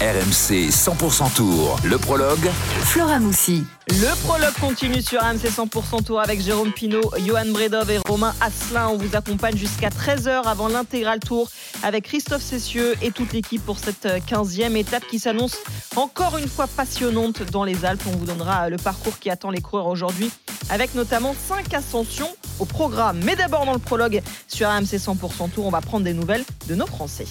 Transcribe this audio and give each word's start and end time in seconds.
RMC 0.00 0.70
100% 0.70 1.34
Tour, 1.34 1.76
le 1.84 1.98
prologue. 1.98 2.48
Flora 2.84 3.18
Moussi. 3.18 3.66
Le 3.90 4.18
prologue 4.24 4.54
continue 4.58 5.02
sur 5.02 5.22
AMC 5.22 5.44
100% 5.44 6.04
Tour 6.04 6.20
avec 6.20 6.40
Jérôme 6.40 6.72
Pinault, 6.72 7.10
Johan 7.18 7.44
Bredov 7.48 7.90
et 7.90 7.98
Romain 8.08 8.34
Asselin. 8.40 8.88
On 8.88 8.96
vous 8.96 9.14
accompagne 9.14 9.58
jusqu'à 9.58 9.90
13h 9.90 10.44
avant 10.46 10.68
l'intégral 10.68 11.20
tour 11.20 11.50
avec 11.82 12.04
Christophe 12.04 12.40
Cessieux 12.40 12.94
et 13.02 13.10
toute 13.10 13.34
l'équipe 13.34 13.62
pour 13.62 13.78
cette 13.78 14.06
15e 14.26 14.74
étape 14.74 15.04
qui 15.06 15.18
s'annonce 15.18 15.58
encore 15.96 16.38
une 16.38 16.48
fois 16.48 16.66
passionnante 16.66 17.42
dans 17.50 17.64
les 17.64 17.84
Alpes. 17.84 18.04
On 18.06 18.16
vous 18.16 18.24
donnera 18.24 18.70
le 18.70 18.78
parcours 18.78 19.18
qui 19.18 19.28
attend 19.28 19.50
les 19.50 19.60
coureurs 19.60 19.88
aujourd'hui 19.88 20.30
avec 20.70 20.94
notamment 20.94 21.34
5 21.34 21.74
ascensions 21.74 22.34
au 22.58 22.64
programme. 22.64 23.20
Mais 23.22 23.36
d'abord 23.36 23.66
dans 23.66 23.74
le 23.74 23.78
prologue 23.78 24.22
sur 24.48 24.66
AMC 24.66 24.94
100% 24.94 25.50
Tour, 25.50 25.66
on 25.66 25.70
va 25.70 25.82
prendre 25.82 26.04
des 26.04 26.14
nouvelles 26.14 26.46
de 26.68 26.74
nos 26.74 26.86
Français. 26.86 27.26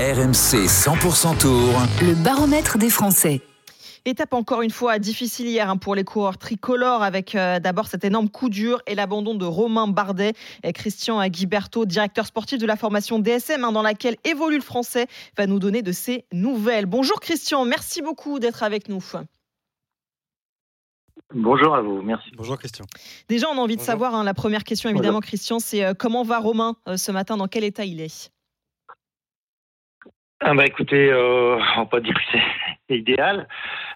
RMC 0.00 0.66
100% 0.66 1.38
Tour. 1.38 1.70
Le 2.02 2.14
baromètre 2.24 2.78
des 2.78 2.90
Français. 2.90 3.40
Étape 4.04 4.34
encore 4.34 4.62
une 4.62 4.72
fois 4.72 4.98
difficile 4.98 5.46
hier 5.46 5.70
hein, 5.70 5.76
pour 5.76 5.94
les 5.94 6.02
coureurs 6.02 6.36
tricolores 6.36 7.04
avec 7.04 7.36
euh, 7.36 7.60
d'abord 7.60 7.86
cet 7.86 8.04
énorme 8.04 8.28
coup 8.28 8.48
dur 8.48 8.82
et 8.88 8.96
l'abandon 8.96 9.36
de 9.36 9.44
Romain 9.44 9.86
Bardet 9.86 10.32
et 10.64 10.72
Christian 10.72 11.24
Guiberto, 11.28 11.84
directeur 11.84 12.26
sportif 12.26 12.58
de 12.58 12.66
la 12.66 12.74
formation 12.74 13.20
DSM 13.20 13.62
hein, 13.62 13.70
dans 13.70 13.82
laquelle 13.82 14.16
évolue 14.24 14.56
le 14.56 14.62
français, 14.62 15.06
va 15.38 15.46
nous 15.46 15.60
donner 15.60 15.82
de 15.82 15.92
ses 15.92 16.24
nouvelles. 16.32 16.86
Bonjour 16.86 17.20
Christian, 17.20 17.64
merci 17.64 18.02
beaucoup 18.02 18.40
d'être 18.40 18.64
avec 18.64 18.88
nous. 18.88 19.04
Bonjour 21.32 21.76
à 21.76 21.82
vous, 21.82 22.02
merci. 22.02 22.30
Bonjour 22.36 22.58
Christian. 22.58 22.84
Déjà, 23.28 23.46
on 23.48 23.58
a 23.58 23.60
envie 23.60 23.76
de 23.76 23.80
savoir, 23.80 24.16
hein, 24.16 24.24
la 24.24 24.34
première 24.34 24.64
question 24.64 24.90
évidemment 24.90 25.20
Christian, 25.20 25.60
c'est 25.60 25.84
euh, 25.84 25.94
comment 25.94 26.24
va 26.24 26.40
Romain 26.40 26.74
euh, 26.88 26.96
ce 26.96 27.12
matin, 27.12 27.36
dans 27.36 27.46
quel 27.46 27.62
état 27.62 27.84
il 27.84 28.00
est? 28.00 28.33
Ah 30.46 30.52
bah 30.52 30.66
écoutez, 30.66 31.10
euh, 31.10 31.56
on 31.76 31.80
va 31.80 31.86
pas 31.86 32.00
dire 32.00 32.12
que 32.12 32.38
c'est 32.86 32.98
idéal, 32.98 33.48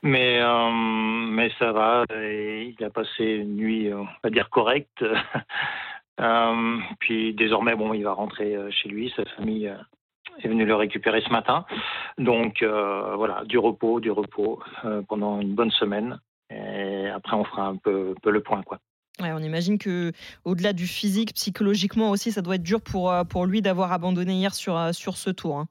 mais 0.02 0.41
euh, 0.41 0.70
mais 0.70 1.50
ça 1.58 1.72
va. 1.72 2.04
il 2.10 2.74
a 2.82 2.88
passé 2.88 3.24
une 3.24 3.56
nuit, 3.56 3.92
on 3.92 4.08
va 4.24 4.30
dire 4.30 4.48
correcte. 4.48 5.04
euh, 6.20 6.78
puis 7.00 7.34
désormais, 7.34 7.74
bon, 7.76 7.92
il 7.92 8.02
va 8.02 8.12
rentrer 8.12 8.56
euh, 8.56 8.70
chez 8.70 8.88
lui. 8.88 9.12
Sa 9.14 9.26
famille 9.36 9.69
euh, 9.69 9.76
est 10.42 10.48
venue 10.48 10.64
le 10.64 10.74
récupérer 10.74 11.20
ce 11.20 11.28
matin. 11.28 11.66
Donc 12.16 12.62
euh, 12.62 13.14
voilà, 13.16 13.44
du 13.44 13.58
repos, 13.58 14.00
du 14.00 14.10
repos 14.10 14.62
pendant 15.06 15.42
une 15.42 15.54
bonne 15.54 15.72
semaine. 15.72 16.19
Et 16.48 17.08
après, 17.08 17.36
on 17.36 17.44
fera 17.44 17.66
un 17.66 17.76
peu, 17.76 18.14
peu 18.22 18.30
le 18.30 18.41
point, 18.41 18.62
quoi. 18.62 18.78
Ouais, 19.20 19.32
on 19.32 19.41
imagine 19.41 19.76
que 19.76 20.12
au-delà 20.46 20.72
du 20.72 20.86
physique, 20.86 21.34
psychologiquement 21.34 22.08
aussi, 22.08 22.32
ça 22.32 22.41
doit 22.41 22.54
être 22.54 22.62
dur 22.62 22.80
pour 22.80 23.12
pour 23.28 23.44
lui 23.44 23.60
d'avoir 23.60 23.92
abandonné 23.92 24.32
hier 24.32 24.54
sur 24.54 24.94
sur 24.94 25.19
ce 25.19 25.28
tour. 25.28 25.58
Hein. 25.58 25.69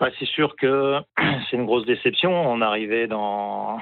Ouais, 0.00 0.12
c'est 0.18 0.26
sûr 0.26 0.56
que 0.56 1.00
c'est 1.50 1.56
une 1.56 1.66
grosse 1.66 1.86
déception. 1.86 2.30
On 2.32 2.60
arrivait 2.60 3.06
dans 3.06 3.78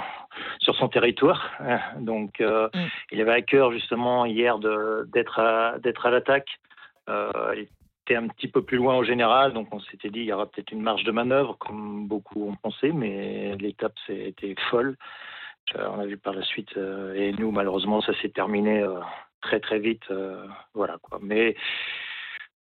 sur 0.60 0.74
son 0.76 0.88
territoire, 0.88 1.50
donc 1.98 2.40
euh, 2.40 2.68
mm. 2.74 2.86
il 3.12 3.20
avait 3.20 3.32
à 3.32 3.42
cœur 3.42 3.72
justement 3.72 4.24
hier 4.24 4.58
d'être 4.58 5.38
à 5.38 5.78
d'être 5.78 6.06
à 6.06 6.10
l'attaque. 6.10 6.48
Euh, 7.08 7.30
il 7.56 7.68
était 8.06 8.16
un 8.16 8.28
petit 8.28 8.48
peu 8.48 8.62
plus 8.62 8.76
loin 8.76 8.96
au 8.96 9.04
général, 9.04 9.52
donc 9.52 9.68
on 9.72 9.80
s'était 9.80 10.10
dit 10.10 10.20
il 10.20 10.26
y 10.26 10.32
aura 10.32 10.46
peut-être 10.46 10.72
une 10.72 10.82
marge 10.82 11.04
de 11.04 11.12
manœuvre, 11.12 11.56
comme 11.58 12.06
beaucoup 12.06 12.48
ont 12.48 12.56
pensé, 12.56 12.92
mais 12.92 13.56
l'étape 13.56 13.94
c'était 14.06 14.54
folle. 14.70 14.96
Euh, 15.76 15.88
on 15.94 16.00
a 16.00 16.06
vu 16.06 16.18
par 16.18 16.34
la 16.34 16.42
suite, 16.42 16.76
et 17.14 17.32
nous 17.32 17.50
malheureusement 17.50 18.00
ça 18.00 18.12
s'est 18.20 18.28
terminé 18.28 18.84
très 19.40 19.60
très 19.60 19.78
vite, 19.78 20.04
voilà 20.74 20.96
quoi. 21.02 21.18
Mais 21.22 21.56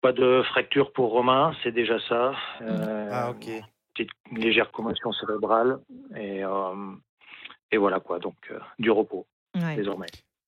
pas 0.05 0.11
de 0.11 0.43
fracture 0.43 0.91
pour 0.91 1.09
Romain, 1.09 1.55
c'est 1.63 1.71
déjà 1.71 1.97
ça. 2.07 2.35
Euh, 2.61 3.09
ah, 3.11 3.31
ok. 3.31 3.49
Petite 3.95 4.11
légère 4.31 4.71
commotion 4.71 5.11
cérébrale. 5.11 5.79
Et, 6.15 6.45
euh, 6.45 6.91
et 7.71 7.77
voilà 7.77 7.99
quoi, 7.99 8.19
donc 8.19 8.35
euh, 8.51 8.59
du 8.77 8.91
repos 8.91 9.25
ouais. 9.55 9.75
désormais. 9.75 10.05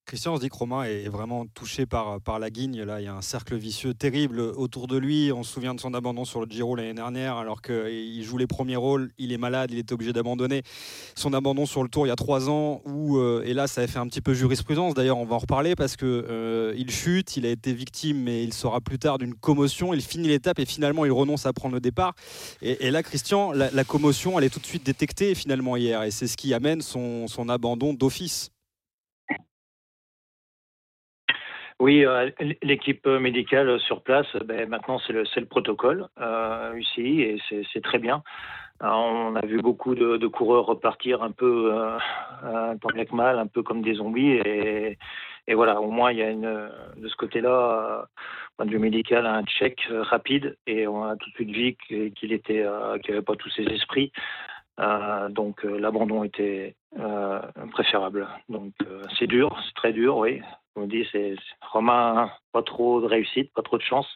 Christian, 0.08 0.32
on 0.32 0.36
se 0.38 0.42
dit 0.42 0.48
que 0.48 0.56
Romain 0.56 0.86
est 0.86 1.10
vraiment 1.10 1.46
touché 1.48 1.86
par, 1.86 2.22
par 2.22 2.40
la 2.40 2.50
guigne. 2.50 2.82
Là, 2.84 3.02
il 3.02 3.04
y 3.04 3.08
a 3.10 3.14
un 3.14 3.22
cercle 3.22 3.58
vicieux 3.58 3.94
terrible 3.94 4.40
autour 4.40 4.88
de 4.88 4.96
lui. 4.96 5.34
On 5.34 5.44
se 5.44 5.52
souvient 5.52 5.76
de 5.76 5.82
son 5.82 5.94
abandon 5.94 6.24
sur 6.24 6.40
le 6.40 6.50
Giro 6.50 6.78
l'année 6.78 6.94
dernière, 6.94 7.36
alors 7.36 7.62
qu'il 7.62 8.24
joue 8.24 8.38
les 8.38 8.48
premiers 8.48 8.78
rôles. 8.78 9.12
Il 9.18 9.34
est 9.34 9.38
malade, 9.38 9.70
il 9.74 9.78
était 9.78 9.92
obligé 9.92 10.14
d'abandonner. 10.14 10.64
Son 11.16 11.34
abandon 11.34 11.66
sur 11.66 11.84
le 11.84 11.90
Tour 11.90 12.06
il 12.06 12.10
y 12.10 12.14
a 12.14 12.16
trois 12.16 12.50
ans, 12.50 12.82
où, 12.86 13.18
euh, 13.18 13.44
et 13.46 13.54
là, 13.54 13.68
ça 13.68 13.82
a 13.82 13.88
fait 13.88 14.00
un 14.00 14.08
petit 14.08 14.22
peu 14.22 14.34
jurisprudence. 14.34 14.94
D'ailleurs, 14.94 15.18
on 15.18 15.26
va 15.26 15.36
en 15.36 15.40
reparler 15.40 15.76
parce 15.76 15.98
que 15.98 16.06
euh, 16.06 16.74
il 16.78 16.90
chute, 16.90 17.36
il 17.36 17.46
a 17.46 17.50
été 17.50 17.74
victime, 17.74 18.24
mais 18.24 18.46
il 18.46 18.54
sera 18.54 18.80
plus 18.80 19.00
tard 19.00 19.18
d'une 19.18 19.34
commotion. 19.34 19.94
Il 19.94 20.02
finit 20.02 20.30
l'étape 20.30 20.60
et 20.60 20.66
finalement, 20.66 21.04
il 21.04 21.12
renonce 21.12 21.46
à 21.46 21.52
prendre 21.52 21.76
le 21.76 21.82
départ. 21.82 22.14
Et, 22.62 22.88
et 22.88 22.92
là, 22.92 23.04
Christian, 23.04 23.52
la, 23.52 23.72
la, 23.72 23.84
commotion, 23.84 24.40
elle 24.40 24.46
est 24.46 24.50
tout 24.50 24.62
de 24.62 24.66
suite 24.68 24.86
détectée 24.86 25.36
finalement 25.36 25.76
hier, 25.76 26.04
et 26.04 26.12
c'est 26.12 26.28
ce 26.28 26.38
qui 26.38 26.54
amène 26.54 26.82
son, 26.82 27.28
son 27.28 27.50
abandon 27.50 27.94
d'office. 27.94 28.52
Oui, 31.80 32.04
euh, 32.06 32.32
l'équipe 32.64 33.06
médicale 33.06 33.80
sur 33.82 34.02
place, 34.02 34.26
ben, 34.46 34.68
maintenant 34.68 35.00
c'est 35.06 35.14
le, 35.14 35.24
le, 35.36 35.46
protocole 35.46 36.08
euh, 36.20 36.74
ici 36.80 37.22
et 37.22 37.38
c'est 37.72 37.84
très 37.84 38.00
bien. 38.00 38.24
Alors, 38.80 39.06
on 39.06 39.36
a 39.36 39.46
vu 39.46 39.62
beaucoup 39.62 39.94
de, 39.94 40.26
coureurs 40.28 40.66
repartir 40.66 41.22
un 41.22 41.32
peu 41.32 41.72
euh, 41.74 42.76
tant 42.82 42.90
que 42.90 43.16
mal, 43.16 43.38
un 43.38 43.46
peu 43.46 43.62
comme 43.62 43.84
des 43.84 43.96
zombies 43.96 44.40
et, 44.44 44.98
et 45.48 45.54
voilà, 45.54 45.80
au 45.80 45.92
moins 45.92 46.12
il 46.12 46.18
y 46.18 46.24
a 46.24 46.32
une 46.32 46.70
de 46.98 47.08
ce 47.08 47.16
côté-là, 47.16 48.08
point 48.56 48.66
de 48.66 48.72
vue 48.72 48.80
médical, 48.80 49.28
un 49.28 49.44
check 49.44 49.88
rapide 49.90 50.58
et 50.66 50.88
on 50.88 51.04
a 51.04 51.16
tout 51.16 51.30
de 51.30 51.36
suite 51.36 51.52
vu 51.52 52.12
qu'il 52.12 52.34
était, 52.34 52.66
qu'il 53.04 53.14
n'avait 53.14 53.26
pas 53.26 53.36
tous 53.36 53.50
ses 53.52 53.64
esprits. 53.66 54.12
Euh, 54.80 55.30
donc 55.30 55.66
euh, 55.66 55.80
l'abandon 55.80 56.24
était 56.24 56.76
euh, 57.00 57.42
préférable. 57.72 58.28
Donc 58.50 58.74
c'est 59.18 59.28
dur, 59.28 59.58
c'est 59.66 59.74
très 59.76 59.94
dur, 59.94 60.18
oui. 60.18 60.42
On 60.76 60.86
dit 60.86 61.08
c'est 61.12 61.36
Romain, 61.72 62.30
pas 62.52 62.62
trop 62.62 63.02
de 63.02 63.08
réussite, 63.08 63.52
pas 63.54 63.64
trop 63.64 63.78
de 63.78 63.84
chance, 63.84 64.08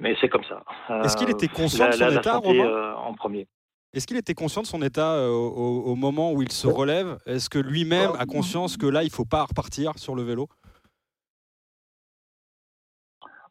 mais 0.00 0.16
c'est 0.20 0.30
comme 0.30 0.44
ça. 0.44 0.64
Est-ce 1.04 1.16
qu'il 1.16 1.28
était 1.28 1.48
conscient 1.48 1.84
la, 1.84 1.90
de 1.90 1.96
son 1.96 2.04
la, 2.06 2.14
état, 2.14 2.32
la 2.32 2.38
Romain 2.38 2.94
en 2.94 3.14
premier. 3.14 3.46
Est-ce 3.92 4.06
qu'il 4.06 4.16
était 4.16 4.34
conscient 4.34 4.62
de 4.62 4.66
son 4.66 4.82
état 4.82 5.28
au, 5.28 5.82
au 5.84 5.94
moment 5.94 6.32
où 6.32 6.42
il 6.42 6.50
se 6.50 6.66
relève? 6.66 7.18
Est-ce 7.26 7.50
que 7.50 7.58
lui-même 7.58 8.10
a 8.18 8.26
conscience 8.26 8.76
que 8.76 8.86
là, 8.86 9.02
il 9.02 9.06
ne 9.06 9.12
faut 9.12 9.26
pas 9.26 9.44
repartir 9.44 9.92
sur 9.98 10.16
le 10.16 10.22
vélo? 10.22 10.48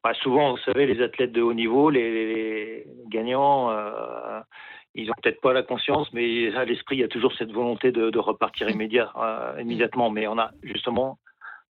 Bah, 0.03 0.13
Souvent, 0.15 0.51
vous 0.51 0.61
savez, 0.65 0.85
les 0.85 1.01
athlètes 1.01 1.31
de 1.31 1.41
haut 1.41 1.53
niveau, 1.53 1.89
les, 1.89 2.11
les 2.11 2.87
gagnants, 3.07 3.69
ils 4.95 5.09
ont 5.09 5.13
peut-être 5.21 5.41
pas 5.41 5.53
la 5.53 5.63
conscience, 5.63 6.11
mais 6.13 6.55
à 6.55 6.65
l'esprit, 6.65 6.97
il 6.97 6.99
y 6.99 7.03
a 7.03 7.07
toujours 7.07 7.33
cette 7.33 7.51
volonté 7.51 7.91
de, 7.91 8.09
de 8.09 8.19
repartir 8.19 8.69
immédiat, 8.69 9.11
euh, 9.15 9.59
immédiatement. 9.59 10.09
Mais 10.11 10.27
on 10.27 10.37
a 10.37 10.51
justement, 10.61 11.17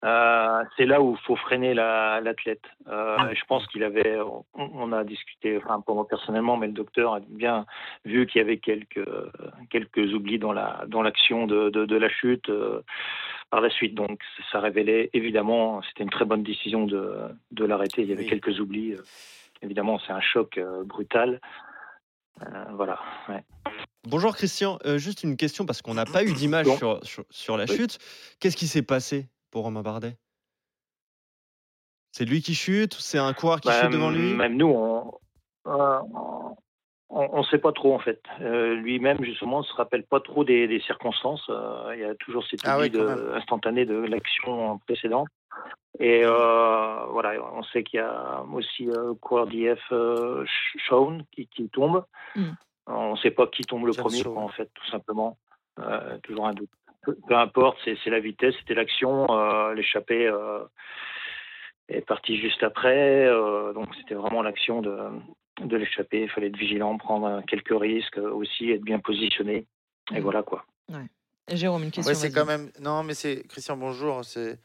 euh, 0.03 0.63
c'est 0.75 0.85
là 0.85 1.01
où 1.01 1.13
il 1.13 1.25
faut 1.25 1.37
freiner 1.37 1.73
l'athlète. 1.73 2.63
La, 2.85 2.93
euh, 2.93 3.33
je 3.33 3.45
pense 3.45 3.65
qu'il 3.67 3.83
avait, 3.83 4.19
on, 4.19 4.43
on, 4.55 4.91
a 4.91 5.05
discuté, 5.05 5.57
enfin 5.57 5.79
pour 5.79 5.95
moi 5.95 6.07
personnellement, 6.07 6.57
mais 6.57 6.67
le 6.67 6.73
docteur 6.73 7.15
a 7.15 7.19
bien 7.21 7.65
vu 8.03 8.27
qu'il 8.27 8.39
y 8.39 8.43
avait 8.43 8.57
quelques 8.57 9.07
quelques 9.69 10.13
oublis 10.13 10.39
dans 10.39 10.51
la 10.51 10.83
dans 10.87 11.01
l'action 11.01 11.47
de, 11.47 11.69
de, 11.69 11.85
de, 11.85 11.95
la 11.95 12.09
chute 12.09 12.51
par 13.51 13.61
la 13.61 13.69
suite. 13.69 13.95
Donc 13.95 14.19
ça 14.51 14.59
révélait 14.59 15.09
évidemment, 15.13 15.81
c'était 15.83 16.03
une 16.03 16.09
très 16.09 16.25
bonne 16.25 16.43
décision 16.43 16.85
de 16.85 17.19
de 17.51 17.63
l'arrêter. 17.63 18.01
Il 18.01 18.09
y 18.09 18.13
avait 18.13 18.23
oui. 18.23 18.29
quelques 18.29 18.59
oublis. 18.59 18.95
évidemment, 19.61 19.97
c'est 20.05 20.11
un 20.11 20.19
choc 20.19 20.59
brutal. 20.83 21.39
Euh, 22.41 22.65
voilà. 22.73 22.99
Ouais. 23.29 23.43
Bonjour 24.07 24.35
Christian, 24.35 24.79
euh, 24.85 24.97
juste 24.97 25.23
une 25.23 25.37
question 25.37 25.65
parce 25.65 25.81
qu'on 25.81 25.93
n'a 25.93 26.05
pas 26.05 26.23
eu 26.23 26.33
d'image 26.33 26.65
bon. 26.65 26.77
sur, 26.77 26.99
sur, 27.05 27.25
sur, 27.29 27.57
la 27.57 27.65
oui. 27.65 27.75
chute. 27.75 27.99
Qu'est-ce 28.39 28.57
qui 28.57 28.67
s'est 28.67 28.81
passé 28.81 29.27
pour 29.51 29.63
Romain 29.63 29.81
Bardet? 29.81 30.17
C'est 32.11 32.25
lui 32.25 32.41
qui 32.41 32.53
chute? 32.53 32.93
C'est 32.93 33.17
un 33.17 33.33
coureur 33.33 33.61
qui 33.61 33.69
bah, 33.69 33.81
chute 33.81 33.91
devant 33.91 34.11
lui? 34.11 34.33
Même 34.33 34.57
nous, 34.57 34.67
on 34.67 35.19
on 37.15 37.37
ne 37.37 37.43
sait 37.43 37.59
pas 37.59 37.71
trop 37.71 37.93
en 37.93 37.99
fait. 37.99 38.21
Euh, 38.41 38.73
Lui-même 38.73 39.23
justement 39.23 39.59
ne 39.59 39.63
se 39.63 39.73
rappelle 39.73 40.03
pas 40.03 40.19
trop 40.19 40.43
des, 40.43 40.67
des 40.67 40.81
circonstances. 40.81 41.45
il 41.93 41.99
y 41.99 42.03
a 42.03 42.15
toujours 42.15 42.43
cette 42.49 42.61
ah 42.65 42.83
idée 42.85 42.99
instantanée 43.35 43.85
de 43.85 43.95
l'action 43.95 44.79
précédente. 44.79 45.27
Et 45.99 46.23
euh, 46.25 47.05
voilà, 47.09 47.33
on 47.53 47.63
sait 47.63 47.83
qu'il 47.83 47.97
y 47.97 48.01
a 48.03 48.43
aussi 48.51 48.89
euh, 48.89 49.13
coureur 49.21 49.47
d'IF 49.47 49.79
euh, 49.91 50.43
Shawn 50.77 51.23
qui, 51.31 51.47
qui, 51.47 51.69
tombe. 51.69 52.03
Mm. 52.35 52.51
On 52.87 53.11
ne 53.11 53.17
sait 53.17 53.31
pas 53.31 53.47
qui 53.47 53.63
tombe 53.63 53.85
le 53.85 53.93
premier, 53.93 54.25
en 54.25 54.49
fait, 54.49 54.69
tout 54.73 54.87
simplement. 54.87 55.37
Euh, 55.79 56.17
toujours 56.23 56.47
un 56.47 56.53
doute. 56.53 56.69
Peu, 57.03 57.15
peu 57.27 57.35
importe, 57.35 57.77
c'est 57.85 58.09
la 58.09 58.19
vitesse, 58.19 58.55
c'était 58.59 58.73
l'action. 58.73 59.27
Euh, 59.29 59.73
l'échappée 59.73 60.31
est 61.89 62.01
partie 62.01 62.37
juste 62.37 62.63
après. 62.63 63.27
donc 63.73 63.93
c'était 63.97 64.15
vraiment 64.15 64.41
l'action 64.41 64.81
de, 64.81 64.97
de 65.61 65.77
l'échappée. 65.77 66.23
Il 66.23 66.29
fallait 66.29 66.47
être 66.47 66.57
vigilant, 66.57 66.97
prendre 66.97 67.43
quelques 67.45 67.77
risques 67.79 68.17
aussi, 68.17 68.71
être 68.71 68.83
bien 68.83 68.99
positionné. 68.99 69.67
Et 70.11 70.19
mm. 70.19 70.23
voilà 70.23 70.41
quoi. 70.41 70.65
Ouais. 70.89 71.05
Jérôme, 71.49 71.83
une 71.83 71.91
question. 71.91 72.13
Ouais, 72.13 72.19
c'est 72.19 72.31
quand 72.31 72.45
même. 72.45 72.71
Non, 72.79 73.03
mais 73.03 73.13
c'est 73.13 73.43
Christian. 73.47 73.75
Bonjour. 73.75 74.23
C'est 74.23 74.59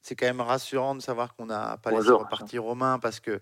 c'est 0.00 0.16
quand 0.16 0.26
même 0.26 0.40
rassurant 0.40 0.94
de 0.94 1.02
savoir 1.02 1.34
qu'on 1.34 1.46
n'a 1.46 1.76
pas 1.78 1.90
bonjour, 1.90 2.18
laissé 2.18 2.24
repartir 2.24 2.62
Romain 2.64 2.98
parce 2.98 3.20
que 3.20 3.40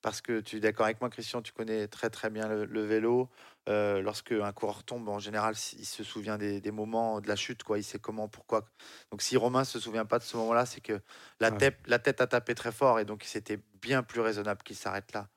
parce 0.00 0.20
que 0.20 0.40
tu 0.40 0.56
es 0.56 0.60
d'accord 0.60 0.86
avec 0.86 1.00
moi, 1.00 1.10
Christian, 1.10 1.42
tu 1.42 1.52
connais 1.52 1.88
très 1.88 2.08
très 2.10 2.30
bien 2.30 2.46
le, 2.48 2.84
vélo. 2.84 3.28
Euh, 3.68 4.00
lorsque 4.00 4.32
un 4.32 4.52
coureur 4.52 4.84
tombe, 4.84 5.08
en 5.08 5.18
général, 5.18 5.54
il 5.76 5.84
se 5.84 6.04
souvient 6.04 6.38
des, 6.38 6.70
moments 6.70 7.20
de 7.20 7.28
la 7.28 7.34
chute, 7.34 7.64
quoi. 7.64 7.78
Il 7.78 7.82
sait 7.82 7.98
comment, 7.98 8.28
pourquoi. 8.28 8.64
Donc, 9.10 9.22
si 9.22 9.36
Romain 9.36 9.64
se 9.64 9.80
souvient 9.80 10.04
pas 10.04 10.18
de 10.18 10.24
ce 10.24 10.36
moment-là, 10.36 10.66
c'est 10.66 10.80
que 10.80 11.00
la, 11.40 11.50
tête, 11.50 11.78
la 11.86 11.98
tête 11.98 12.20
a 12.20 12.28
tapé 12.28 12.54
très 12.54 12.70
fort 12.72 13.00
et 13.00 13.04
donc 13.04 13.24
c'était 13.24 13.58
bien 13.82 14.02
plus 14.02 14.20
raisonnable 14.20 14.62
qu'il 14.62 14.76
s'arrête 14.76 15.12
là. 15.12 15.28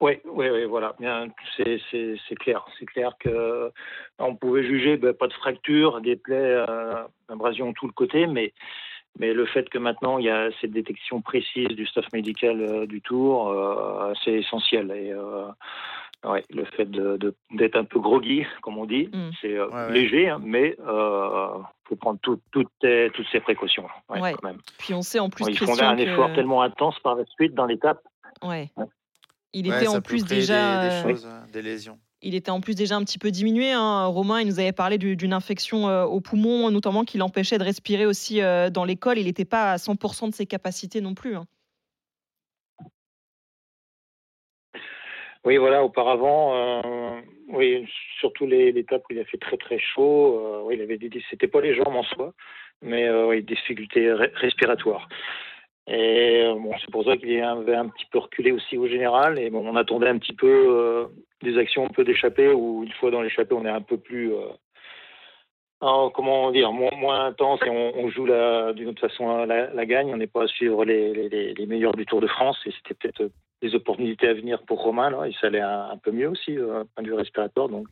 Oui, 0.00 0.18
oui, 0.26 0.50
oui, 0.50 0.64
voilà. 0.64 0.94
C'est 1.56 2.36
clair. 2.38 2.64
C'est 2.78 2.86
clair 2.86 3.12
que 3.18 3.72
on 4.18 4.36
pouvait 4.36 4.62
juger 4.62 4.96
ben, 4.96 5.14
pas 5.14 5.26
de 5.26 5.32
fracture, 5.32 6.00
des 6.00 6.16
plaies, 6.16 6.64
euh, 6.68 7.04
abrasion 7.28 7.72
tout 7.72 7.86
le 7.86 7.92
côté, 7.92 8.26
mais 8.26 8.52
mais 9.18 9.32
le 9.32 9.46
fait 9.46 9.68
que 9.68 9.78
maintenant 9.78 10.18
il 10.18 10.26
y 10.26 10.30
a 10.30 10.50
cette 10.60 10.72
détection 10.72 11.22
précise 11.22 11.68
du 11.68 11.86
staff 11.86 12.06
médical 12.12 12.60
euh, 12.60 12.86
du 12.86 13.00
tour, 13.00 13.48
euh, 13.48 14.12
c'est 14.24 14.34
essentiel. 14.34 14.90
Et 14.90 15.12
euh, 15.12 15.46
ouais, 16.24 16.44
le 16.50 16.64
fait 16.64 16.90
d'être 16.90 17.18
de, 17.20 17.78
un 17.78 17.84
peu 17.84 17.98
groggy, 17.98 18.44
comme 18.62 18.78
on 18.78 18.84
dit, 18.84 19.08
mm. 19.12 19.30
c'est 19.40 19.56
léger, 19.90 20.28
hein, 20.28 20.40
mais 20.42 20.76
il 20.78 21.64
faut 21.88 21.96
prendre 21.96 22.18
toutes 22.20 22.42
toutes 22.52 22.70
ces 22.82 23.40
précautions. 23.40 23.86
Ouais, 24.10 24.34
Quand 24.34 24.48
même. 24.48 24.58
Puis 24.78 24.92
on 24.92 25.02
sait 25.02 25.20
en 25.20 25.30
plus. 25.30 25.46
ils 25.48 25.58
font 25.58 25.80
un 25.80 25.96
effort 25.96 26.32
tellement 26.34 26.62
intense 26.62 26.98
par 27.00 27.14
la 27.14 27.24
suite 27.24 27.54
dans 27.54 27.66
l'étape. 27.66 28.02
Ouais. 28.42 28.68
Il 29.52 29.66
était 29.66 29.86
en 29.86 30.00
plus 30.00 30.24
déjà. 30.24 31.04
Des, 31.04 31.14
choses, 31.14 31.28
des 31.52 31.62
lésions. 31.62 31.98
Il 32.22 32.34
était 32.34 32.50
en 32.50 32.60
plus 32.60 32.74
déjà 32.74 32.96
un 32.96 33.04
petit 33.04 33.18
peu 33.18 33.30
diminué. 33.30 33.72
Hein. 33.72 34.06
Romain, 34.06 34.40
il 34.40 34.48
nous 34.48 34.58
avait 34.58 34.72
parlé 34.72 34.98
d'une 34.98 35.32
infection 35.32 35.88
euh, 35.88 36.04
au 36.04 36.20
poumon, 36.20 36.70
notamment 36.70 37.04
qui 37.04 37.18
l'empêchait 37.18 37.58
de 37.58 37.64
respirer 37.64 38.06
aussi 38.06 38.40
euh, 38.40 38.70
dans 38.70 38.84
l'école. 38.84 39.18
Il 39.18 39.26
n'était 39.26 39.44
pas 39.44 39.72
à 39.72 39.76
100% 39.76 40.30
de 40.30 40.34
ses 40.34 40.46
capacités 40.46 41.00
non 41.00 41.14
plus. 41.14 41.36
Hein. 41.36 41.46
Oui, 45.44 45.58
voilà, 45.58 45.84
auparavant, 45.84 46.56
euh, 46.56 47.20
oui, 47.50 47.86
surtout 48.18 48.46
l'étape 48.46 49.04
où 49.08 49.12
il 49.12 49.20
a 49.20 49.24
fait 49.24 49.38
très 49.38 49.56
très 49.56 49.78
chaud, 49.78 50.64
oui, 50.64 50.74
il 50.74 50.82
avait 50.82 50.98
dit 50.98 51.08
c'était 51.30 51.46
pas 51.46 51.60
les 51.60 51.76
jambes 51.76 51.94
en 51.94 52.02
soi, 52.02 52.34
mais 52.82 53.08
oui, 53.08 53.44
des 53.44 53.54
difficultés 53.54 54.12
respiratoires. 54.12 55.08
Et 55.88 56.42
euh, 56.44 56.54
bon, 56.54 56.72
c'est 56.80 56.90
pour 56.90 57.04
ça 57.04 57.16
qu'il 57.16 57.40
avait 57.40 57.76
un 57.76 57.88
petit 57.88 58.06
peu 58.10 58.18
reculé 58.18 58.50
aussi 58.52 58.76
au 58.76 58.88
général. 58.88 59.38
Et 59.38 59.50
bon, 59.50 59.66
on 59.66 59.76
attendait 59.76 60.08
un 60.08 60.18
petit 60.18 60.32
peu 60.32 60.66
euh, 60.68 61.06
des 61.42 61.58
actions 61.58 61.86
un 61.86 61.90
peu 61.90 62.04
d'échappée, 62.04 62.48
où 62.52 62.82
une 62.84 62.92
fois 62.92 63.10
dans 63.10 63.22
l'échappée, 63.22 63.54
on 63.54 63.64
est 63.64 63.70
un 63.70 63.80
peu 63.82 63.96
plus, 63.96 64.32
euh, 64.34 64.48
comment 65.80 66.50
dire, 66.50 66.72
moins, 66.72 66.90
moins 66.96 67.26
intense 67.26 67.60
et 67.64 67.70
on, 67.70 68.08
joue 68.10 68.26
d'une 68.74 68.88
autre 68.88 69.08
façon 69.08 69.44
la, 69.46 69.72
la 69.72 69.86
gagne. 69.86 70.12
On 70.12 70.16
n'est 70.16 70.26
pas 70.26 70.44
à 70.44 70.48
suivre 70.48 70.84
les, 70.84 71.28
les, 71.54 71.66
meilleurs 71.66 71.94
du 71.94 72.04
Tour 72.04 72.20
de 72.20 72.26
France. 72.26 72.58
Et 72.66 72.72
c'était 72.72 72.94
peut-être 72.94 73.30
des 73.62 73.74
opportunités 73.74 74.28
à 74.28 74.34
venir 74.34 74.62
pour 74.62 74.82
Romain. 74.82 75.10
Là. 75.10 75.26
Il 75.26 75.34
s'allait 75.36 75.60
un, 75.60 75.90
un, 75.90 75.96
peu 75.96 76.10
mieux 76.12 76.28
aussi, 76.28 76.58
euh, 76.58 76.84
point 76.94 77.02
de 77.02 77.08
vue 77.08 77.14
respiratoire. 77.14 77.68
Donc, 77.68 77.88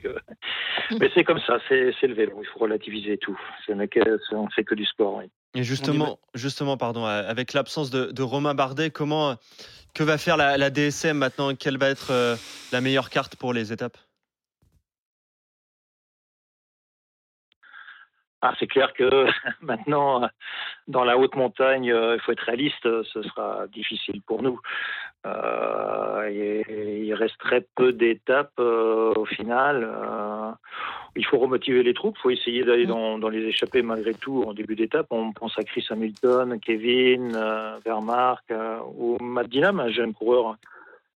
mais 1.00 1.10
c'est 1.14 1.24
comme 1.24 1.40
ça, 1.40 1.58
c'est 1.68 1.94
le 2.02 2.14
vélo. 2.14 2.38
Il 2.40 2.46
faut 2.46 2.60
relativiser 2.60 3.18
tout. 3.18 3.38
Ce 3.66 3.72
n'est 3.72 3.88
que, 3.88 4.00
on 4.32 4.44
ne 4.44 4.50
fait 4.50 4.64
que 4.64 4.74
du 4.74 4.84
sport. 4.84 5.16
Oui. 5.16 5.30
Et 5.54 5.62
justement, 5.62 6.18
justement 6.34 6.76
pardon, 6.76 7.04
avec 7.04 7.52
l'absence 7.52 7.90
de, 7.90 8.22
Romain 8.22 8.54
Bardet, 8.54 8.90
comment, 8.90 9.36
que 9.94 10.02
va 10.02 10.18
faire 10.18 10.36
la, 10.36 10.70
DSM 10.70 11.16
maintenant? 11.16 11.54
Quelle 11.54 11.78
va 11.78 11.88
être 11.88 12.10
euh, 12.10 12.34
la 12.72 12.80
meilleure 12.80 13.08
carte 13.08 13.36
pour 13.36 13.52
les 13.52 13.72
étapes? 13.72 13.96
Ah, 18.42 18.52
c'est 18.58 18.66
clair 18.66 18.92
que 18.92 19.26
maintenant, 19.62 20.28
dans 20.88 21.04
la 21.04 21.16
haute 21.16 21.36
montagne, 21.36 21.90
euh, 21.90 22.16
il 22.16 22.20
faut 22.20 22.32
être 22.32 22.44
réaliste, 22.44 22.82
ce 22.82 23.22
sera 23.22 23.66
difficile 23.68 24.20
pour 24.22 24.42
nous. 24.42 24.60
Euh, 25.26 26.28
il 26.30 27.14
reste 27.14 27.38
très 27.38 27.62
peu 27.74 27.92
d'étapes 27.92 28.58
au 28.58 29.24
final 29.24 30.56
il 31.16 31.24
faut 31.24 31.38
remotiver 31.38 31.82
les 31.82 31.94
troupes, 31.94 32.16
il 32.18 32.22
faut 32.22 32.30
essayer 32.30 32.64
d'aller 32.64 32.86
mm. 32.86 33.20
dans, 33.20 33.28
les 33.28 33.42
échappées 33.44 33.82
malgré 33.82 34.14
tout 34.14 34.44
en 34.46 34.52
début 34.52 34.76
d'étape. 34.76 35.06
On 35.10 35.32
pense 35.32 35.58
à 35.58 35.62
Chris 35.62 35.86
Hamilton, 35.90 36.58
Kevin, 36.60 37.34
euh, 37.34 37.78
euh 37.86 38.78
ou 38.96 39.18
Matt 39.20 39.48
Dynam, 39.48 39.80
un 39.80 39.90
jeune 39.90 40.12
coureur 40.12 40.56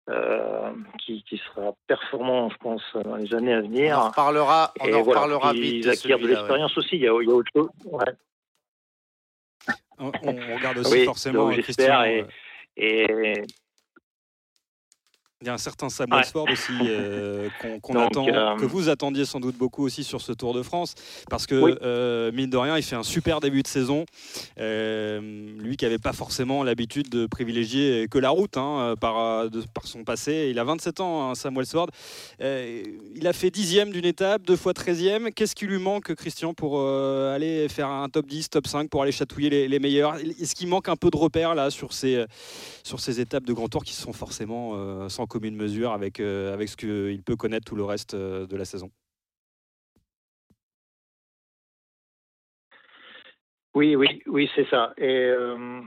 euh, 0.09 0.71
qui, 0.99 1.23
sera 1.37 1.73
performant, 1.87 2.49
je 2.49 2.57
pense, 2.57 2.83
dans 3.03 3.15
les 3.15 3.33
années 3.33 3.53
à 3.53 3.61
venir. 3.61 3.97
On 3.97 4.01
en 4.01 4.09
reparlera, 4.09 4.73
on 4.79 4.93
en 4.93 5.03
reparlera 5.03 5.53
vite. 5.53 5.85
Ils 5.85 5.89
acquièrent 5.89 6.19
de 6.19 6.27
l'expérience 6.27 6.77
aussi, 6.77 6.95
il 6.95 7.01
y, 7.01 7.07
a, 7.07 7.13
autre 7.13 7.51
chose. 7.55 7.69
On, 9.99 10.11
regarde 10.11 10.77
aussi 10.77 11.05
forcément 11.05 11.49
Christian. 11.49 12.03
Et, 12.03 12.21
euh, 12.21 12.25
et, 12.77 13.41
il 15.41 15.47
y 15.47 15.49
a 15.51 15.53
un 15.53 15.59
certain 15.59 15.89
Samuel 15.89 16.23
ouais. 16.33 16.51
aussi 16.51 16.73
euh, 16.81 17.47
qu'on 17.83 17.95
attend, 17.99 18.27
euh, 18.27 18.55
que 18.55 18.65
vous 18.65 18.89
attendiez 18.89 19.23
sans 19.23 19.39
doute 19.39 19.55
beaucoup 19.55 19.83
aussi 19.83 20.03
sur 20.03 20.19
ce 20.19 20.31
Tour 20.31 20.55
de 20.55 20.63
France, 20.63 20.95
parce 21.29 21.45
que 21.45 21.77
euh, 21.83 22.31
mine 22.31 22.49
de 22.49 22.57
rien, 22.57 22.75
il 22.75 22.81
fait 22.81 22.95
un 22.95 23.03
super 23.03 23.39
début 23.39 23.61
de 23.61 23.67
saison. 23.67 24.05
lui 24.57 25.77
qui 25.77 25.85
n'avait 25.85 25.99
pas 25.99 26.13
forcément 26.13 26.63
l'habitude 26.63 27.09
de 27.09 27.27
privilégier 27.27 28.07
que 28.09 28.17
la 28.17 28.31
route 28.31 28.57
hein, 28.57 28.95
par, 28.99 29.47
par 29.75 29.85
son 29.85 30.03
passé. 30.03 30.47
Il 30.49 30.57
a 30.57 30.63
27 30.63 31.01
ans, 31.01 31.29
hein, 31.29 31.35
Samuel 31.35 31.67
Sword. 31.67 31.89
il 32.39 33.27
a 33.27 33.33
fait 33.33 33.51
dixième 33.51 33.91
d'une 33.91 34.05
étape, 34.05 34.41
deux 34.41 34.55
fois 34.55 34.73
13e. 34.73 35.31
Qu'est-ce 35.33 35.53
qui 35.53 35.67
lui 35.67 35.77
manque, 35.77 36.15
Christian, 36.15 36.55
pour 36.55 36.81
aller 36.81 37.69
faire 37.69 37.89
un 37.89 38.09
top 38.09 38.25
10, 38.25 38.49
top 38.49 38.65
5, 38.65 38.89
pour 38.89 39.03
aller 39.03 39.11
chatouiller 39.11 39.51
les, 39.51 39.67
les 39.67 39.79
meilleurs? 39.79 40.15
Est-ce 40.15 40.55
qu'il 40.55 40.67
manque 40.67 40.89
un 40.89 40.95
peu 40.95 41.11
de 41.11 41.17
repères 41.17 41.53
là 41.53 41.69
sur 41.69 41.93
ces, 41.93 42.25
sur 42.83 42.99
ces 42.99 43.19
étapes 43.19 43.43
de 43.43 43.53
grand 43.53 43.67
tour 43.67 43.83
qui 43.83 43.93
sont 43.93 44.13
forcément 44.13 45.07
sans 45.09 45.26
commune 45.27 45.55
mesure 45.55 45.91
avec, 45.91 46.19
euh, 46.19 46.53
avec 46.53 46.69
ce 46.69 46.77
qu'il 46.77 47.23
peut 47.23 47.35
connaître 47.35 47.65
tout 47.65 47.75
le 47.75 47.83
reste 47.83 48.13
euh, 48.13 48.47
de 48.47 48.55
la 48.55 48.65
saison. 48.65 48.89
Oui, 53.75 53.95
oui, 53.95 54.23
oui, 54.25 54.49
c'est 54.55 54.67
ça. 54.69 54.93
Et 54.97 55.05
euh, 55.05 55.81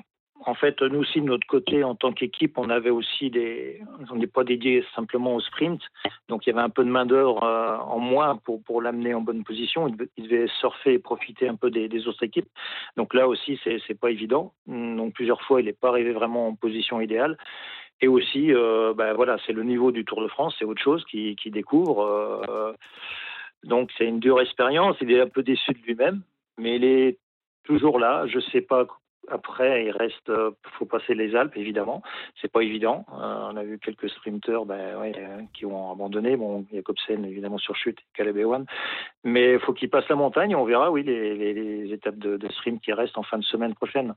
en 0.46 0.54
fait, 0.54 0.80
nous 0.80 1.00
aussi, 1.00 1.20
de 1.20 1.26
notre 1.26 1.46
côté, 1.48 1.82
en 1.82 1.96
tant 1.96 2.12
qu'équipe, 2.12 2.56
on 2.56 2.70
avait 2.70 2.90
aussi 2.90 3.30
des. 3.30 3.82
On 4.12 4.14
n'est 4.14 4.28
pas 4.28 4.44
dédié 4.44 4.84
simplement 4.94 5.34
au 5.34 5.40
sprint. 5.40 5.82
Donc, 6.28 6.46
il 6.46 6.50
y 6.50 6.52
avait 6.52 6.62
un 6.62 6.70
peu 6.70 6.84
de 6.84 6.88
main-d'œuvre 6.88 7.42
en 7.42 7.98
moins 7.98 8.36
pour, 8.36 8.62
pour 8.62 8.80
l'amener 8.80 9.12
en 9.12 9.22
bonne 9.22 9.42
position. 9.42 9.88
Il 9.88 9.96
devait, 10.24 10.46
surfer 10.60 10.94
et 10.94 10.98
profiter 11.00 11.48
un 11.48 11.56
peu 11.56 11.70
des, 11.70 12.06
autres 12.06 12.22
équipes. 12.22 12.48
Donc, 12.96 13.12
là 13.12 13.26
aussi, 13.26 13.58
c'est 13.64 13.98
pas 13.98 14.12
évident. 14.12 14.54
Donc, 14.68 15.14
plusieurs 15.14 15.42
fois, 15.42 15.60
il 15.60 15.64
n'est 15.64 15.72
pas 15.72 15.88
arrivé 15.88 16.12
vraiment 16.12 16.46
en 16.46 16.54
position 16.54 17.00
idéale. 17.00 17.36
Et 18.00 18.08
aussi, 18.08 18.52
euh, 18.52 18.94
ben 18.94 19.12
voilà, 19.12 19.36
c'est 19.46 19.52
le 19.52 19.62
niveau 19.62 19.92
du 19.92 20.04
Tour 20.04 20.22
de 20.22 20.28
France, 20.28 20.54
c'est 20.58 20.64
autre 20.64 20.82
chose 20.82 21.04
qui, 21.04 21.36
qui 21.36 21.50
découvre. 21.50 22.00
Euh, 22.00 22.72
donc 23.64 23.90
c'est 23.98 24.06
une 24.06 24.20
dure 24.20 24.40
expérience. 24.40 24.96
Il 25.00 25.12
est 25.12 25.20
un 25.20 25.28
peu 25.28 25.42
déçu 25.42 25.72
de 25.72 25.78
lui-même, 25.78 26.22
mais 26.56 26.76
il 26.76 26.84
est 26.84 27.18
toujours 27.64 27.98
là. 27.98 28.26
Je 28.26 28.40
sais 28.40 28.62
pas. 28.62 28.86
Après, 29.28 29.84
il 29.84 29.90
reste, 29.90 30.30
euh, 30.30 30.50
faut 30.78 30.86
passer 30.86 31.14
les 31.14 31.36
Alpes 31.36 31.56
évidemment. 31.56 32.02
C'est 32.40 32.50
pas 32.50 32.62
évident. 32.62 33.04
on 33.08 33.56
a 33.56 33.62
vu 33.62 33.78
quelques 33.78 34.08
sprinteurs, 34.08 34.64
ben, 34.64 34.98
ouais, 34.98 35.12
qui 35.52 35.66
ont 35.66 35.92
abandonné. 35.92 36.36
Bon, 36.36 36.64
Jacobsen 36.72 37.24
évidemment 37.26 37.58
sur 37.58 37.76
chute, 37.76 37.98
Caleb 38.14 38.38
Ewan. 38.38 38.64
Mais 39.24 39.58
faut 39.58 39.74
qu'il 39.74 39.90
passe 39.90 40.08
la 40.08 40.16
montagne. 40.16 40.56
On 40.56 40.64
verra, 40.64 40.90
oui, 40.90 41.02
les, 41.02 41.92
étapes 41.92 42.18
de, 42.18 42.38
de 42.38 42.48
sprint 42.48 42.80
qui 42.80 42.94
restent 42.94 43.18
en 43.18 43.22
fin 43.22 43.38
de 43.38 43.44
semaine 43.44 43.74
prochaine. 43.74 44.14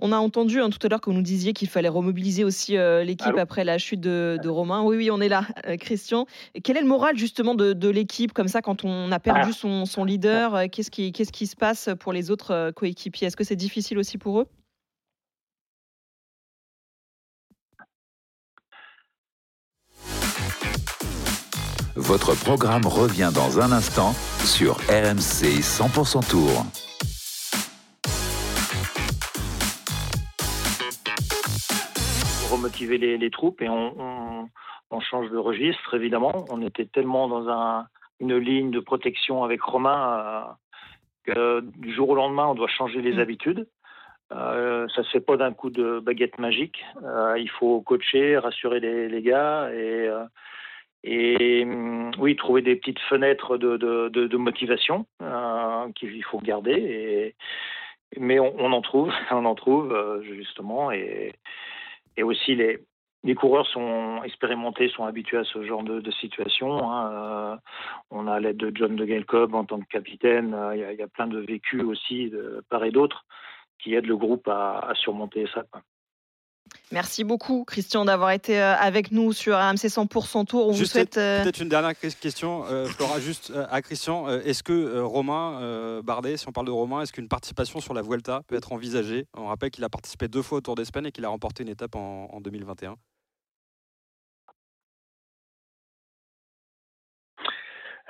On 0.00 0.12
a 0.12 0.16
entendu 0.16 0.60
hein, 0.60 0.70
tout 0.70 0.78
à 0.84 0.88
l'heure 0.88 1.00
que 1.00 1.10
vous 1.10 1.16
nous 1.16 1.22
disiez 1.22 1.52
qu'il 1.52 1.68
fallait 1.68 1.88
remobiliser 1.88 2.44
aussi 2.44 2.76
euh, 2.76 3.02
l'équipe 3.02 3.36
après 3.36 3.64
la 3.64 3.78
chute 3.78 4.00
de, 4.00 4.48
Romain. 4.48 4.82
Oui, 4.82 4.96
oui, 4.96 5.10
on 5.10 5.20
est 5.20 5.28
là, 5.28 5.44
euh, 5.66 5.76
Christian. 5.76 6.26
quel 6.62 6.76
est 6.76 6.82
le 6.82 6.86
moral 6.86 7.16
justement 7.18 7.54
de, 7.54 7.88
l'équipe 7.88 8.32
comme 8.32 8.48
ça 8.48 8.62
quand 8.62 8.84
on 8.84 9.10
a 9.10 9.18
perdu 9.18 9.50
ah. 9.52 9.84
son, 9.86 10.04
leader 10.04 10.54
euh, 10.54 10.66
Qu'est-ce 10.70 10.90
qui, 10.90 11.10
qu'est-ce 11.12 11.32
qui 11.32 11.46
se 11.46 11.56
passe 11.56 11.88
pour 11.98 12.12
les 12.12 12.30
autres 12.30 12.70
coéquipiers? 12.76 13.26
Est-ce 13.26 13.36
que 13.36 13.44
c'est 13.44 13.56
difficile 13.56 13.98
aussi 13.98 14.18
pour 14.18 14.40
eux? 14.40 14.46
Votre 21.96 22.34
programme 22.36 22.86
revient 22.86 23.32
dans 23.34 23.58
un 23.58 23.72
instant 23.72 24.14
sur 24.44 24.76
RMC 24.88 25.60
100% 25.60 26.28
Tour. 26.28 26.64
Remotiver 32.78 33.18
les, 33.18 33.30
troupes 33.30 33.62
et 33.62 33.68
on, 33.68 34.48
change 35.00 35.30
de 35.30 35.36
registre, 35.36 35.94
évidemment. 35.94 36.44
On 36.50 36.62
était 36.62 36.86
tellement 36.86 37.28
dans 37.28 37.48
un, 37.48 37.86
une 38.20 38.36
ligne 38.36 38.70
de 38.70 38.80
protection 38.80 39.44
avec 39.44 39.62
Romain 39.62 40.18
euh, 40.18 40.42
que 41.24 41.60
du 41.78 41.94
jour 41.94 42.10
au 42.10 42.14
lendemain, 42.14 42.46
on 42.46 42.54
doit 42.54 42.68
changer 42.68 43.00
les 43.00 43.14
mm. 43.14 43.20
habitudes. 43.20 43.68
Euh, 44.32 44.86
ça 44.94 45.02
se 45.04 45.10
fait 45.10 45.20
pas 45.20 45.36
d'un 45.36 45.52
coup 45.52 45.70
de 45.70 46.00
baguette 46.00 46.38
magique. 46.38 46.84
Euh, 47.02 47.38
il 47.38 47.48
faut 47.48 47.80
coacher, 47.80 48.36
rassurer 48.36 48.80
les, 48.80 49.22
gars 49.22 49.70
et, 49.72 50.10
et 51.04 51.64
mm, 51.64 52.12
oui, 52.18 52.36
trouver 52.36 52.62
des 52.62 52.76
petites 52.76 53.00
fenêtres 53.00 53.56
de, 53.56 53.76
de, 53.76 54.08
de, 54.08 54.26
de 54.26 54.36
motivation 54.36 55.06
qu'il 55.94 56.24
faut 56.24 56.40
garder. 56.40 56.72
Et, 56.72 57.34
mais 58.18 58.38
on, 58.40 58.54
on 58.58 58.72
en 58.72 58.82
trouve, 58.82 59.12
on 59.30 59.44
en 59.44 59.54
trouve 59.54 60.22
justement, 60.22 60.90
et, 60.90 61.32
et 62.18 62.24
aussi 62.24 62.56
les, 62.56 62.80
les 63.22 63.34
coureurs 63.34 63.66
sont 63.68 64.22
expérimentés, 64.24 64.88
sont 64.88 65.04
habitués 65.04 65.38
à 65.38 65.44
ce 65.44 65.64
genre 65.64 65.84
de, 65.84 66.00
de 66.00 66.10
situation. 66.10 66.90
hein. 66.90 67.12
Euh, 67.12 67.56
on 68.10 68.26
a 68.26 68.40
l'aide 68.40 68.56
de 68.56 68.72
John 68.74 68.96
de 68.96 69.06
Gelcob 69.06 69.54
en 69.54 69.64
tant 69.64 69.78
que 69.80 69.86
capitaine. 69.86 70.52
Euh, 70.52 70.76
Il 70.76 70.98
y, 70.98 71.02
a, 71.02 71.08
plein 71.08 71.28
de 71.28 71.38
vécus 71.38 71.82
aussi, 71.84 72.28
de 72.28 72.62
part 72.68 72.84
et 72.84 72.90
d'autre, 72.90 73.24
qui 73.78 73.94
aident 73.94 74.06
le 74.06 74.16
groupe 74.16 74.48
à, 74.48 74.80
à 74.80 74.94
surmonter 74.94 75.46
ça. 75.54 75.64
Merci 76.90 77.22
beaucoup, 77.22 77.64
Christian, 77.66 78.06
d'avoir 78.06 78.30
été 78.30 78.58
euh, 78.58 78.74
avec 78.74 79.12
nous 79.12 79.34
sur 79.34 79.54
RMC 79.56 79.88
100% 79.88 80.46
Tour. 80.46 80.68
On 80.68 80.72
vous 80.72 80.84
souhaite. 80.86 81.18
euh, 81.18 81.42
Peut-être 81.42 81.60
une 81.60 81.68
dernière 81.68 81.98
que- 81.98 82.06
question, 82.18 82.64
euh, 82.64 82.86
Flora, 82.86 83.20
juste 83.20 83.52
à 83.70 83.82
Christian. 83.82 84.26
Est-ce 84.30 84.62
que 84.62 84.72
euh, 84.72 85.04
Romain 85.04 85.60
euh, 85.60 86.00
Bardet, 86.00 86.38
si 86.38 86.48
on 86.48 86.52
parle 86.52 86.66
de 86.66 86.72
Romain, 86.72 87.02
est-ce 87.02 87.12
qu'une 87.12 87.28
participation 87.28 87.80
sur 87.80 87.92
la 87.92 88.00
Vuelta 88.00 88.40
peut 88.46 88.56
être 88.56 88.72
envisagée? 88.72 89.26
On 89.36 89.46
rappelle 89.48 89.70
qu'il 89.70 89.84
a 89.84 89.90
participé 89.90 90.28
deux 90.28 90.40
fois 90.40 90.58
au 90.58 90.60
Tour 90.62 90.76
d'Espagne 90.76 91.06
et 91.06 91.12
qu'il 91.12 91.26
a 91.26 91.28
remporté 91.28 91.62
une 91.62 91.68
étape 91.68 91.94
en, 91.94 92.28
en 92.32 92.40
2021. 92.40 92.96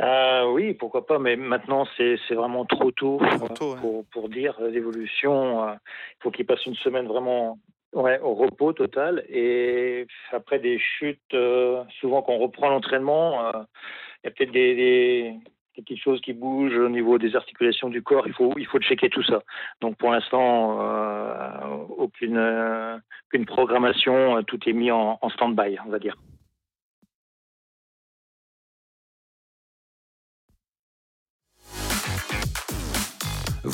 Euh, 0.01 0.53
oui, 0.53 0.75
pourquoi 0.75 1.05
pas, 1.07 1.19
mais 1.19 1.35
maintenant 1.35 1.85
c'est 1.97 2.17
vraiment 2.35 2.65
trop 2.65 2.93
tôt, 2.93 3.19
Trop 3.19 3.45
euh, 3.47 3.49
tôt, 3.49 3.73
ouais. 3.75 3.81
pour, 3.81 4.05
pour 4.13 4.29
dire 4.29 4.57
l'évolution. 4.61 5.65
euh, 5.69 5.73
Il 5.75 6.23
faut 6.23 6.31
qu'il 6.31 6.47
passe 6.47 6.65
une 6.67 6.77
semaine 6.77 7.09
vraiment 7.09 7.59
ouais, 7.93 8.21
au 8.21 8.35
repos 8.35 8.73
total. 8.73 9.25
Et 9.29 10.07
après 10.33 10.59
des 10.59 10.79
chutes, 10.79 11.35
euh, 11.35 11.85
souvent 12.01 12.23
quand 12.23 12.33
on 12.35 12.39
reprend 12.39 12.69
l'entraînement, 12.69 13.47
euh, 13.47 13.53
il 14.23 14.27
y 14.27 14.29
a 14.29 14.31
peut-être 14.31 14.53
des, 14.53 15.35
petites 15.77 16.03
choses 16.03 16.21
qui 16.21 16.33
bougent 16.33 16.77
au 16.77 16.89
niveau 16.89 17.19
des 17.19 17.37
articulations 17.37 17.89
du 17.89 18.03
corps. 18.03 18.27
Il 18.27 18.33
faut, 18.33 18.53
il 18.57 18.67
faut 18.67 18.81
checker 18.81 19.09
tout 19.11 19.23
ça. 19.23 19.43
Donc 19.81 19.97
pour 19.97 20.11
l'instant, 20.11 20.81
euh, 20.81 21.77
aucune, 21.97 23.01
aucune 23.29 23.47
programmation, 23.47 24.43
tout 24.43 24.59
est 24.69 24.73
mis 24.73 24.91
en, 24.91 25.19
en 25.21 25.29
stand-by, 25.31 25.77
on 25.87 25.91
va 25.91 25.99
dire. 25.99 26.17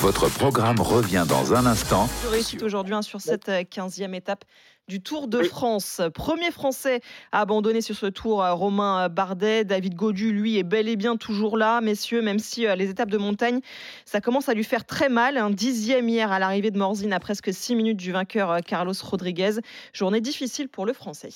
Votre 0.05 0.29
programme 0.29 0.83
revient 0.83 1.25
dans 1.27 1.55
un 1.55 1.65
instant. 1.65 2.11
de 2.25 2.29
réussite 2.29 2.63
aujourd'hui 2.63 2.93
hein, 2.93 3.01
sur 3.01 3.23
cette 3.23 3.49
euh, 3.49 3.63
15e 3.63 4.13
étape 4.13 4.45
du 4.87 5.01
Tour 5.01 5.29
de 5.29 5.43
France. 5.43 6.03
Premier 6.13 6.51
Français 6.51 7.01
à 7.33 7.41
abandonner 7.41 7.81
sur 7.81 7.97
ce 7.97 8.05
tour, 8.05 8.45
euh, 8.45 8.53
Romain 8.53 9.09
Bardet. 9.09 9.65
David 9.65 9.95
Godu, 9.95 10.31
lui, 10.31 10.59
est 10.59 10.63
bel 10.63 10.89
et 10.89 10.97
bien 10.97 11.17
toujours 11.17 11.57
là, 11.57 11.81
messieurs, 11.81 12.21
même 12.21 12.39
si 12.39 12.67
euh, 12.67 12.75
les 12.75 12.91
étapes 12.91 13.09
de 13.09 13.17
montagne, 13.17 13.61
ça 14.05 14.21
commence 14.21 14.51
à 14.51 14.53
lui 14.53 14.63
faire 14.63 14.85
très 14.85 15.09
mal. 15.09 15.39
Un 15.39 15.49
dixième 15.49 16.07
hier 16.07 16.31
à 16.31 16.39
l'arrivée 16.39 16.71
de 16.71 16.77
Morzine 16.77 17.15
à 17.15 17.19
presque 17.19 17.51
6 17.51 17.75
minutes 17.75 17.97
du 17.97 18.13
vainqueur 18.13 18.51
euh, 18.51 18.59
Carlos 18.59 18.93
Rodriguez. 19.03 19.61
Journée 19.95 20.21
difficile 20.21 20.69
pour 20.69 20.85
le 20.85 20.93
Français. 20.93 21.31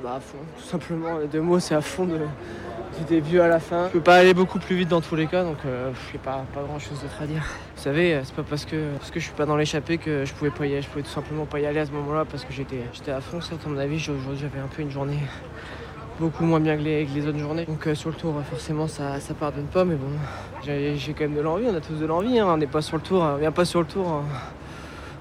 Bah 0.00 0.14
à 0.14 0.20
fond, 0.20 0.38
tout 0.58 0.68
simplement, 0.68 1.18
les 1.18 1.26
deux 1.26 1.40
mots 1.40 1.58
c'est 1.58 1.74
à 1.74 1.80
fond 1.80 2.06
de, 2.06 2.20
du 3.02 3.14
début 3.20 3.40
à 3.40 3.48
la 3.48 3.58
fin. 3.60 3.86
Je 3.88 3.92
peux 3.92 4.00
pas 4.00 4.16
aller 4.16 4.34
beaucoup 4.34 4.58
plus 4.58 4.76
vite 4.76 4.88
dans 4.88 5.00
tous 5.00 5.14
les 5.16 5.26
cas, 5.26 5.44
donc 5.44 5.58
euh, 5.66 5.90
j'ai 6.12 6.18
pas, 6.18 6.44
pas 6.54 6.62
grand 6.62 6.78
chose 6.78 7.00
d'autre 7.00 7.20
à 7.22 7.26
dire. 7.26 7.42
Vous 7.76 7.82
savez, 7.82 8.14
euh, 8.14 8.20
c'est 8.24 8.34
pas 8.34 8.42
parce 8.42 8.64
que, 8.64 8.92
parce 8.98 9.10
que 9.10 9.20
je 9.20 9.24
suis 9.24 9.34
pas 9.34 9.46
dans 9.46 9.56
l'échappée 9.56 9.98
que 9.98 10.24
je 10.24 10.32
pouvais 10.32 10.50
pas 10.50 10.66
y 10.66 10.72
aller, 10.72 10.82
je 10.82 10.88
pouvais 10.88 11.02
tout 11.02 11.10
simplement 11.10 11.44
pas 11.44 11.60
y 11.60 11.66
aller 11.66 11.80
à 11.80 11.86
ce 11.86 11.92
moment-là 11.92 12.24
parce 12.30 12.44
que 12.44 12.52
j'étais, 12.52 12.80
j'étais 12.92 13.10
à 13.12 13.20
fond, 13.20 13.40
certes 13.40 13.62
à 13.66 13.68
mon 13.68 13.78
avis, 13.78 13.96
aujourd'hui 13.96 14.38
j'avais 14.40 14.58
un 14.60 14.68
peu 14.68 14.82
une 14.82 14.90
journée 14.90 15.18
beaucoup 16.20 16.44
moins 16.44 16.60
bien 16.60 16.76
que 16.76 16.82
les, 16.82 17.04
que 17.06 17.14
les 17.14 17.26
autres 17.26 17.38
journées. 17.38 17.64
Donc 17.64 17.86
euh, 17.86 17.94
sur 17.94 18.10
le 18.10 18.16
tour, 18.16 18.34
forcément 18.48 18.86
ça, 18.88 19.18
ça 19.20 19.34
pardonne 19.34 19.66
pas, 19.66 19.84
mais 19.84 19.96
bon, 19.96 20.08
j'ai, 20.64 20.96
j'ai 20.96 21.12
quand 21.12 21.24
même 21.24 21.34
de 21.34 21.40
l'envie, 21.40 21.66
on 21.68 21.74
a 21.76 21.80
tous 21.80 21.94
de 22.00 22.06
l'envie, 22.06 22.38
hein. 22.38 22.46
on 22.48 22.56
n'est 22.56 22.66
pas 22.66 22.82
sur 22.82 22.96
le 22.96 23.02
tour, 23.02 23.22
on 23.22 23.36
vient 23.36 23.52
pas 23.52 23.64
sur 23.64 23.80
le 23.80 23.86
tour. 23.86 24.08
hein. 24.08 24.24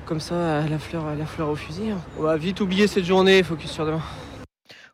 Comme 0.05 0.19
ça, 0.19 0.61
la 0.69 0.77
fleur, 0.77 1.03
la 1.17 1.25
fleur 1.25 1.47
au 1.49 1.55
fusil. 1.55 1.91
hein. 1.91 1.97
On 2.19 2.23
va 2.23 2.35
vite 2.35 2.59
oublier 2.59 2.87
cette 2.87 3.05
journée, 3.05 3.41
focus 3.43 3.71
sur 3.71 3.85
demain. 3.85 4.01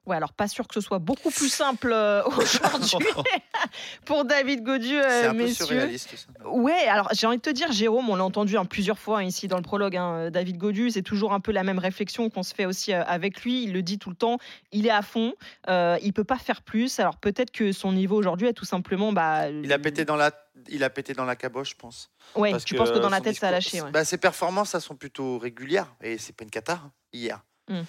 Ouais, 0.07 0.15
alors 0.15 0.31
pas 0.33 0.47
sûr 0.47 0.67
que 0.67 0.73
ce 0.73 0.81
soit 0.81 0.99
beaucoup 0.99 1.29
plus 1.31 1.49
simple 1.53 1.91
euh, 1.91 2.23
aujourd'hui 2.23 3.07
pour 4.05 4.23
David 4.25 4.63
Godu, 4.63 4.95
euh, 4.95 5.03
C'est 5.21 5.27
un 5.27 5.31
peu 5.31 5.37
messieurs. 5.37 5.65
surréaliste 5.65 6.15
ça. 6.15 6.47
Ouais, 6.49 6.87
alors 6.87 7.09
j'ai 7.13 7.27
envie 7.27 7.37
de 7.37 7.41
te 7.41 7.49
dire, 7.49 7.71
Jérôme, 7.73 8.09
on 8.09 8.15
l'a 8.15 8.23
entendu 8.23 8.57
hein, 8.57 8.65
plusieurs 8.65 8.97
fois 8.97 9.23
ici 9.23 9.47
dans 9.47 9.57
le 9.57 9.63
prologue, 9.63 9.97
hein, 9.97 10.31
David 10.31 10.57
Godu, 10.57 10.91
c'est 10.91 11.01
toujours 11.01 11.33
un 11.33 11.39
peu 11.41 11.51
la 11.51 11.63
même 11.63 11.77
réflexion 11.79 12.29
qu'on 12.29 12.43
se 12.43 12.55
fait 12.55 12.65
aussi 12.65 12.93
euh, 12.93 13.03
avec 13.05 13.41
lui. 13.41 13.63
Il 13.63 13.73
le 13.73 13.81
dit 13.81 13.99
tout 13.99 14.09
le 14.09 14.15
temps, 14.15 14.37
il 14.71 14.87
est 14.87 14.91
à 14.91 15.01
fond, 15.01 15.33
euh, 15.69 15.97
il 16.01 16.13
peut 16.13 16.23
pas 16.23 16.37
faire 16.37 16.61
plus. 16.61 16.99
Alors 16.99 17.17
peut-être 17.17 17.51
que 17.51 17.71
son 17.73 17.91
niveau 17.91 18.15
aujourd'hui 18.15 18.47
est 18.47 18.53
tout 18.53 18.65
simplement. 18.65 19.11
Bah, 19.11 19.49
Il 19.49 19.73
a 19.73 19.79
pété 19.79 20.05
dans 20.05 20.15
la, 20.15 20.31
il 20.69 20.83
a 20.85 20.89
pété 20.89 21.13
dans 21.13 21.25
la 21.25 21.35
caboche, 21.35 21.71
je 21.71 21.75
pense. 21.75 22.09
Ouais, 22.35 22.51
Parce 22.51 22.63
tu 22.63 22.75
penses 22.75 22.91
que 22.91 22.99
dans 22.99 23.09
la 23.09 23.19
tête 23.19 23.35
ça 23.35 23.49
a 23.49 23.51
lâché. 23.51 23.81
ouais. 23.81 23.91
bah, 23.91 24.05
ses 24.05 24.17
performances, 24.17 24.73
elles 24.73 24.81
sont 24.81 24.95
plutôt 24.95 25.37
régulières. 25.37 25.93
Et 26.01 26.17
c'est 26.17 26.33
pas 26.33 26.45
une 26.45 26.49
cata 26.49 26.79
hein, 26.85 26.91
hier. 27.11 27.43
Mm. 27.69 27.81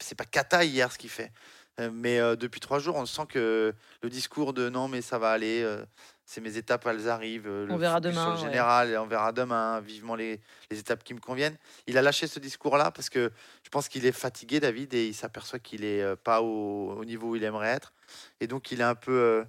C'est 0.00 0.14
pas 0.14 0.24
cata 0.26 0.62
hier 0.64 0.92
ce 0.92 0.98
qu'il 0.98 1.10
fait. 1.10 1.32
Euh, 1.80 1.90
mais 1.92 2.20
euh, 2.20 2.36
depuis 2.36 2.60
trois 2.60 2.78
jours, 2.78 2.96
on 2.96 3.06
sent 3.06 3.22
que 3.28 3.72
le 4.02 4.10
discours 4.10 4.52
de 4.52 4.68
non, 4.68 4.88
mais 4.88 5.00
ça 5.00 5.18
va 5.18 5.30
aller, 5.30 5.62
euh, 5.62 5.84
c'est 6.26 6.42
mes 6.42 6.56
étapes, 6.58 6.86
elles 6.86 7.08
arrivent. 7.08 7.46
euh, 7.48 7.66
On 7.70 7.74
le 7.74 7.78
verra 7.80 7.98
demain, 8.00 8.22
Sur 8.36 8.44
le 8.44 8.50
général, 8.50 8.90
et 8.90 8.98
on 8.98 9.06
verra 9.06 9.32
demain, 9.32 9.80
vivement 9.80 10.14
les, 10.14 10.38
les 10.70 10.78
étapes 10.78 11.02
qui 11.02 11.14
me 11.14 11.20
conviennent. 11.20 11.56
Il 11.86 11.96
a 11.96 12.02
lâché 12.02 12.26
ce 12.26 12.38
discours-là 12.38 12.90
parce 12.90 13.08
que 13.08 13.30
je 13.64 13.70
pense 13.70 13.88
qu'il 13.88 14.04
est 14.04 14.12
fatigué, 14.12 14.60
David, 14.60 14.92
et 14.92 15.06
il 15.06 15.14
s'aperçoit 15.14 15.58
qu'il 15.60 15.84
est 15.84 16.02
euh, 16.02 16.14
pas 16.14 16.42
au, 16.42 16.92
au 16.92 17.04
niveau 17.06 17.30
où 17.30 17.36
il 17.36 17.44
aimerait 17.44 17.70
être. 17.70 17.94
Et 18.40 18.46
donc, 18.46 18.70
il 18.70 18.80
est 18.80 18.84
un 18.84 18.94
peu. 18.94 19.44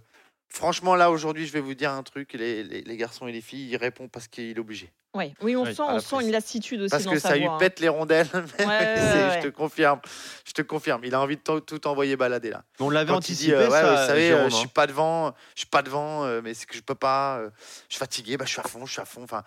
Euh, 0.53 0.57
Franchement, 0.57 0.95
là, 0.95 1.09
aujourd'hui, 1.11 1.45
je 1.47 1.51
vais 1.53 1.59
vous 1.61 1.73
dire 1.73 1.91
un 1.91 2.03
truc. 2.03 2.33
Les, 2.33 2.63
les- 2.63 2.81
les 2.81 2.97
garçons 2.97 3.27
et 3.27 3.31
les 3.31 3.41
filles, 3.41 3.69
il 3.71 3.77
répond 3.77 4.07
parce 4.07 4.27
qu'il 4.27 4.55
est 4.55 4.59
obligé. 4.59 4.91
Ouais. 5.15 5.33
Oui, 5.41 5.55
on 5.55 5.63
sent, 5.65 5.81
on 5.81 5.99
sent 5.99 6.15
une 6.21 6.31
lassitude 6.31 6.81
aussi 6.81 6.89
Parce 6.89 7.03
dans 7.03 7.11
que 7.11 7.19
sa 7.19 7.29
ça 7.29 7.35
voix, 7.35 7.37
lui 7.37 7.45
hein. 7.47 7.57
pète 7.59 7.79
les 7.79 7.87
rondelles. 7.89 8.27
ouais, 8.33 8.45
C'est- 8.57 8.65
ouais. 8.65 9.39
Je 9.41 9.47
te 9.47 9.47
confirme. 9.49 9.99
Je 10.45 10.53
te 10.53 10.61
confirme. 10.63 11.01
Il 11.05 11.13
a 11.13 11.21
envie 11.21 11.37
de 11.37 11.41
tout, 11.41 11.59
tout 11.59 11.87
envoyer 11.87 12.15
balader 12.15 12.49
là. 12.49 12.63
On 12.79 12.89
l'avait 12.89 13.11
anticipé, 13.11 13.51
dit, 13.51 13.53
euh, 13.53 13.65
ouais, 13.69 13.81
ça, 13.81 13.91
vous 13.91 14.07
savez, 14.07 14.31
euh, 14.31 14.35
Jérôme, 14.37 14.49
je 14.49 14.55
suis 14.55 14.65
hein. 14.67 14.71
pas 14.73 14.87
devant, 14.87 15.33
je 15.55 15.59
suis 15.61 15.67
pas 15.69 15.81
devant, 15.83 16.23
euh, 16.25 16.41
mais 16.43 16.53
c'est 16.55 16.65
que 16.65 16.75
je 16.75 16.81
peux 16.81 16.95
pas. 16.95 17.37
euh, 17.39 17.49
je 17.89 17.95
suis 17.95 17.99
fatigué, 17.99 18.37
bah, 18.37 18.45
je 18.45 18.51
suis 18.53 18.61
à 18.61 18.63
fond, 18.67 18.85
je 18.85 18.91
suis 18.91 19.01
à 19.01 19.05
fond. 19.05 19.21
Enfin, 19.23 19.43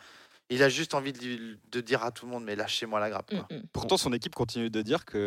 il 0.49 0.63
a 0.63 0.69
juste 0.69 0.95
envie 0.95 1.13
de, 1.13 1.59
de 1.71 1.81
dire 1.81 2.03
à 2.05 2.13
tout 2.13 2.27
le 2.27 2.33
monde, 2.33 2.45
mais 2.45 2.57
lâchez-moi 2.57 3.01
la 3.01 3.11
grappe. 3.11 3.31
quoi. 3.31 3.47
Mm, 3.51 3.57
mm. 3.57 3.63
Pourtant, 3.73 3.97
son 3.97 4.13
équipe 4.13 4.35
continue 4.35 4.71
de 4.71 4.83
dire 4.83 5.05
qu'il 5.05 5.19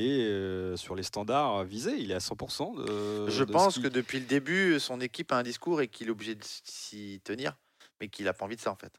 est 0.00 0.24
euh, 0.24 0.76
sur 0.76 0.94
les 0.94 1.02
standards 1.02 1.64
visés, 1.64 1.96
il 1.98 2.10
est 2.10 2.14
à 2.14 2.18
100%. 2.18 2.76
De, 2.76 3.30
Je 3.30 3.44
de 3.44 3.52
pense 3.52 3.78
que 3.78 3.88
depuis 3.88 4.20
le 4.20 4.26
début, 4.26 4.78
son 4.78 5.00
équipe 5.00 5.32
a 5.32 5.38
un 5.38 5.42
discours 5.42 5.80
et 5.80 5.88
qu'il 5.88 6.08
est 6.08 6.10
obligé 6.10 6.34
de 6.34 6.44
s'y 6.44 7.20
tenir, 7.24 7.56
mais 8.00 8.08
qu'il 8.08 8.28
a 8.28 8.32
pas 8.32 8.44
envie 8.44 8.56
de 8.56 8.60
ça 8.60 8.70
en 8.70 8.76
fait. 8.76 8.92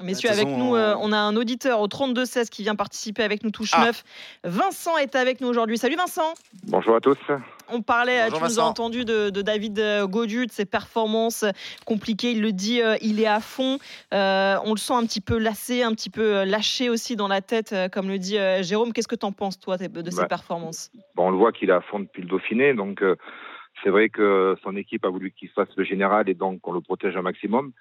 Messieurs, 0.00 0.30
De 0.30 0.34
toute 0.36 0.44
avec 0.44 0.56
nous, 0.58 0.76
euh, 0.76 0.94
on- 1.00 1.10
a 1.10 1.16
un 1.16 1.34
auditeur 1.34 1.80
au 1.80 1.88
32-16 1.88 2.50
qui 2.50 2.62
vient 2.62 2.76
participer 2.76 3.24
avec 3.24 3.42
nous, 3.42 3.50
touche 3.50 3.70
Ah. 3.72 3.86
9. 3.86 4.04
Vincent 4.44 4.96
est 4.96 5.16
avec 5.16 5.40
nous 5.40 5.48
aujourd'hui. 5.48 5.76
Salut 5.76 5.96
Vincent 5.96 6.34
Bonjour 6.68 6.94
à 6.94 7.00
tous. 7.00 7.18
On 7.68 7.82
parlait, 7.82 8.20
Bonjour 8.30 8.38
tu 8.38 8.44
nous 8.54 8.60
as 8.60 8.62
entendu 8.62 9.04
de, 9.04 9.30
de 9.30 9.42
David 9.42 9.78
euh, 9.80 10.06
Godu, 10.06 10.46
de 10.46 10.52
ses 10.52 10.66
performances 10.66 11.44
compliquées. 11.84 12.30
Il 12.30 12.42
le 12.42 12.52
dit, 12.52 12.80
euh, 12.80 12.96
il 13.02 13.20
est 13.20 13.26
à 13.26 13.40
fond. 13.40 13.78
Euh, 14.14 14.56
on 14.64 14.70
le 14.70 14.78
sent 14.78 14.94
un 14.94 15.04
petit 15.04 15.20
peu 15.20 15.36
lassé, 15.36 15.82
un 15.82 15.92
petit 15.94 16.10
peu 16.10 16.44
lâché 16.44 16.90
aussi 16.90 17.16
dans 17.16 17.28
la 17.28 17.40
tête, 17.40 17.74
comme 17.92 18.08
le 18.08 18.18
dit 18.18 18.38
euh, 18.38 18.62
Jérôme. 18.62 18.92
Qu'est-ce 18.92 19.08
que 19.08 19.16
tu 19.16 19.26
en 19.26 19.32
penses, 19.32 19.58
toi, 19.58 19.76
de 19.78 20.10
ses 20.10 20.16
Bah, 20.16 20.26
performances? 20.26 20.90
Bon, 21.16 21.26
on 21.26 21.30
le 21.30 21.36
voit 21.36 21.50
qu'il 21.50 21.70
est 21.70 21.74
à 21.74 21.80
fond 21.80 21.98
depuis 21.98 22.22
le 22.22 22.28
Dauphiné, 22.28 22.72
donc 22.72 23.02
euh, 23.02 23.16
c'est 23.82 23.90
vrai 23.90 24.08
que 24.10 24.56
son 24.62 24.76
équipe 24.76 25.04
a 25.04 25.08
voulu 25.08 25.32
qu'il 25.32 25.48
fasse 25.50 25.68
le 25.76 25.82
général 25.84 26.28
et 26.28 26.34
donc 26.34 26.66
on 26.68 26.72
le 26.72 26.80
protège 26.80 27.16
un 27.16 27.22
maximum. 27.22 27.72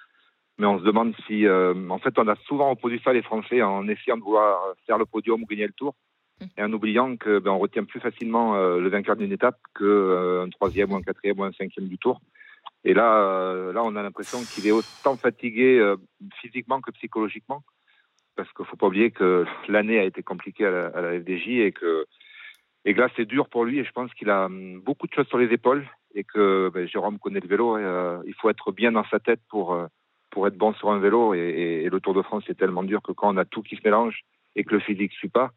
Mais 0.57 0.65
on 0.65 0.79
se 0.79 0.83
demande 0.83 1.13
si, 1.27 1.45
euh, 1.45 1.73
en 1.89 1.99
fait, 1.99 2.17
on 2.17 2.27
a 2.27 2.35
souvent 2.47 2.71
opposé 2.71 2.99
ça 3.03 3.13
les 3.13 3.21
Français 3.21 3.61
en 3.61 3.87
essayant 3.87 4.17
de 4.17 4.23
vouloir 4.23 4.73
faire 4.85 4.97
le 4.97 5.05
podium 5.05 5.43
ou 5.43 5.45
gagner 5.45 5.67
le 5.67 5.73
Tour, 5.73 5.95
et 6.57 6.63
en 6.63 6.71
oubliant 6.73 7.15
que 7.17 7.39
ben, 7.39 7.51
on 7.51 7.59
retient 7.59 7.83
plus 7.83 7.99
facilement 7.99 8.55
euh, 8.55 8.79
le 8.79 8.89
vainqueur 8.89 9.15
d'une 9.15 9.31
étape 9.31 9.57
que 9.73 9.83
euh, 9.83 10.45
un 10.45 10.49
troisième 10.49 10.91
ou 10.91 10.95
un 10.95 11.01
quatrième 11.01 11.39
ou 11.39 11.43
un 11.43 11.51
cinquième 11.51 11.87
du 11.87 11.97
Tour. 11.97 12.21
Et 12.83 12.93
là, 12.93 13.17
euh, 13.17 13.73
là, 13.73 13.83
on 13.83 13.95
a 13.95 14.03
l'impression 14.03 14.39
qu'il 14.43 14.67
est 14.67 14.71
autant 14.71 15.17
fatigué 15.17 15.79
euh, 15.79 15.97
physiquement 16.41 16.79
que 16.81 16.91
psychologiquement, 16.91 17.63
parce 18.35 18.51
qu'il 18.53 18.65
faut 18.65 18.77
pas 18.77 18.87
oublier 18.87 19.11
que 19.11 19.45
l'année 19.67 19.99
a 19.99 20.03
été 20.03 20.23
compliquée 20.23 20.65
à 20.65 20.71
la, 20.71 20.87
à 20.87 21.01
la 21.01 21.19
FDJ 21.19 21.47
et 21.49 21.71
que 21.71 22.05
et 22.85 22.93
que 22.93 23.01
là, 23.01 23.09
c'est 23.17 23.25
dur 23.25 23.49
pour 23.49 23.65
lui 23.65 23.79
et 23.79 23.83
je 23.83 23.91
pense 23.91 24.13
qu'il 24.13 24.29
a 24.29 24.45
hum, 24.45 24.79
beaucoup 24.79 25.07
de 25.07 25.13
choses 25.13 25.27
sur 25.27 25.37
les 25.37 25.51
épaules 25.53 25.85
et 26.15 26.23
que 26.23 26.71
ben, 26.73 26.87
Jérôme 26.87 27.19
connaît 27.19 27.41
le 27.41 27.47
vélo. 27.47 27.77
Et, 27.77 27.83
euh, 27.83 28.19
il 28.25 28.33
faut 28.35 28.49
être 28.49 28.71
bien 28.71 28.93
dans 28.93 29.03
sa 29.09 29.19
tête 29.19 29.41
pour, 29.49 29.73
euh, 29.73 29.87
pour 30.37 30.45
être 30.45 30.55
bon 30.55 30.71
sur 30.75 30.91
un 30.91 30.99
vélo. 30.99 31.33
Et, 31.33 31.39
et- 31.39 31.83
et 31.85 31.89
le 31.89 31.99
Tour 31.99 32.13
de 32.13 32.21
France, 32.21 32.43
c'est 32.45 32.55
tellement 32.55 32.83
dur 32.83 33.01
que 33.01 33.11
quand 33.11 33.33
on 33.33 33.37
a 33.37 33.45
tout 33.45 33.63
qui 33.63 33.75
se 33.75 33.81
mélange 33.83 34.19
et 34.55 34.63
que 34.63 34.69
le 34.75 34.79
physique 34.79 35.11
ne 35.13 35.17
suit 35.17 35.29
pas, 35.29 35.49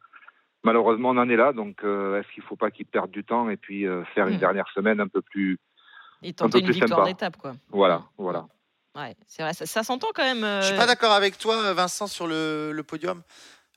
malheureusement, 0.65 1.11
on 1.11 1.19
en 1.19 1.29
est 1.29 1.37
là. 1.37 1.53
Donc, 1.53 1.85
euh, 1.85 2.19
est-ce 2.19 2.33
qu'il 2.33 2.43
ne 2.43 2.49
faut 2.49 2.57
pas 2.57 2.71
qu'il 2.71 2.87
perde 2.87 3.11
du 3.11 3.23
temps 3.23 3.51
et 3.51 3.59
puis 3.59 3.87
euh, 3.87 4.05
faire 4.15 4.27
une 4.29 4.37
Mm. 4.37 4.41
dernière 4.47 4.69
semaine 4.75 4.99
un 4.99 5.07
peu 5.09 5.21
plus. 5.21 5.59
Et 6.23 6.33
peu 6.33 6.45
tenter 6.45 6.61
une 6.61 6.65
plus 6.65 6.73
victoire 6.73 7.01
sympa. 7.01 7.09
d'étape, 7.11 7.37
quoi. 7.37 7.53
Voilà, 7.69 8.05
voilà. 8.17 8.47
Ouais, 8.97 9.15
c'est 9.27 9.43
vrai, 9.43 9.53
ça, 9.53 9.67
ça 9.67 9.83
s'entend 9.83 10.09
quand 10.15 10.25
même. 10.25 10.45
euh, 10.45 10.63
Je 10.63 10.69
suis 10.69 10.77
pas 10.77 10.87
d'accord 10.87 11.13
avec 11.13 11.37
toi, 11.37 11.75
Vincent, 11.75 12.07
sur 12.07 12.27
le, 12.27 12.73
le 12.73 12.83
podium. 12.83 13.23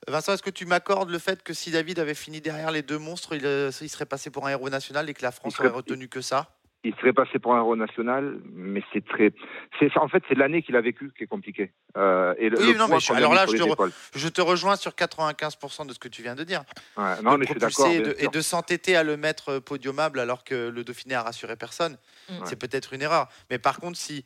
Vincent, 0.08 0.32
est-ce 0.32 0.42
que 0.42 0.48
tu 0.50 0.64
m'accordes 0.64 1.10
le 1.10 1.18
fait 1.18 1.42
que 1.42 1.52
si 1.52 1.70
David 1.70 1.98
avait 1.98 2.14
fini 2.14 2.40
derrière 2.40 2.70
les 2.70 2.80
deux 2.82 2.98
monstres, 2.98 3.34
il, 3.36 3.42
il 3.44 3.88
serait 3.90 4.06
passé 4.06 4.30
pour 4.30 4.46
un 4.46 4.50
héros 4.52 4.70
national 4.70 5.10
et 5.10 5.12
que 5.14 5.22
la 5.22 5.32
France 5.32 5.54
serait- 5.56 5.68
aurait 5.68 5.76
retenu 5.76 6.08
que 6.08 6.22
ça? 6.22 6.48
Il 6.84 6.94
serait 6.96 7.14
passé 7.14 7.38
pour 7.38 7.54
un 7.54 7.58
héros 7.58 7.76
national, 7.76 8.38
mais 8.52 8.82
c'est 8.92 9.04
très, 9.04 9.32
c'est 9.78 9.90
en 9.96 10.06
fait 10.06 10.22
c'est 10.28 10.34
l'année 10.34 10.62
qu'il 10.62 10.76
a 10.76 10.82
vécu 10.82 11.10
qui 11.16 11.24
est 11.24 11.26
compliqué. 11.26 11.72
Euh, 11.96 12.34
et 12.38 12.50
le, 12.50 12.58
oui, 12.60 12.76
non, 12.76 12.88
mais 12.88 12.98
alors 13.16 13.32
là, 13.32 13.46
je 13.46 13.56
te, 13.56 14.18
je 14.18 14.28
te, 14.28 14.40
rejoins 14.42 14.76
sur 14.76 14.92
95% 14.92 15.86
de 15.86 15.94
ce 15.94 15.98
que 15.98 16.08
tu 16.08 16.22
viens 16.22 16.34
de 16.34 16.44
dire. 16.44 16.62
Ouais, 16.98 17.22
non, 17.22 17.38
mais 17.38 17.46
je 17.46 17.52
suis 17.52 17.60
d'accord. 17.60 17.88
Et 17.88 18.28
de, 18.28 18.40
s'entêter 18.42 18.96
à 18.96 19.02
le 19.02 19.16
mettre 19.16 19.52
euh, 19.52 19.60
podiumable 19.60 20.20
alors 20.20 20.44
que 20.44 20.68
le 20.68 20.84
Dauphiné 20.84 21.14
a 21.14 21.22
rassuré 21.22 21.56
personne, 21.56 21.96
mm. 22.28 22.34
c'est 22.44 22.56
peut-être 22.56 22.92
une 22.92 23.00
erreur. 23.00 23.28
Mais 23.50 23.58
par 23.58 23.80
contre, 23.80 23.96
si 23.96 24.24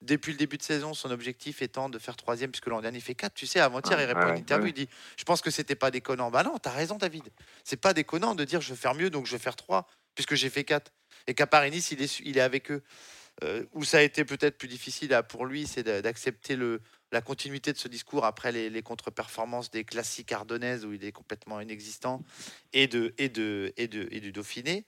depuis 0.00 0.32
le 0.32 0.38
début 0.38 0.56
de 0.56 0.62
saison, 0.62 0.94
son 0.94 1.10
objectif 1.10 1.60
étant 1.60 1.90
de 1.90 1.98
faire 1.98 2.16
troisième, 2.16 2.50
puisque 2.50 2.66
l'an 2.66 2.80
dernier 2.80 2.98
il 2.98 3.02
fait 3.02 3.14
4. 3.14 3.34
Tu 3.34 3.46
sais, 3.46 3.60
avant-hier, 3.60 4.00
il 4.00 4.06
répond 4.06 4.20
à 4.20 4.30
une 4.30 4.38
interview, 4.38 4.68
il 4.68 4.72
dit 4.72 4.88
Je 5.18 5.24
pense 5.24 5.42
que 5.42 5.50
c'était 5.50 5.74
pas 5.74 5.90
déconnant. 5.90 6.30
Bah 6.30 6.42
non, 6.42 6.56
t'as 6.58 6.70
raison, 6.70 6.96
David. 6.96 7.24
C'est 7.64 7.80
pas 7.80 7.92
déconnant 7.92 8.34
de 8.34 8.44
dire 8.44 8.62
Je 8.62 8.70
vais 8.70 8.80
faire 8.80 8.94
mieux, 8.94 9.10
donc 9.10 9.26
je 9.26 9.32
vais 9.32 9.38
faire 9.38 9.56
3, 9.56 9.86
puisque 10.14 10.34
j'ai 10.34 10.48
fait 10.48 10.64
4 10.64 10.90
et 11.26 11.34
qu'à 11.34 11.46
Paris-Nice, 11.46 11.90
il 11.90 12.02
est, 12.02 12.20
il 12.20 12.38
est 12.38 12.42
avec 12.42 12.70
eux. 12.70 12.82
Euh, 13.42 13.64
où 13.72 13.82
ça 13.82 13.98
a 13.98 14.02
été 14.02 14.24
peut-être 14.24 14.58
plus 14.58 14.68
difficile 14.68 15.18
pour 15.28 15.46
lui, 15.46 15.66
c'est 15.66 15.82
d'accepter 15.82 16.56
la 17.10 17.20
continuité 17.22 17.72
de 17.72 17.78
ce 17.78 17.88
discours 17.88 18.26
après 18.26 18.52
les, 18.52 18.82
contre-performances 18.82 19.70
des 19.70 19.84
classiques 19.84 20.32
ardennaises 20.32 20.84
où 20.84 20.92
il 20.92 21.02
est 21.04 21.12
complètement 21.12 21.60
inexistant 21.60 22.22
et, 22.74 22.86
de, 22.86 23.14
et, 23.16 23.30
de, 23.30 23.72
et, 23.78 23.88
de, 23.88 24.06
et 24.10 24.20
du 24.20 24.32
Dauphiné. 24.32 24.84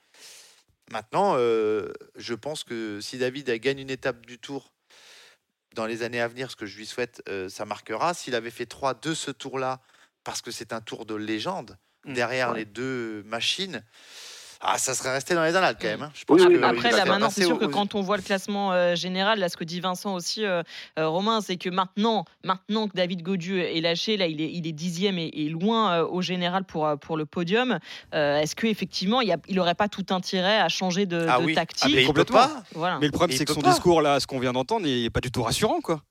Maintenant, 0.91 1.35
euh, 1.37 1.91
je 2.17 2.35
pense 2.35 2.65
que 2.65 3.01
si 3.01 3.17
David 3.17 3.51
gagne 3.61 3.79
une 3.79 3.91
étape 3.91 4.27
du 4.27 4.39
tour 4.39 4.75
dans 5.75 5.87
les 5.87 6.03
années 6.03 6.21
à 6.21 6.29
venir, 6.29 6.51
ce 6.51 6.57
que 6.57 6.67
je 6.67 6.77
lui 6.77 6.87
souhaite, 6.87 7.23
euh, 7.29 7.49
ça 7.49 7.65
marquera. 7.65 8.13
S'il 8.13 8.35
avait 8.35 8.51
fait 8.51 8.67
trois 8.67 8.95
de 8.95 9.15
ce 9.15 9.31
tour-là, 9.31 9.81
parce 10.23 10.43
que 10.43 10.51
c'est 10.51 10.73
un 10.73 10.83
tour 10.83 11.07
de 11.07 11.15
légende, 11.15 11.79
mmh, 12.05 12.13
derrière 12.13 12.53
les 12.53 12.67
deux 12.67 13.23
machines, 13.25 13.83
ah, 14.67 14.79
ça 14.79 14.95
serait 14.95 15.13
resté 15.13 15.35
dans 15.35 15.45
les 15.45 15.55
annales 15.55 15.77
quand 15.79 15.89
même. 15.89 16.03
Hein. 16.03 16.11
Je 16.15 16.25
pense 16.25 16.41
Après, 16.41 16.91
là, 16.91 17.05
maintenant, 17.05 17.29
c'est 17.29 17.45
sûr 17.45 17.59
que 17.59 17.67
quand 17.67 17.95
on 17.95 18.01
voit 18.01 18.17
le 18.17 18.23
classement 18.23 18.73
euh, 18.73 18.95
général, 18.95 19.39
là, 19.39 19.51
ce 19.51 19.59
que 19.59 19.65
dit 19.65 19.79
Vincent 19.79 20.15
aussi, 20.15 20.43
euh, 20.43 20.63
euh, 20.99 21.07
Romain, 21.07 21.43
c'est 21.43 21.59
que 21.59 21.69
maintenant, 21.69 22.25
maintenant 22.45 22.89
que 22.89 22.97
David 22.97 23.23
Godu 23.23 23.61
est 23.61 23.83
lâché, 23.83 24.17
là, 24.17 24.27
il 24.27 24.41
est, 24.41 24.51
il 24.51 24.67
est 24.67 24.73
dixième 24.73 25.19
et, 25.19 25.49
loin 25.51 26.01
au 26.01 26.23
général 26.23 26.65
pour, 26.65 26.89
pour 26.99 27.19
le 27.19 27.27
podium. 27.27 27.79
Est-ce 28.13 28.57
qu'effectivement, 28.57 29.21
il 29.21 29.37
n'aurait 29.51 29.75
pas 29.75 29.89
tout 29.89 30.07
intérêt 30.09 30.59
à 30.59 30.69
changer 30.71 31.05
de, 31.05 31.27
ah 31.29 31.39
tactique? 31.55 31.95
Ah, 32.09 32.13
mais, 32.15 32.25
pas. 32.25 32.63
Voilà. 32.73 32.99
mais 32.99 33.07
le 33.07 33.13
problème, 33.13 33.37
c'est 33.37 33.45
que 33.45 33.53
son 33.53 33.61
discours, 33.61 34.01
là, 34.01 34.19
ce 34.19 34.27
qu'on 34.27 34.39
vient 34.39 34.53
d'entendre, 34.53 34.87
il 34.87 35.03
n'est 35.03 35.11
pas 35.11 35.21
du 35.21 35.31
tout 35.31 35.43
rassurant. 35.43 35.81
quoi. 35.83 36.03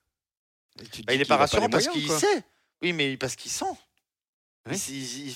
Bah, 1.06 1.14
il 1.14 1.18
n'est 1.18 1.26
pas 1.26 1.38
rassurant 1.38 1.70
parce 1.70 1.88
qu'il 1.88 2.10
sait. 2.10 2.44
Oui, 2.84 2.94
mais 2.94 3.18
parce 3.18 3.36
qu'il 3.36 3.50
sent. 3.52 3.66
il, 4.70 5.36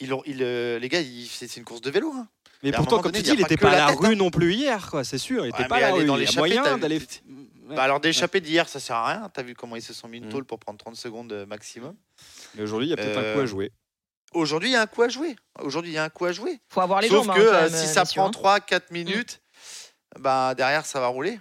ils 0.00 0.16
il, 0.26 0.42
euh, 0.42 0.78
les 0.78 0.88
gars, 0.88 1.00
c'est 1.30 1.56
une 1.56 1.64
course 1.64 1.80
de 1.80 1.90
vélo. 1.90 2.12
Hein. 2.14 2.28
Mais 2.62 2.72
pourtant, 2.72 3.00
comme 3.00 3.12
tu 3.12 3.22
dis, 3.22 3.30
il 3.30 3.38
n'était 3.38 3.56
pas, 3.56 3.70
à 3.70 3.76
la 3.76 3.86
rue 3.86 4.12
hein. 4.12 4.14
non 4.14 4.30
plus 4.30 4.54
hier, 4.54 4.90
quoi. 4.90 5.04
C'est 5.04 5.18
sûr. 5.18 5.44
Il 5.44 5.52
n'était 5.52 5.68
pas 5.68 5.76
à 5.76 5.80
la 5.80 5.92
rue. 5.92 6.04
Dans 6.04 6.16
les 6.16 6.26
moyen 6.36 6.78
d'aller. 6.78 7.00
Bah 7.76 7.82
alors 7.82 8.00
d'échapper 8.00 8.40
d'hier, 8.40 8.68
ça 8.68 8.80
sert 8.80 8.96
à 8.96 9.08
rien. 9.08 9.30
T'as 9.32 9.42
vu 9.42 9.54
comment 9.54 9.76
ils 9.76 9.82
se 9.82 9.92
sont 9.92 10.08
mis 10.08 10.18
une 10.18 10.26
mm. 10.26 10.30
tôle 10.30 10.44
pour 10.44 10.58
prendre 10.58 10.78
30 10.78 10.96
secondes 10.96 11.32
euh, 11.32 11.44
maximum. 11.44 11.94
Mais 12.54 12.62
aujourd'hui, 12.62 12.88
il 12.88 12.90
y 12.90 12.92
a 12.94 12.96
peut-être 12.96 13.18
un 13.18 13.34
coup 13.34 13.40
à 13.40 13.42
euh, 13.42 13.46
jouer. 13.46 13.72
Aujourd'hui, 14.32 14.70
il 14.70 14.72
y 14.72 14.76
a 14.76 14.82
un 14.82 14.86
coup 14.86 15.02
à 15.02 15.08
jouer. 15.08 15.36
Aujourd'hui, 15.60 15.92
il 15.92 15.94
y 15.94 15.98
a 15.98 16.04
un 16.04 16.08
coup 16.08 16.24
à 16.24 16.32
jouer. 16.32 16.60
Faut 16.68 16.80
avoir 16.80 17.02
les 17.02 17.08
Sauf 17.08 17.26
jambes. 17.26 17.36
que 17.36 17.54
hein, 17.54 17.68
si 17.68 17.86
ça 17.86 18.04
prend 18.04 18.30
3-4 18.30 18.84
minutes, 18.90 19.42
bah 20.18 20.54
derrière, 20.54 20.86
ça 20.86 20.98
va 21.00 21.08
rouler 21.08 21.38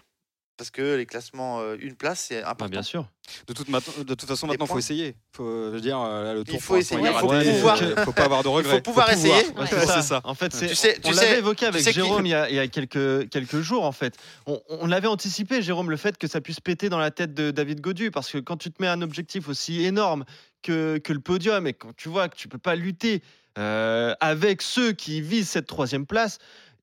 parce 0.57 0.71
que 0.71 0.95
les 0.95 1.05
classements, 1.05 1.59
euh, 1.59 1.77
une 1.79 1.95
place, 1.95 2.25
c'est 2.27 2.41
ah, 2.41 2.51
important. 2.51 2.71
bien 2.71 2.81
sûr. 2.81 3.07
De 3.47 3.53
toute, 3.53 3.69
de 3.69 4.13
toute 4.15 4.27
façon, 4.27 4.47
maintenant, 4.47 4.65
il 4.65 4.69
faut 4.69 4.79
essayer. 4.79 5.15
Faut, 5.31 5.71
je 5.73 5.77
dire, 5.77 5.99
euh, 5.99 6.33
le 6.33 6.43
tour 6.43 6.55
il 6.55 6.61
faut 6.61 6.77
essayer. 6.77 6.99
Il 6.99 7.13
faut, 7.13 7.27
pouvoir. 7.27 7.77
faut 7.77 8.11
pas 8.11 8.25
avoir 8.25 8.43
de 8.43 8.47
regrets. 8.47 8.73
Il 8.73 8.75
faut 8.77 8.81
pouvoir 8.81 9.11
essayer. 9.11 9.45
c'est 9.69 10.01
ça. 10.01 10.21
En 10.23 10.33
fait, 10.33 10.49
tu 10.49 10.75
sais, 10.75 10.99
on 11.05 11.11
l'avait 11.11 11.39
évoqué 11.39 11.67
avec 11.67 11.87
Jérôme 11.87 12.25
il 12.25 12.29
y, 12.29 12.33
a, 12.33 12.49
il 12.49 12.55
y, 12.55 12.59
a, 12.59 12.67
quelques, 12.67 13.29
quelques 13.29 13.61
jours. 13.61 13.85
En 13.85 13.91
fait, 13.91 14.17
on, 14.47 14.59
on 14.69 14.91
avait 14.91 15.07
anticipé, 15.07 15.61
Jérôme, 15.61 15.91
le 15.91 15.97
fait 15.97 16.17
que 16.17 16.27
ça 16.27 16.41
puisse 16.41 16.59
péter 16.59 16.89
dans 16.89 16.99
la 16.99 17.11
tête 17.11 17.33
de 17.33 17.51
David 17.51 17.81
Godu, 17.81 18.09
parce 18.09 18.31
que 18.31 18.39
quand 18.39 18.57
tu 18.57 18.71
te 18.71 18.81
mets 18.81 18.89
un 18.89 19.01
objectif 19.01 19.47
aussi 19.49 19.83
énorme 19.83 20.25
que, 20.63 20.97
que 20.97 21.13
le 21.13 21.19
podium 21.19 21.67
et 21.67 21.73
quand 21.73 21.95
tu 21.95 22.09
vois 22.09 22.29
que 22.29 22.35
tu 22.35 22.47
peux 22.47 22.57
pas 22.57 22.75
lutter 22.75 23.21
euh, 23.57 24.13
avec 24.19 24.61
ceux 24.61 24.91
qui 24.91 25.21
visent 25.21 25.49
cette 25.49 25.65
troisième 25.65 26.05
place 26.05 26.37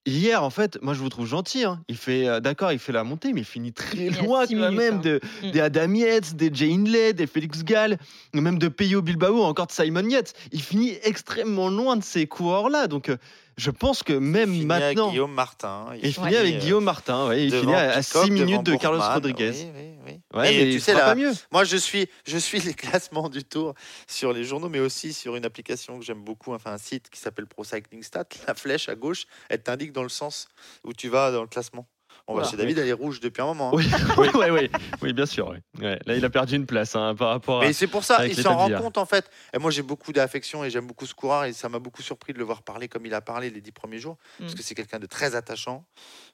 Hier, 0.06 0.42
en 0.42 0.50
fait, 0.50 0.78
moi 0.82 0.92
je 0.92 1.00
vous 1.00 1.08
trouve 1.08 1.26
gentil. 1.26 1.64
Hein. 1.64 1.82
Il 1.88 1.96
fait, 1.96 2.28
euh, 2.28 2.40
d'accord, 2.40 2.72
il 2.72 2.78
fait 2.78 2.92
la 2.92 3.04
montée, 3.04 3.32
mais 3.32 3.40
il 3.40 3.46
finit 3.46 3.72
très 3.72 4.10
loin 4.10 4.46
quand 4.46 4.72
même 4.72 4.96
hein. 4.96 5.00
de, 5.02 5.20
mm. 5.42 5.50
des 5.52 5.60
Adam 5.60 5.94
Yates, 5.94 6.34
des 6.34 6.50
Jay 6.52 6.72
Hindley, 6.72 7.14
des 7.14 7.26
Félix 7.26 7.64
Gall, 7.64 7.96
même 8.34 8.58
de 8.58 8.68
Peyo 8.68 9.00
Bilbao, 9.00 9.42
encore 9.42 9.66
de 9.66 9.72
Simon 9.72 10.06
Yates. 10.08 10.34
Il 10.52 10.60
finit 10.60 10.92
extrêmement 11.04 11.68
loin 11.68 11.96
de 11.96 12.04
ces 12.04 12.26
coureurs-là. 12.26 12.86
Donc, 12.86 13.08
euh, 13.08 13.16
je 13.56 13.70
pense 13.70 14.02
que 14.02 14.12
même 14.12 14.52
il 14.54 14.66
maintenant. 14.66 15.10
Guillaume 15.10 15.32
Martin. 15.32 15.86
Il, 16.02 16.12
finit 16.12 16.36
avec 16.36 16.56
euh, 16.56 16.58
Guillaume 16.58 16.84
Martin. 16.84 17.34
il 17.34 17.52
finit 17.52 17.74
à 17.74 18.02
6 18.02 18.30
minutes 18.30 18.62
de 18.64 18.76
Carlos 18.76 19.00
Rodriguez. 19.00 19.52
Oui, 19.54 19.70
oui, 20.06 20.20
oui. 20.34 20.40
mais 20.40 20.70
tu 20.70 20.80
sais, 20.80 20.94
là, 20.94 21.06
pas 21.06 21.14
mieux. 21.14 21.32
Moi, 21.52 21.64
je 21.64 21.76
suis, 21.76 22.08
je 22.26 22.38
suis 22.38 22.60
les 22.60 22.74
classements 22.74 23.28
du 23.28 23.44
Tour 23.44 23.74
sur 24.06 24.32
les 24.32 24.44
journaux, 24.44 24.68
mais 24.68 24.80
aussi 24.80 25.12
sur 25.12 25.36
une 25.36 25.44
application 25.44 25.98
que 25.98 26.04
j'aime 26.04 26.22
beaucoup, 26.22 26.52
enfin 26.52 26.72
un 26.72 26.78
site 26.78 27.10
qui 27.10 27.20
s'appelle 27.20 27.46
Pro 27.46 27.64
Cycling 27.64 28.02
Stat. 28.02 28.26
La 28.46 28.54
flèche 28.54 28.88
à 28.88 28.94
gauche, 28.94 29.26
elle 29.48 29.62
t'indique 29.62 29.92
dans 29.92 30.02
le 30.02 30.08
sens 30.08 30.48
où 30.84 30.92
tu 30.92 31.08
vas 31.08 31.30
dans 31.30 31.42
le 31.42 31.48
classement. 31.48 31.86
On 32.26 32.34
va 32.34 32.44
chez 32.44 32.56
David, 32.56 32.78
elle 32.78 32.88
est 32.88 32.92
rouge 32.92 33.20
depuis 33.20 33.42
un 33.42 33.46
moment. 33.46 33.68
Hein. 33.68 33.76
Oui, 33.76 33.86
oui, 34.34 34.50
oui, 34.50 34.70
oui, 35.02 35.12
bien 35.12 35.26
sûr. 35.26 35.54
Là, 35.78 35.98
il 36.06 36.24
a 36.24 36.30
perdu 36.30 36.56
une 36.56 36.64
place 36.64 36.96
hein, 36.96 37.14
par 37.14 37.28
rapport 37.28 37.60
à. 37.60 37.66
Mais 37.66 37.72
c'est 37.74 37.86
pour 37.86 38.02
ça, 38.02 38.26
il 38.26 38.34
s'en 38.34 38.56
rend 38.56 38.70
compte 38.70 38.96
en 38.96 39.04
fait. 39.04 39.30
Et 39.52 39.58
moi, 39.58 39.70
j'ai 39.70 39.82
beaucoup 39.82 40.12
d'affection 40.12 40.64
et 40.64 40.70
j'aime 40.70 40.86
beaucoup 40.86 41.04
ce 41.04 41.14
coureur 41.14 41.44
et 41.44 41.52
ça 41.52 41.68
m'a 41.68 41.78
beaucoup 41.78 42.00
surpris 42.00 42.32
de 42.32 42.38
le 42.38 42.44
voir 42.44 42.62
parler 42.62 42.88
comme 42.88 43.04
il 43.04 43.12
a 43.12 43.20
parlé 43.20 43.50
les 43.50 43.60
dix 43.60 43.72
premiers 43.72 43.98
jours, 43.98 44.16
parce 44.38 44.52
mm. 44.52 44.56
que 44.56 44.62
c'est 44.62 44.74
quelqu'un 44.74 44.98
de 44.98 45.06
très 45.06 45.34
attachant. 45.34 45.84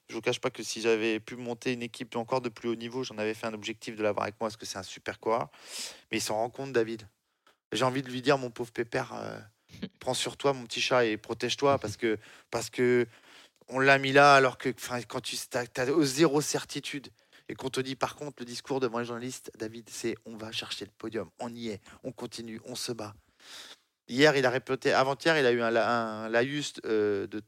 Je 0.07 0.15
vous 0.15 0.21
cache 0.21 0.39
pas 0.39 0.49
que 0.49 0.63
si 0.63 0.81
j'avais 0.81 1.19
pu 1.19 1.35
monter 1.35 1.73
une 1.73 1.83
équipe 1.83 2.15
encore 2.15 2.41
de 2.41 2.49
plus 2.49 2.69
haut 2.69 2.75
niveau, 2.75 3.03
j'en 3.03 3.17
avais 3.17 3.33
fait 3.33 3.47
un 3.47 3.53
objectif 3.53 3.95
de 3.97 4.03
l'avoir 4.03 4.23
avec 4.23 4.35
moi, 4.39 4.47
parce 4.47 4.57
que 4.57 4.65
c'est 4.65 4.77
un 4.77 4.83
super 4.83 5.19
coureur. 5.19 5.49
Mais 6.11 6.19
il 6.19 6.21
s'en 6.21 6.35
rend 6.35 6.49
compte, 6.49 6.71
David. 6.71 7.03
J'ai 7.73 7.83
envie 7.83 8.01
de 8.01 8.09
lui 8.09 8.21
dire, 8.21 8.37
mon 8.37 8.49
pauvre 8.49 8.71
pépère. 8.71 9.13
Euh, 9.13 9.37
prends 9.99 10.13
sur 10.13 10.37
toi 10.37 10.53
mon 10.53 10.63
petit 10.63 10.81
chat 10.81 11.05
et 11.05 11.17
protège-toi 11.17 11.77
parce 11.79 11.97
que 11.97 12.17
parce 12.49 12.69
que 12.69 13.07
on 13.71 13.79
l'a 13.79 13.97
mis 13.97 14.11
là 14.11 14.35
alors 14.35 14.57
que 14.57 14.69
quand 15.07 15.21
tu 15.21 15.35
as, 15.53 16.03
zéro 16.03 16.41
certitude 16.41 17.07
et 17.49 17.55
qu'on 17.55 17.69
te 17.69 17.79
dit 17.79 17.95
par 17.95 18.15
contre 18.15 18.35
le 18.39 18.45
discours 18.45 18.79
devant 18.79 18.99
les 18.99 19.05
journalistes, 19.05 19.51
David, 19.57 19.89
c'est 19.89 20.15
on 20.25 20.37
va 20.37 20.51
chercher 20.51 20.85
le 20.85 20.91
podium, 20.97 21.29
on 21.39 21.53
y 21.53 21.69
est, 21.69 21.81
on 22.03 22.11
continue, 22.11 22.61
on 22.65 22.75
se 22.75 22.91
bat. 22.91 23.13
Hier, 24.07 24.35
il 24.35 24.45
a 24.45 24.49
répété, 24.49 24.93
avant-hier, 24.93 25.37
il 25.37 25.45
a 25.45 25.51
eu 25.51 25.61
un, 25.61 25.75
un 25.75 26.29
laïus 26.29 26.73
euh, 26.85 27.27
de 27.27 27.41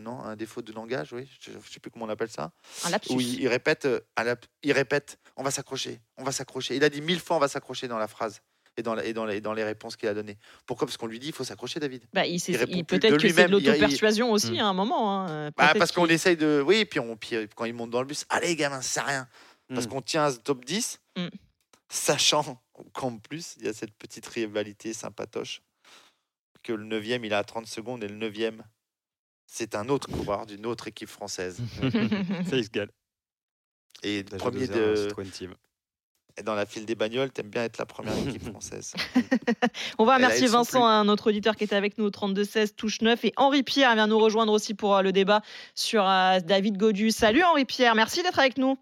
non, 0.00 0.20
un 0.22 0.36
défaut 0.36 0.62
de 0.62 0.72
langage, 0.72 1.12
oui, 1.12 1.28
je 1.40 1.52
ne 1.52 1.60
sais 1.60 1.80
plus 1.80 1.90
comment 1.90 2.06
on 2.06 2.08
appelle 2.08 2.30
ça. 2.30 2.50
Un 2.84 2.90
lapsus. 2.90 3.12
Où 3.12 3.20
il, 3.20 3.46
répète, 3.48 3.84
euh, 3.84 4.00
il 4.62 4.72
répète, 4.72 5.18
on 5.36 5.42
va 5.42 5.50
s'accrocher, 5.50 6.00
on 6.16 6.24
va 6.24 6.32
s'accrocher. 6.32 6.76
Il 6.76 6.84
a 6.84 6.90
dit 6.90 7.00
mille 7.00 7.20
fois, 7.20 7.36
on 7.36 7.40
va 7.40 7.48
s'accrocher 7.48 7.86
dans 7.86 7.98
la 7.98 8.08
phrase 8.08 8.42
et 8.78 8.82
dans, 8.82 8.96
et 8.96 9.12
dans, 9.12 9.26
les, 9.26 9.40
dans 9.40 9.52
les 9.52 9.64
réponses 9.64 9.96
qu'il 9.96 10.08
a 10.08 10.14
données. 10.14 10.38
Pourquoi? 10.64 10.86
Parce 10.86 10.96
qu'on 10.96 11.08
lui 11.08 11.18
dit 11.18 11.28
il 11.28 11.32
faut 11.32 11.44
s'accrocher, 11.44 11.80
David. 11.80 12.04
Bah, 12.12 12.24
il, 12.24 12.36
il 12.36 12.84
peut-être 12.84 13.16
que 13.16 13.28
c'est 13.28 13.46
de 13.46 13.50
l'auto-persuasion 13.50 14.30
aussi 14.30 14.52
hmm. 14.52 14.60
à 14.60 14.66
un 14.66 14.72
moment. 14.72 15.20
Hein. 15.20 15.50
Bah, 15.56 15.72
parce 15.76 15.90
qu'on 15.90 16.06
essaye 16.06 16.36
de. 16.36 16.62
Oui, 16.64 16.84
puis, 16.84 17.00
on, 17.00 17.16
puis 17.16 17.36
quand 17.56 17.64
il 17.64 17.74
monte 17.74 17.90
dans 17.90 18.00
le 18.00 18.06
bus, 18.06 18.24
allez, 18.28 18.54
gamin, 18.54 18.80
c'est 18.80 19.00
rien. 19.00 19.28
Parce 19.68 19.86
hmm. 19.86 19.90
qu'on 19.90 20.00
tient 20.00 20.24
à 20.24 20.32
ce 20.32 20.38
top 20.38 20.64
10, 20.64 21.00
hmm. 21.16 21.26
sachant 21.88 22.62
qu'en 22.92 23.18
plus, 23.18 23.56
il 23.58 23.66
y 23.66 23.68
a 23.68 23.72
cette 23.72 23.92
petite 23.94 24.26
rivalité 24.26 24.92
sympatoche 24.92 25.60
que 26.62 26.72
le 26.72 26.84
9e, 26.84 27.24
il 27.24 27.34
a 27.34 27.42
30 27.42 27.66
secondes 27.66 28.04
et 28.04 28.08
le 28.08 28.30
9e, 28.30 28.60
c'est 29.46 29.74
un 29.74 29.88
autre 29.88 30.08
coureur 30.08 30.46
d'une 30.46 30.66
autre 30.66 30.86
équipe 30.86 31.08
française. 31.08 31.58
Félix 32.48 32.70
Gall. 32.70 32.90
Et 34.04 34.22
le 34.22 34.36
premier 34.36 34.68
de 34.68 35.08
dans 36.44 36.54
la 36.54 36.66
file 36.66 36.86
des 36.86 36.94
bagnoles, 36.94 37.30
t'aimes 37.30 37.48
bien 37.48 37.64
être 37.64 37.78
la 37.78 37.86
première 37.86 38.16
équipe 38.18 38.42
française. 38.50 38.94
On 39.98 40.04
va 40.04 40.16
remercier 40.16 40.46
Vincent, 40.46 40.84
un 40.84 41.08
autre 41.08 41.28
auditeur 41.28 41.56
qui 41.56 41.64
était 41.64 41.76
avec 41.76 41.98
nous 41.98 42.06
au 42.06 42.10
32-16, 42.10 42.74
touche 42.74 43.00
9. 43.00 43.24
Et 43.24 43.32
Henri 43.36 43.62
Pierre 43.62 43.94
vient 43.94 44.06
nous 44.06 44.18
rejoindre 44.18 44.52
aussi 44.52 44.74
pour 44.74 44.96
euh, 44.96 45.02
le 45.02 45.12
débat 45.12 45.42
sur 45.74 46.08
euh, 46.08 46.40
David 46.40 46.76
Godu. 46.76 47.10
Salut 47.10 47.42
Henri 47.42 47.64
Pierre, 47.64 47.94
merci 47.94 48.22
d'être 48.22 48.38
avec 48.38 48.58
nous. 48.58 48.76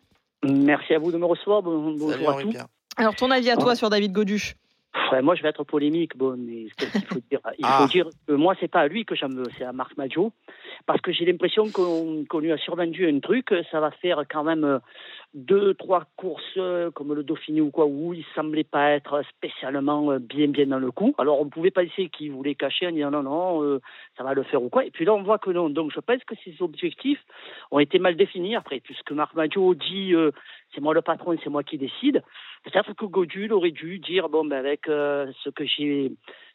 Merci 0.44 0.94
à 0.94 0.98
vous 0.98 1.12
de 1.12 1.18
me 1.18 1.26
recevoir. 1.26 1.62
bonjour 1.62 2.12
à 2.30 2.42
tous. 2.42 2.56
Alors, 2.96 3.14
ton 3.14 3.30
avis 3.30 3.50
à 3.50 3.56
toi 3.56 3.74
sur 3.74 3.90
David 3.90 4.12
Godu? 4.12 4.54
Moi, 5.22 5.34
je 5.34 5.42
vais 5.42 5.48
être 5.48 5.64
polémique, 5.64 6.16
bon, 6.16 6.36
mais 6.38 6.66
ce 6.68 6.90
qu'il 6.90 7.06
faut 7.06 7.20
dire 7.30 7.40
Il 7.58 7.66
faut 7.66 7.84
ah. 7.84 7.86
dire 7.90 8.08
que 8.26 8.32
moi, 8.32 8.54
c'est 8.60 8.68
pas 8.68 8.80
à 8.80 8.88
lui 8.88 9.04
que 9.04 9.14
j'en 9.14 9.28
veux, 9.28 9.44
c'est 9.56 9.64
à 9.64 9.72
Marc 9.72 9.96
Maggio, 9.96 10.32
parce 10.86 11.00
que 11.00 11.12
j'ai 11.12 11.24
l'impression 11.24 11.64
qu'on 11.70 12.38
lui 12.38 12.52
a 12.52 12.56
survendu 12.58 13.08
un 13.08 13.20
truc. 13.20 13.54
Ça 13.70 13.80
va 13.80 13.90
faire 13.90 14.22
quand 14.28 14.44
même 14.44 14.64
euh, 14.64 14.78
deux, 15.34 15.74
trois 15.74 16.04
courses 16.16 16.42
euh, 16.56 16.90
comme 16.90 17.14
le 17.14 17.22
Dauphiné 17.22 17.60
ou 17.60 17.70
quoi, 17.70 17.86
où 17.86 18.14
il 18.14 18.24
semblait 18.34 18.64
pas 18.64 18.90
être 18.90 19.22
spécialement 19.28 20.12
euh, 20.12 20.18
bien, 20.18 20.48
bien 20.48 20.66
dans 20.66 20.78
le 20.78 20.90
coup. 20.90 21.14
Alors, 21.18 21.40
on 21.40 21.48
pouvait 21.48 21.70
penser 21.70 22.08
qu'il 22.08 22.32
voulait 22.32 22.54
cacher 22.54 22.86
en 22.86 22.92
disant 22.92 23.10
non, 23.10 23.22
non, 23.22 23.80
ça 24.16 24.24
va 24.24 24.34
le 24.34 24.42
faire 24.42 24.62
ou 24.62 24.68
quoi. 24.68 24.84
Et 24.84 24.90
puis 24.90 25.04
là, 25.04 25.14
on 25.14 25.22
voit 25.22 25.38
que 25.38 25.50
non. 25.50 25.70
Donc, 25.70 25.92
je 25.94 26.00
pense 26.00 26.22
que 26.24 26.34
ces 26.44 26.54
objectifs 26.60 27.22
ont 27.70 27.78
été 27.78 27.98
mal 27.98 28.16
définis. 28.16 28.56
Après, 28.56 28.80
puisque 28.80 29.12
Marc 29.12 29.34
Maggio 29.34 29.74
dit 29.74 30.14
c'est 30.74 30.80
moi 30.80 30.94
le 30.94 31.02
patron, 31.02 31.36
c'est 31.42 31.50
moi 31.50 31.62
qui 31.62 31.78
décide. 31.78 32.22
Peut-être 32.66 32.94
que 32.94 33.04
Godul 33.04 33.52
aurait 33.52 33.70
dû 33.70 34.00
dire 34.00 34.28
bon, 34.28 34.44
ben 34.44 34.56
avec 34.56 34.88
euh, 34.88 35.30
ce 35.44 35.50
que 35.50 35.64
j'ai 35.64 36.10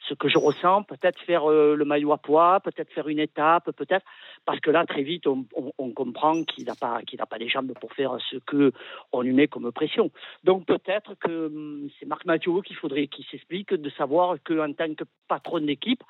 ce 0.10 0.14
que 0.14 0.28
je 0.28 0.38
ressens, 0.38 0.84
peut-être 0.84 1.18
faire 1.22 1.50
euh, 1.50 1.74
le 1.74 1.86
maillot 1.86 2.12
à 2.12 2.18
poids, 2.18 2.60
peut-être 2.60 2.92
faire 2.92 3.08
une 3.08 3.20
étape, 3.20 3.72
peut-être, 3.72 4.06
parce 4.46 4.60
que 4.60 4.72
là, 4.72 4.86
très 4.86 5.04
vite, 5.04 5.26
on, 5.26 5.46
comprend 5.92 6.44
qu'il 6.44 6.66
n'a 6.66 6.76
pas, 6.76 7.02
qu'il 7.04 7.20
n'a 7.20 7.26
pas 7.26 7.38
les 7.38 7.48
jambes 7.48 7.72
pour 7.80 7.94
faire 7.94 8.18
ce 8.30 8.36
que 8.38 8.74
on 9.14 9.22
lui 9.22 9.32
met 9.32 9.48
comme 9.48 9.72
pression. 9.72 10.12
Donc 10.44 10.66
peut-être 10.66 11.16
que 11.16 11.46
hum, 11.46 11.90
c'est 11.98 12.06
Marc 12.06 12.26
Mathieu 12.26 12.62
qu'il 12.62 12.76
faudrait 12.76 13.08
qu'il 13.08 13.24
s'explique 13.28 13.74
de 13.74 13.90
savoir 13.92 14.36
qu'en 14.44 14.74
tant 14.74 14.94
que 14.94 15.06
patron 15.30 15.62
d'équipe, 15.62 16.04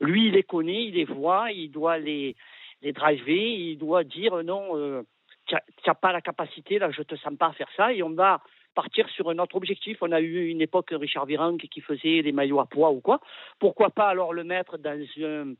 lui, 0.00 0.26
il 0.26 0.32
les 0.32 0.42
connaît, 0.42 0.86
il 0.86 0.94
les 0.94 1.04
voit, 1.04 1.52
il 1.52 1.70
doit 1.70 1.98
les 1.98 2.34
les 2.82 2.92
driver, 2.92 3.54
il 3.54 3.78
doit 3.78 4.02
dire 4.02 4.42
non, 4.42 4.76
euh, 4.76 5.02
tu 5.46 5.54
n'as 5.86 5.94
pas 5.94 6.12
la 6.12 6.20
capacité, 6.20 6.80
là, 6.80 6.90
je 6.90 7.02
te 7.02 7.14
sens 7.14 7.36
pas 7.38 7.46
à 7.46 7.52
faire 7.52 7.68
ça, 7.76 7.92
et 7.92 8.02
on 8.02 8.10
va 8.10 8.40
partir 8.74 9.08
sur 9.08 9.30
un 9.30 9.38
autre 9.38 9.56
objectif. 9.56 9.98
On 10.00 10.12
a 10.12 10.20
eu 10.20 10.46
une 10.46 10.60
époque 10.60 10.90
Richard 10.92 11.26
Virenque 11.26 11.66
qui 11.70 11.80
faisait 11.80 12.22
des 12.22 12.32
maillots 12.32 12.60
à 12.60 12.66
poids 12.66 12.90
ou 12.90 13.00
quoi. 13.00 13.20
Pourquoi 13.58 13.90
pas 13.90 14.08
alors 14.08 14.32
le 14.32 14.44
mettre 14.44 14.78
dans 14.78 15.00
un, 15.22 15.54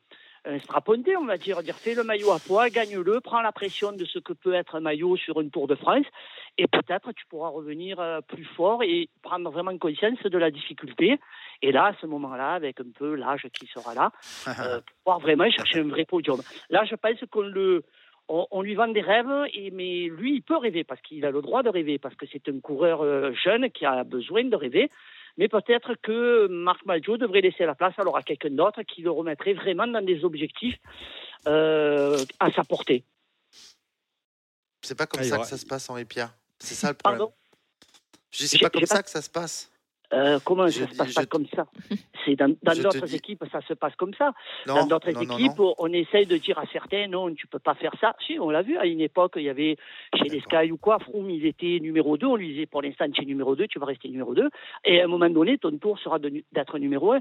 un 0.47 0.59
straponté, 0.59 1.17
on 1.17 1.25
va 1.25 1.39
dire, 1.39 1.63
dire 1.63 1.77
fais 1.77 1.95
le 1.95 2.05
maillot 2.05 2.31
à 2.33 2.39
poids, 2.39 2.69
gagne-le, 2.69 3.21
prends 3.21 3.41
la 3.41 3.53
pression 3.53 3.93
de 3.93 4.05
ce 4.05 4.19
que 4.19 4.33
peut 4.33 4.55
être 4.55 4.75
un 4.77 4.81
maillot 4.81 5.17
sur 5.17 5.41
une 5.41 5.51
Tour 5.51 5.67
de 5.67 5.75
France, 5.75 6.07
et 6.59 6.67
peut-être 6.67 7.13
tu 7.13 7.25
pourras 7.27 7.49
revenir 7.49 7.99
euh, 8.01 8.21
plus 8.21 8.45
fort 8.45 8.83
et 8.83 9.09
prendre 9.23 9.51
vraiment 9.51 9.77
conscience 9.79 10.23
de 10.23 10.39
la 10.39 10.51
difficulté. 10.51 11.19
Et 11.63 11.73
là, 11.73 11.87
à 11.87 11.95
ce 12.01 12.07
moment-là, 12.07 12.53
avec 12.53 12.81
un 12.81 12.91
peu 12.97 13.15
l'âge 13.15 13.47
qui 13.59 13.67
sera 13.67 13.95
là, 13.95 14.13
euh, 14.49 14.81
pouvoir 15.03 15.21
vraiment 15.21 15.51
chercher 15.51 15.81
un 15.81 15.89
vrai 15.89 16.05
podium. 16.05 16.41
Là, 16.71 16.85
je 16.85 16.95
pense 16.95 17.19
qu'on 17.31 17.43
le 17.43 17.83
on, 18.29 18.63
lui 18.63 18.75
vend 18.75 18.89
des 18.89 19.01
rêves, 19.01 19.47
et, 19.53 19.71
mais 19.71 20.07
lui, 20.07 20.37
il 20.37 20.43
peut 20.43 20.57
rêver 20.57 20.85
parce 20.85 21.01
qu'il 21.03 21.25
a 21.25 21.31
le 21.31 21.43
droit 21.43 21.63
de 21.63 21.69
rêver, 21.69 21.99
parce 21.99 22.15
que 22.15 22.27
c'est 22.31 22.49
un 22.49 22.61
coureur 22.61 23.03
euh, 23.03 23.33
jeune 23.33 23.71
qui 23.71 23.85
a 23.85 24.05
besoin 24.05 24.45
de 24.45 24.57
rêver. 24.57 24.91
Mais 25.37 25.49
peut-être 25.49 25.95
que 26.01 26.47
Marc 26.47 26.87
Maggio 26.87 27.17
devrait 27.17 27.41
laisser 27.41 27.67
la 27.67 27.75
place 27.75 27.95
alors 27.99 28.17
à 28.17 28.23
quelqu'un 28.23 28.51
d'autre 28.51 28.83
qui 28.83 29.03
le 29.03 29.11
remettrait 29.11 29.53
vraiment 29.53 29.87
dans 29.87 30.05
des 30.05 30.25
objectifs 30.25 30.79
euh, 31.49 32.17
à 32.39 32.51
sa 32.53 32.63
portée. 32.63 33.05
C'est 34.83 34.97
pas 34.97 35.07
comme 35.07 35.23
ah, 35.23 35.25
ça 35.25 35.39
que 35.39 35.47
ça 35.47 35.59
se 35.59 35.67
passe, 35.67 35.91
Henri 35.91 36.05
Pierre. 36.05 36.33
C'est 36.59 36.75
ça 36.75 36.89
le 36.89 36.95
problème. 36.95 37.19
Pardon 37.19 37.35
Je 38.31 38.39
dis, 38.39 38.49
c'est 38.49 38.59
pas 38.59 38.71
comme 38.71 38.87
ça 38.87 39.03
que 39.03 39.11
ça 39.11 39.23
se 39.23 39.31
passe. 39.31 39.71
Euh, 40.15 40.39
comment 40.45 40.69
ça 40.69 40.87
se 40.87 40.97
passe 40.97 41.15
pas 41.15 41.27
comme 41.27 41.47
ça 41.55 41.67
C'est 42.25 42.37
dans 42.37 42.49
d'autres 42.49 43.15
équipes, 43.15 43.45
ça 43.53 43.61
se 43.69 43.75
passe 43.75 43.95
comme 43.97 44.15
ça. 44.15 44.33
dans 44.67 44.87
d'autres 44.87 45.11
équipes, 45.23 45.61
on 45.79 45.93
essaye 45.93 46.27
de 46.27 46.37
dire 46.37 46.59
à 46.59 46.65
certains 46.73 47.07
non, 47.09 47.35
tu 47.35 47.47
peux 47.47 47.59
pas 47.59 47.75
faire 47.75 47.93
ça. 48.01 48.15
Si, 48.27 48.39
on 48.39 48.51
l'a 48.51 48.63
vu 48.63 48.79
à 48.79 48.87
une 48.87 49.01
époque, 49.01 49.35
il 49.37 49.43
y 49.43 49.49
avait 49.49 49.77
chez 50.15 50.29
les 50.29 50.41
Sky 50.41 50.71
ou 50.71 50.79
quoi, 50.79 50.99
Froome, 50.99 51.31
il 51.31 51.45
était 51.47 51.79
numéro 51.81 52.17
2, 52.17 52.27
on 52.27 52.37
lui 52.37 52.49
disait 52.49 52.67
pour 52.67 52.83
l'instant 52.83 53.07
tu 53.13 53.23
es 53.23 53.25
numéro 53.25 53.57
2, 53.57 53.67
tu 53.67 53.79
vas 53.79 53.87
rester 53.87 54.09
numéro 54.09 54.35
2 54.35 54.49
et 54.85 55.01
à 55.01 55.05
un 55.05 55.09
moment 55.09 55.29
donné, 55.29 55.59
ton 55.59 55.77
tour 55.79 55.99
sera 55.99 56.19
d'être 56.19 56.79
numéro 56.79 57.13
1. 57.13 57.21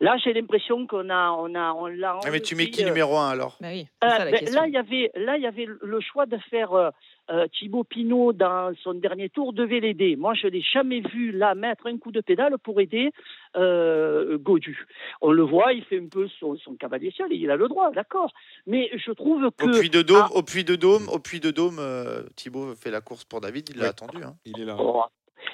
Là, 0.00 0.16
j'ai 0.22 0.32
l'impression 0.32 0.86
qu'on 0.86 1.10
a 1.10 1.30
on 1.30 1.54
a 1.54 1.72
on 1.72 1.86
l'a 1.86 2.18
ah, 2.24 2.30
Mais 2.30 2.40
tu 2.40 2.54
mets 2.54 2.70
qui 2.70 2.84
euh, 2.84 2.88
numéro 2.88 3.16
1 3.16 3.30
alors? 3.30 3.56
Bah 3.60 3.68
oui, 3.70 3.86
euh, 4.04 4.08
ben, 4.30 4.44
Là, 4.52 4.66
il 4.66 4.72
y 4.72 4.76
avait 4.76 5.10
là 5.14 5.36
il 5.36 5.42
y 5.42 5.46
avait 5.46 5.66
le 5.66 6.00
choix 6.00 6.26
de 6.26 6.38
faire 6.50 6.92
euh, 7.30 7.46
Thibaut 7.58 7.84
Pinot, 7.84 8.32
dans 8.32 8.72
son 8.82 8.94
dernier 8.94 9.28
tour, 9.28 9.52
devait 9.52 9.80
l'aider. 9.80 10.16
Moi, 10.16 10.34
je 10.34 10.46
ne 10.46 10.52
l'ai 10.52 10.60
jamais 10.60 11.00
vu 11.00 11.32
là 11.32 11.54
mettre 11.54 11.86
un 11.86 11.96
coup 11.98 12.12
de 12.12 12.20
pédale 12.20 12.58
pour 12.58 12.80
aider 12.80 13.10
euh, 13.56 14.38
Godu. 14.38 14.86
On 15.20 15.32
le 15.32 15.42
voit, 15.42 15.72
il 15.72 15.84
fait 15.84 15.98
un 15.98 16.08
peu 16.08 16.28
son, 16.38 16.56
cavalier 16.78 17.12
seul, 17.16 17.32
et 17.32 17.36
il 17.36 17.50
a 17.50 17.56
le 17.56 17.68
droit, 17.68 17.90
d'accord. 17.92 18.32
Mais 18.66 18.90
je 18.94 19.12
trouve 19.12 19.50
que... 19.56 19.64
Au 19.64 19.78
puits 19.78 19.90
de 19.90 20.02
Dôme, 20.02 20.28
au 20.34 20.42
puits 20.42 20.64
de 20.64 20.76
Dôme, 20.76 21.08
au 21.08 21.18
puits 21.18 21.40
de 21.40 21.50
Dôme 21.50 21.78
euh, 21.78 22.22
Thibaut 22.36 22.74
fait 22.74 22.90
la 22.90 23.00
course 23.00 23.24
pour 23.24 23.40
David, 23.40 23.70
il 23.70 23.78
l'a 23.78 23.88
attendu. 23.88 24.22
Hein. 24.22 24.34
Il 24.44 24.60
est 24.60 24.64
là. 24.64 24.76
Oh, 24.78 25.04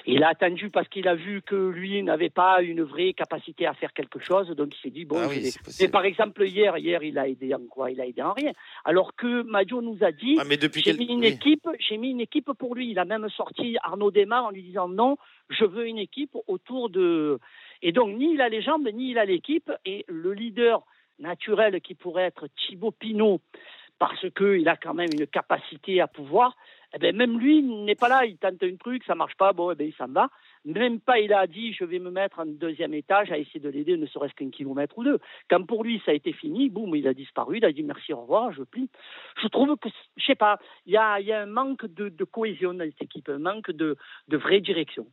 il 0.05 0.23
a 0.23 0.29
attendu 0.29 0.69
parce 0.69 0.87
qu'il 0.87 1.07
a 1.07 1.15
vu 1.15 1.41
que 1.41 1.55
lui 1.55 2.01
n'avait 2.03 2.29
pas 2.29 2.61
une 2.61 2.83
vraie 2.83 3.13
capacité 3.13 3.65
à 3.65 3.73
faire 3.73 3.93
quelque 3.93 4.19
chose, 4.19 4.49
donc 4.49 4.75
il 4.75 4.81
s'est 4.81 4.89
dit 4.89 5.05
bon. 5.05 5.17
Ah 5.19 5.27
mais 5.79 5.87
par 5.87 6.05
exemple 6.05 6.43
hier, 6.43 6.77
hier 6.77 7.03
il 7.03 7.17
a 7.17 7.27
aidé 7.27 7.53
en 7.53 7.65
quoi? 7.69 7.91
Il 7.91 8.01
a 8.01 8.05
aidé 8.05 8.21
en 8.21 8.33
rien. 8.33 8.51
Alors 8.85 9.15
que 9.15 9.43
Madio 9.43 9.81
nous 9.81 10.03
a 10.03 10.11
dit, 10.11 10.37
ah, 10.39 10.43
j'ai 10.75 10.93
mis 10.93 11.05
une 11.05 11.23
équipe, 11.23 11.67
j'ai 11.79 11.97
mis 11.97 12.11
une 12.11 12.21
équipe 12.21 12.51
pour 12.53 12.75
lui. 12.75 12.91
Il 12.91 12.99
a 12.99 13.05
même 13.05 13.29
sorti 13.29 13.77
Arnaud 13.83 14.11
Desmar 14.11 14.45
en 14.45 14.51
lui 14.51 14.63
disant 14.63 14.87
non, 14.87 15.17
je 15.49 15.65
veux 15.65 15.87
une 15.87 15.99
équipe 15.99 16.35
autour 16.47 16.89
de. 16.89 17.39
Et 17.81 17.91
donc 17.91 18.17
ni 18.17 18.33
il 18.33 18.41
a 18.41 18.49
les 18.49 18.61
jambes, 18.61 18.87
ni 18.93 19.11
il 19.11 19.17
a 19.17 19.25
l'équipe, 19.25 19.71
et 19.85 20.05
le 20.07 20.33
leader 20.33 20.83
naturel 21.19 21.79
qui 21.81 21.93
pourrait 21.93 22.23
être 22.23 22.47
Thibaut 22.47 22.91
Pinot 22.91 23.41
parce 23.99 24.25
qu'il 24.31 24.67
a 24.67 24.77
quand 24.77 24.95
même 24.95 25.11
une 25.13 25.27
capacité 25.27 26.01
à 26.01 26.07
pouvoir, 26.07 26.57
eh 26.93 26.99
ben 26.99 27.15
même 27.15 27.39
lui 27.39 27.61
n'est 27.61 27.95
pas 27.95 28.09
là, 28.09 28.25
il 28.25 28.37
tente 28.37 28.61
un 28.63 28.75
truc, 28.75 29.03
ça 29.05 29.15
marche 29.15 29.35
pas, 29.35 29.53
bon, 29.53 29.71
eh 29.71 29.75
ben 29.75 29.87
il 29.87 29.93
s'en 29.93 30.07
va. 30.07 30.29
Même 30.65 30.99
pas, 30.99 31.19
il 31.19 31.33
a 31.33 31.47
dit, 31.47 31.73
je 31.73 31.85
vais 31.85 31.99
me 31.99 32.11
mettre 32.11 32.39
en 32.39 32.45
deuxième 32.45 32.93
étage 32.93 33.31
à 33.31 33.37
essayer 33.37 33.59
de 33.59 33.69
l'aider, 33.69 33.97
ne 33.97 34.05
serait-ce 34.05 34.33
qu'un 34.33 34.49
kilomètre 34.49 34.97
ou 34.97 35.03
deux. 35.03 35.19
Quand 35.49 35.63
pour 35.65 35.83
lui, 35.83 36.01
ça 36.05 36.11
a 36.11 36.13
été 36.13 36.33
fini, 36.33 36.69
boum, 36.69 36.95
il 36.95 37.07
a 37.07 37.13
disparu, 37.13 37.57
il 37.57 37.65
a 37.65 37.71
dit 37.71 37.83
merci, 37.83 38.13
au 38.13 38.21
revoir, 38.21 38.51
je 38.51 38.63
plie. 38.63 38.89
Je 39.41 39.47
trouve 39.47 39.77
que, 39.77 39.89
je 40.17 40.25
sais 40.25 40.35
pas, 40.35 40.59
il 40.85 40.93
y 40.93 40.97
a, 40.97 41.15
un 41.41 41.45
manque 41.45 41.85
de, 41.85 42.23
cohésion 42.25 42.73
dans 42.73 42.85
cette 42.85 43.03
équipe, 43.03 43.29
un 43.29 43.39
manque 43.39 43.71
de, 43.71 43.95
de 44.27 44.37
vraie 44.37 44.61
direction. 44.61 45.07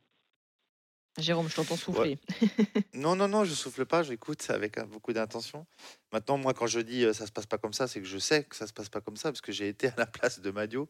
Jérôme, 1.18 1.48
je 1.48 1.56
t'entends 1.56 1.76
souffler. 1.76 2.18
non, 2.94 3.16
non, 3.16 3.26
non, 3.26 3.44
je 3.44 3.52
souffle 3.52 3.84
pas, 3.84 4.04
j'écoute 4.04 4.44
avec 4.50 4.78
beaucoup 4.84 5.12
d'intention. 5.12 5.66
Maintenant, 6.12 6.38
moi, 6.38 6.54
quand 6.54 6.68
je 6.68 6.78
dis 6.78 7.04
euh, 7.04 7.12
ça 7.12 7.26
se 7.26 7.32
passe 7.32 7.46
pas 7.46 7.58
comme 7.58 7.72
ça, 7.72 7.88
c'est 7.88 8.00
que 8.00 8.06
je 8.06 8.18
sais 8.18 8.44
que 8.44 8.54
ça 8.54 8.68
se 8.68 8.72
passe 8.72 8.88
pas 8.88 9.00
comme 9.00 9.16
ça, 9.16 9.30
parce 9.30 9.40
que 9.40 9.50
j'ai 9.50 9.68
été 9.68 9.88
à 9.88 9.94
la 9.96 10.06
place 10.06 10.40
de 10.40 10.50
Madio 10.52 10.88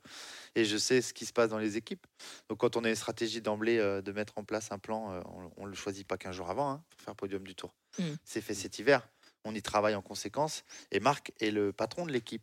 et 0.55 0.67
je 0.67 0.77
sais 0.77 1.01
ce 1.01 1.15
qui 1.15 1.25
se 1.25 1.33
passe 1.33 1.49
dans 1.49 1.59
les 1.59 1.79
équipes. 1.79 2.07
Donc, 2.51 2.59
quand 2.59 2.77
on 2.77 2.85
a 2.85 2.91
une 2.91 2.95
stratégie 2.95 3.41
d'emblée 3.41 3.79
euh, 3.79 4.03
de 4.03 4.13
mettre 4.13 4.35
en 4.37 4.45
place 4.45 4.71
un 4.71 4.79
plan, 4.79 5.13
euh, 5.13 5.21
on, 5.57 5.65
ne 5.65 5.71
le 5.71 5.77
choisit 5.77 6.07
pas 6.07 6.19
qu'un 6.19 6.33
jour 6.33 6.51
avant 6.51 6.71
hein, 6.73 6.85
pour 6.91 7.01
faire 7.01 7.17
podium 7.17 7.43
du 7.43 7.55
tour. 7.55 7.75
Mm. 7.99 8.03
C'est 8.25 8.43
fait 8.43 8.55
cet 8.55 8.79
hiver. 8.79 9.09
On 9.45 9.55
y 9.55 9.63
travaille 9.63 9.95
en 9.95 10.03
conséquence. 10.03 10.63
Et 10.91 11.01
Marc 11.01 11.33
est 11.41 11.51
le 11.51 11.73
patron 11.73 12.05
de 12.05 12.13
l'équipe. 12.13 12.43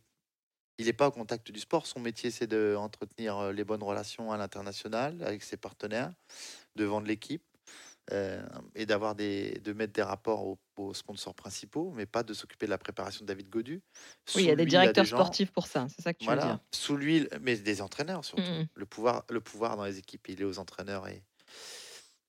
Il 0.78 0.86
n'est 0.86 0.92
pas 0.92 1.06
au 1.06 1.12
contact 1.12 1.52
du 1.52 1.60
sport. 1.60 1.86
Son 1.86 2.00
métier, 2.00 2.30
c'est 2.30 2.48
d'entretenir 2.48 3.52
les 3.52 3.64
bonnes 3.64 3.82
relations 3.82 4.32
à 4.32 4.36
l'international 4.36 5.22
avec 5.22 5.42
ses 5.42 5.56
partenaires, 5.56 6.12
de 6.74 6.84
vendre 6.84 7.06
l'équipe, 7.06 7.42
euh, 8.12 8.40
et 8.76 8.86
d'avoir 8.86 9.16
des, 9.16 9.58
de 9.64 9.72
mettre 9.72 9.92
des 9.92 10.02
rapports 10.02 10.46
aux, 10.46 10.94
sponsors 10.94 11.34
principaux, 11.34 11.92
mais 11.96 12.06
pas 12.06 12.22
de 12.22 12.34
s'occuper 12.34 12.66
de 12.66 12.70
la 12.70 12.78
préparation 12.78 13.24
de 13.24 13.26
David 13.26 13.48
Godu. 13.48 13.82
Oui, 14.34 14.42
il 14.42 14.44
y 14.44 14.50
a 14.50 14.54
des 14.54 14.66
directeurs 14.66 15.06
sportifs 15.06 15.50
pour 15.50 15.66
ça, 15.66 15.88
c'est 15.88 16.02
ça 16.02 16.14
que 16.14 16.18
tu 16.18 16.30
veux 16.30 16.36
dire. 16.36 16.60
Sous 16.72 16.96
lui, 16.96 17.26
mais 17.40 17.56
des 17.56 17.82
entraîneurs 17.82 18.24
surtout. 18.24 18.42
Mmh. 18.42 18.68
Le, 18.74 18.86
pouvoir, 18.86 19.24
le 19.28 19.40
pouvoir 19.40 19.76
dans 19.76 19.84
les 19.84 19.98
équipes, 19.98 20.28
il 20.28 20.40
est 20.40 20.44
aux 20.44 20.60
entraîneurs 20.60 21.08
et, 21.08 21.24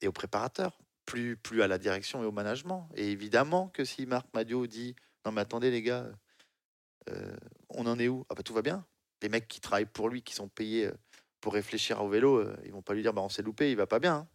et 0.02 0.08
aux 0.08 0.12
préparateurs, 0.12 0.80
plus, 1.06 1.38
plus 1.38 1.62
à 1.62 1.68
la 1.68 1.78
direction 1.78 2.24
et 2.24 2.26
au 2.26 2.32
management. 2.32 2.90
Et 2.96 3.12
évidemment 3.12 3.68
que 3.68 3.86
si 3.86 4.08
Marc 4.08 4.26
Madio 4.34 4.66
dit 4.66 4.96
Non, 5.26 5.32
mais 5.32 5.42
attendez, 5.42 5.70
les 5.70 5.84
gars, 5.84 6.10
euh, 7.10 7.38
on 7.70 7.86
en 7.86 8.00
est 8.00 8.08
où? 8.08 8.26
Ah, 8.30 8.34
bah 8.36 8.42
tout 8.42 8.54
va 8.54 8.64
bien. 8.64 8.84
Les 9.22 9.30
mecs 9.30 9.48
qui 9.48 9.60
travaillent 9.60 9.86
pour 9.86 10.10
lui, 10.10 10.24
qui 10.24 10.34
sont 10.34 10.48
payés 10.48 10.88
euh, 10.88 10.98
pour 11.40 11.54
réfléchir 11.54 12.02
au 12.02 12.10
vélo, 12.10 12.44
ils 12.66 12.72
vont 12.72 12.82
pas 12.82 12.96
lui 12.96 13.04
dire 13.04 13.14
bah, 13.14 13.22
On 13.22 13.30
s'est 13.30 13.44
loupé, 13.44 13.70
il 13.70 13.78
va 13.78 13.86
pas 13.86 14.00
bien. 14.00 14.28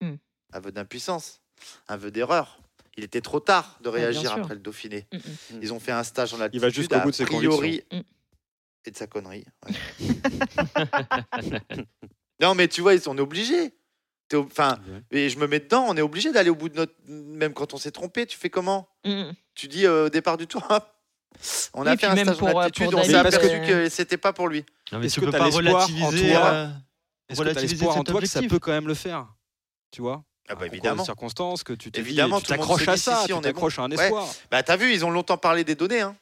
Hein. 0.00 0.08
Mmh 0.08 0.16
un 0.52 0.60
vœu 0.60 0.72
d'impuissance, 0.72 1.40
un 1.88 1.96
vœu 1.96 2.10
d'erreur. 2.10 2.58
Il 2.96 3.04
était 3.04 3.20
trop 3.20 3.40
tard 3.40 3.78
de 3.82 3.88
réagir 3.88 4.32
après 4.32 4.54
le 4.54 4.60
Dauphiné. 4.60 5.06
Mm, 5.12 5.16
mm. 5.16 5.58
Ils 5.62 5.72
ont 5.72 5.80
fait 5.80 5.92
un 5.92 6.04
stage 6.04 6.34
en 6.34 6.40
altitude. 6.40 6.54
Il 6.54 6.60
va 6.60 6.68
jusqu'au 6.68 7.00
bout 7.00 7.10
de 7.10 7.16
ses 7.16 7.24
priori, 7.24 7.82
mm. 7.90 8.00
et 8.84 8.90
de 8.90 8.96
sa 8.96 9.06
connerie. 9.06 9.46
non, 12.40 12.54
mais 12.54 12.68
tu 12.68 12.82
vois, 12.82 12.94
ils 12.94 13.00
sont 13.00 13.18
obligés. 13.18 13.74
Enfin, 14.34 14.78
et 15.10 15.28
je 15.28 15.38
me 15.38 15.46
mets 15.46 15.60
dedans. 15.60 15.86
On 15.88 15.96
est 15.96 16.02
obligé 16.02 16.32
d'aller 16.32 16.50
au 16.50 16.54
bout 16.54 16.68
de 16.68 16.76
notre. 16.76 16.94
Même 17.06 17.54
quand 17.54 17.74
on 17.74 17.76
s'est 17.76 17.90
trompé, 17.90 18.26
tu 18.26 18.38
fais 18.38 18.50
comment 18.50 18.88
Tu 19.54 19.68
dis 19.68 19.86
euh, 19.86 20.06
au 20.06 20.10
départ 20.10 20.36
du 20.36 20.46
tour. 20.46 20.66
on 21.74 21.86
a 21.86 21.96
fait 21.96 22.06
un 22.06 22.16
stage 22.16 22.42
en 22.42 22.46
euh, 22.46 22.60
altitude. 22.60 22.94
on 22.94 23.02
s'est 23.02 23.14
aperçu 23.14 23.60
que 23.66 23.88
c'était 23.88 24.16
pas 24.16 24.32
pour 24.32 24.48
lui. 24.48 24.64
Est-ce 25.02 25.20
que 25.20 25.26
tu 25.26 25.36
as 25.36 25.44
relativiser 25.44 26.36
en 26.36 26.40
toi, 26.40 26.52
euh, 26.52 26.68
est-ce 27.28 27.84
en 27.84 28.04
toi 28.04 28.20
que 28.20 28.26
ça 28.26 28.42
peut 28.42 28.58
quand 28.58 28.72
même 28.72 28.86
le 28.86 28.94
faire 28.94 29.26
Tu 29.90 30.02
vois? 30.02 30.24
Ah 30.48 30.54
bah 30.54 30.66
évidemment. 30.66 31.04
circonstances 31.04 31.62
que 31.62 31.72
tu 31.72 31.90
t'accroches 31.90 32.88
à 32.88 32.96
ça, 32.96 33.24
tu 33.26 33.40
t'accroches 33.40 33.78
à 33.78 33.82
un 33.82 33.90
espoir. 33.90 34.28
Bah 34.50 34.62
t'as 34.62 34.76
vu, 34.76 34.92
ils 34.92 35.04
ont 35.04 35.10
longtemps 35.10 35.38
parlé 35.38 35.64
des 35.64 35.74
données. 35.74 36.00
Hein. 36.00 36.16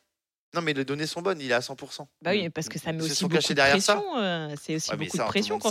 Non 0.54 0.62
mais 0.62 0.72
les 0.72 0.84
données 0.84 1.06
sont 1.06 1.22
bonnes, 1.22 1.40
il 1.40 1.50
est 1.50 1.54
à 1.54 1.60
100%. 1.60 2.06
Bah 2.22 2.32
oui, 2.32 2.50
parce 2.50 2.68
que 2.68 2.78
ça 2.78 2.92
met 2.92 3.02
aussi 3.02 3.22
beaucoup 3.24 3.36
de 3.36 3.54
pression. 3.54 4.02
Euh, 4.16 4.54
c'est 4.60 4.76
aussi 4.76 4.90
beaucoup 4.90 5.16
de 5.16 5.22
pression 5.22 5.58
quand 5.58 5.70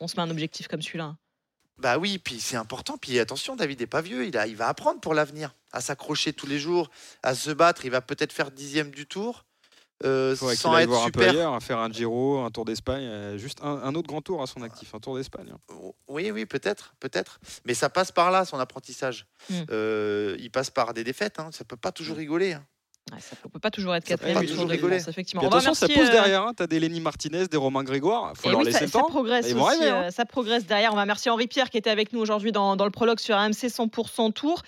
on, 0.00 0.08
se 0.08 0.16
met 0.16 0.22
un 0.22 0.30
objectif 0.30 0.66
comme 0.66 0.82
celui-là. 0.82 1.16
Bah 1.78 1.98
oui, 1.98 2.18
puis 2.18 2.40
c'est 2.40 2.56
important. 2.56 2.96
Puis 2.96 3.18
attention, 3.18 3.56
David 3.56 3.80
n'est 3.80 3.86
pas 3.86 4.02
vieux, 4.02 4.26
il, 4.26 4.36
a, 4.36 4.46
il 4.46 4.56
va 4.56 4.68
apprendre 4.68 5.00
pour 5.00 5.14
l'avenir, 5.14 5.54
à 5.72 5.80
s'accrocher 5.80 6.32
tous 6.32 6.46
les 6.46 6.58
jours, 6.58 6.90
à 7.22 7.34
se 7.34 7.50
battre. 7.50 7.84
Il 7.84 7.90
va 7.90 8.00
peut-être 8.00 8.32
faire 8.32 8.50
dixième 8.50 8.90
du 8.90 9.06
tour. 9.06 9.44
Euh, 10.04 10.36
sans 10.36 10.78
être 10.78 10.88
voir 10.88 11.04
super. 11.04 11.22
un 11.22 11.24
peu 11.24 11.30
ailleurs, 11.30 11.54
à 11.54 11.60
faire 11.60 11.78
un 11.78 11.90
Giro, 11.90 12.40
un 12.40 12.50
Tour 12.50 12.64
d'Espagne, 12.64 13.04
euh, 13.04 13.38
juste 13.38 13.60
un, 13.62 13.94
autre 13.94 14.08
grand 14.08 14.22
tour 14.22 14.42
à 14.42 14.46
son 14.46 14.62
actif, 14.62 14.94
un 14.94 15.00
Tour 15.00 15.16
d'Espagne. 15.16 15.52
Hein. 15.52 15.92
Oui, 16.08 16.30
oui, 16.30 16.46
peut-être, 16.46 16.94
peut-être. 17.00 17.40
Mais 17.64 17.74
ça 17.74 17.88
passe 17.88 18.12
par 18.12 18.30
là, 18.30 18.44
son 18.44 18.58
apprentissage. 18.58 19.26
Mm. 19.50 19.54
Euh, 19.70 20.36
il 20.38 20.50
passe 20.50 20.70
par 20.70 20.94
des 20.94 21.04
défaites. 21.04 21.38
Hein. 21.38 21.50
Ça 21.52 21.64
peut 21.64 21.76
pas 21.76 21.92
toujours 21.92 22.16
mm. 22.16 22.20
rigoler. 22.20 22.52
Hein. 22.54 22.64
On 23.44 23.48
peut 23.48 23.58
pas 23.58 23.70
toujours 23.70 23.94
être 23.94 24.04
quatrième 24.04 24.40
du 24.40 24.46
Tour 24.46 24.66
de 24.66 24.76
France, 24.76 25.08
effectivement. 25.08 25.46
attention, 25.46 25.74
ça 25.74 25.88
pousse 25.88 26.10
derrière. 26.10 26.42
Hein. 26.42 26.52
Tu 26.56 26.62
as 26.62 26.66
des 26.66 26.80
Lenny 26.80 27.00
Martinez, 27.00 27.46
des 27.46 27.56
Romain 27.56 27.82
Grégoire. 27.82 28.32
Il 28.34 28.40
faut 28.40 28.50
leur 28.50 28.62
laisser 28.62 28.84
le 28.84 28.90
temps. 28.90 29.06
Progresse 29.06 29.52
aussi, 29.52 29.84
hein. 29.84 30.10
ça 30.10 30.24
progresse 30.24 30.66
derrière. 30.66 30.92
On 30.92 30.96
va 30.96 31.02
remercier 31.02 31.30
Henri 31.30 31.46
Pierre 31.46 31.70
qui 31.70 31.78
était 31.78 31.90
avec 31.90 32.12
nous 32.12 32.20
aujourd'hui 32.20 32.52
dans, 32.52 32.76
dans, 32.76 32.84
le 32.84 32.90
prologue 32.90 33.18
sur 33.18 33.36
AMC 33.36 33.52
100% 33.52 34.32
Tour. 34.32 34.62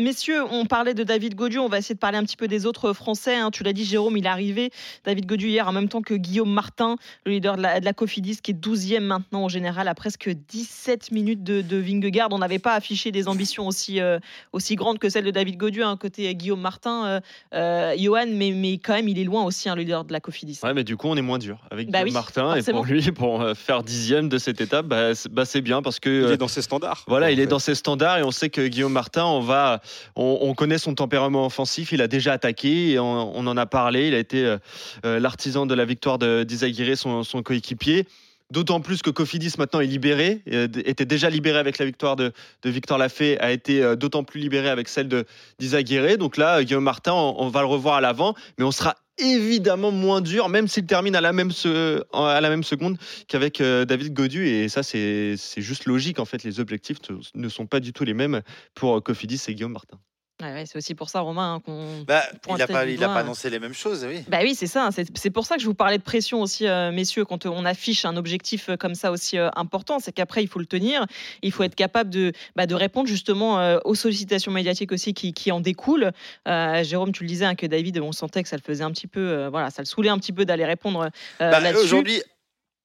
messieurs, 0.00 0.44
on 0.50 0.66
parlait 0.66 0.94
de 0.94 1.02
David 1.02 1.34
Gaudu. 1.34 1.58
On 1.58 1.68
va 1.68 1.78
essayer 1.78 1.94
de 1.94 2.00
parler 2.00 2.18
un 2.18 2.24
petit 2.24 2.36
peu 2.36 2.48
des 2.48 2.64
autres 2.64 2.92
Français. 2.92 3.36
Hein. 3.36 3.50
Tu 3.50 3.64
l'as 3.64 3.72
dit, 3.72 3.84
Jérôme, 3.84 4.16
il 4.16 4.24
est 4.24 4.28
arrivé. 4.28 4.70
David 5.04 5.26
Gaudu 5.26 5.48
hier 5.48 5.68
en 5.68 5.72
même 5.72 5.88
temps 5.88 6.02
que 6.02 6.14
Guillaume 6.14 6.52
Martin, 6.52 6.96
le 7.26 7.32
leader 7.32 7.56
de 7.56 7.62
la, 7.62 7.80
de 7.80 7.84
la 7.84 7.92
Cofidis, 7.92 8.38
qui 8.42 8.52
est 8.52 8.54
12e 8.54 9.00
maintenant 9.00 9.44
au 9.44 9.48
général 9.48 9.88
à 9.88 9.94
presque 9.94 10.30
17 10.30 11.10
minutes 11.10 11.42
de, 11.42 11.60
de 11.60 11.76
Vingegaard. 11.76 12.28
On 12.30 12.38
n'avait 12.38 12.58
pas 12.58 12.74
affiché 12.74 13.10
des 13.12 13.28
ambitions 13.28 13.66
aussi, 13.66 14.00
aussi 14.52 14.76
grandes 14.76 14.98
que 14.98 15.08
celles 15.08 15.24
de 15.24 15.30
David 15.30 15.56
Gaudu, 15.56 15.82
hein, 15.82 15.96
côté 15.96 16.34
Guillaume 16.34 16.60
Martin. 16.60 17.20
Euh, 17.80 17.94
Johan, 17.98 18.26
mais, 18.28 18.52
mais 18.52 18.78
quand 18.78 18.94
même, 18.94 19.08
il 19.08 19.18
est 19.18 19.24
loin 19.24 19.44
aussi, 19.44 19.68
un 19.68 19.72
hein, 19.72 19.76
le 19.76 19.82
leader 19.82 20.04
de 20.04 20.12
la 20.12 20.20
Cofidis. 20.20 20.60
Ouais, 20.62 20.74
mais 20.74 20.84
du 20.84 20.96
coup, 20.96 21.08
on 21.08 21.16
est 21.16 21.22
moins 21.22 21.38
dur 21.38 21.58
avec 21.70 21.90
bah 21.90 22.04
Martin. 22.04 22.54
Et 22.54 22.62
pour 22.62 22.84
lui, 22.84 23.10
pour 23.12 23.40
euh, 23.40 23.54
faire 23.54 23.82
dixième 23.82 24.28
de 24.28 24.38
cette 24.38 24.60
étape, 24.60 24.86
bah, 24.86 25.12
bah, 25.30 25.44
c'est 25.44 25.60
bien 25.60 25.82
parce 25.82 26.00
que. 26.00 26.08
Il 26.10 26.30
est 26.30 26.32
euh, 26.32 26.36
dans 26.36 26.48
ses 26.48 26.62
standards. 26.62 27.04
Voilà, 27.06 27.30
il 27.30 27.40
est 27.40 27.46
dans 27.46 27.58
ses 27.58 27.74
standards 27.74 28.18
et 28.18 28.22
on 28.22 28.30
sait 28.30 28.50
que 28.50 28.66
Guillaume 28.66 28.92
Martin, 28.92 29.24
on, 29.24 29.40
va, 29.40 29.80
on, 30.16 30.54
connaît 30.54 30.78
son 30.78 30.94
tempérament 30.94 31.46
offensif. 31.46 31.92
Il 31.92 32.02
a 32.02 32.08
déjà 32.08 32.32
attaqué 32.32 32.92
et 32.92 32.98
on, 32.98 33.36
en 33.36 33.56
a 33.56 33.66
parlé. 33.66 34.08
Il 34.08 34.14
a 34.14 34.18
été 34.18 34.56
l'artisan 35.04 35.66
de 35.66 35.74
la 35.74 35.84
victoire 35.84 36.18
d'Isaguirre, 36.18 36.96
son, 36.96 37.22
son 37.22 37.42
coéquipier. 37.42 38.06
D'autant 38.50 38.80
plus 38.80 39.02
que 39.02 39.10
Cofidis 39.10 39.54
maintenant 39.58 39.80
est 39.80 39.86
libéré, 39.86 40.42
était 40.46 41.04
déjà 41.04 41.30
libéré 41.30 41.58
avec 41.58 41.78
la 41.78 41.84
victoire 41.84 42.16
de, 42.16 42.32
Victor 42.64 42.98
Lafay, 42.98 43.38
a 43.38 43.52
été 43.52 43.82
euh, 43.82 43.94
d'autant 43.96 44.24
plus 44.24 44.40
libéré 44.40 44.68
avec 44.68 44.88
celle 44.88 45.08
de 45.08 45.24
d'Isaguirre. 45.58 46.18
Donc 46.18 46.36
là, 46.36 46.64
Guillaume 46.64 46.84
Martin, 46.84 47.12
on, 47.12 47.48
va 47.48 47.60
le 47.60 47.66
revoir 47.66 47.96
à 47.96 48.00
l'avant, 48.00 48.34
mais 48.58 48.64
on 48.64 48.72
sera 48.72 48.96
évidemment 49.18 49.92
moins 49.92 50.20
dur, 50.20 50.48
même 50.48 50.66
s'il 50.66 50.86
termine 50.86 51.14
à 51.14 51.20
la 51.20 51.32
même, 51.32 51.52
seconde 51.52 52.98
qu'avec 53.28 53.60
euh, 53.60 53.84
David 53.84 54.14
Godu. 54.14 54.48
Et 54.48 54.68
ça, 54.68 54.82
c'est 54.82 55.36
juste 55.58 55.84
logique. 55.86 56.18
En 56.18 56.24
fait, 56.24 56.42
les 56.42 56.58
objectifs 56.58 56.98
ne 57.34 57.48
sont 57.48 57.66
pas 57.66 57.80
du 57.80 57.92
tout 57.92 58.04
les 58.04 58.14
mêmes 58.14 58.42
pour 58.74 59.02
Cofidis 59.02 59.42
et 59.48 59.54
Guillaume 59.54 59.72
Martin 59.72 59.98
c'est 60.66 60.76
aussi 60.76 60.94
pour 60.94 61.10
ça, 61.10 61.20
Romain, 61.20 61.54
hein, 61.54 61.60
qu'on. 61.60 62.02
Bah, 62.06 62.22
il 62.48 62.56
n'a 62.56 62.66
pas, 62.66 62.84
pas, 62.84 63.20
annoncé 63.20 63.50
les 63.50 63.58
mêmes 63.58 63.74
choses, 63.74 64.04
oui. 64.08 64.24
Bah 64.28 64.38
oui, 64.42 64.54
c'est 64.54 64.66
ça. 64.66 64.86
Hein, 64.86 64.90
c'est 64.92 65.30
pour 65.30 65.46
ça 65.46 65.56
que 65.56 65.62
je 65.62 65.66
vous 65.66 65.74
parlais 65.74 65.98
de 65.98 66.02
pression 66.02 66.42
aussi, 66.42 66.66
euh, 66.66 66.92
messieurs, 66.92 67.24
quand 67.24 67.46
on 67.46 67.64
affiche 67.64 68.04
un 68.04 68.16
objectif 68.16 68.68
euh, 68.68 68.76
comme 68.76 68.94
ça 68.94 69.10
aussi 69.10 69.38
euh, 69.38 69.48
important, 69.56 69.98
c'est 69.98 70.12
qu'après, 70.12 70.42
il 70.42 70.48
faut 70.48 70.58
le 70.58 70.66
tenir. 70.66 71.06
Il 71.42 71.52
faut 71.52 71.62
être 71.62 71.74
capable 71.74 72.10
de, 72.10 72.32
bah, 72.56 72.66
de 72.66 72.74
répondre 72.74 73.08
justement 73.08 73.78
aux 73.84 73.94
sollicitations 73.94 74.52
médiatiques 74.52 74.92
aussi 74.92 75.14
qui, 75.14 75.32
qui 75.32 75.52
en 75.52 75.60
découlent. 75.60 76.12
Jérôme, 76.46 77.12
tu 77.12 77.24
le 77.24 77.28
disais, 77.28 77.44
hein, 77.44 77.54
que 77.54 77.66
David, 77.66 77.98
on 77.98 78.12
sentait 78.12 78.42
que 78.42 78.48
ça 78.48 78.56
le 78.56 78.62
faisait 78.62 78.84
un 78.84 78.90
petit 78.90 79.06
peu, 79.06 79.46
voilà, 79.46 79.70
ça 79.70 79.82
le 79.82 79.86
saoulait 79.86 80.08
un 80.08 80.18
petit 80.18 80.32
peu 80.32 80.44
d'aller 80.44 80.64
répondre 80.64 81.10
bah. 81.38 81.60
Aujourd'hui. 81.80 82.22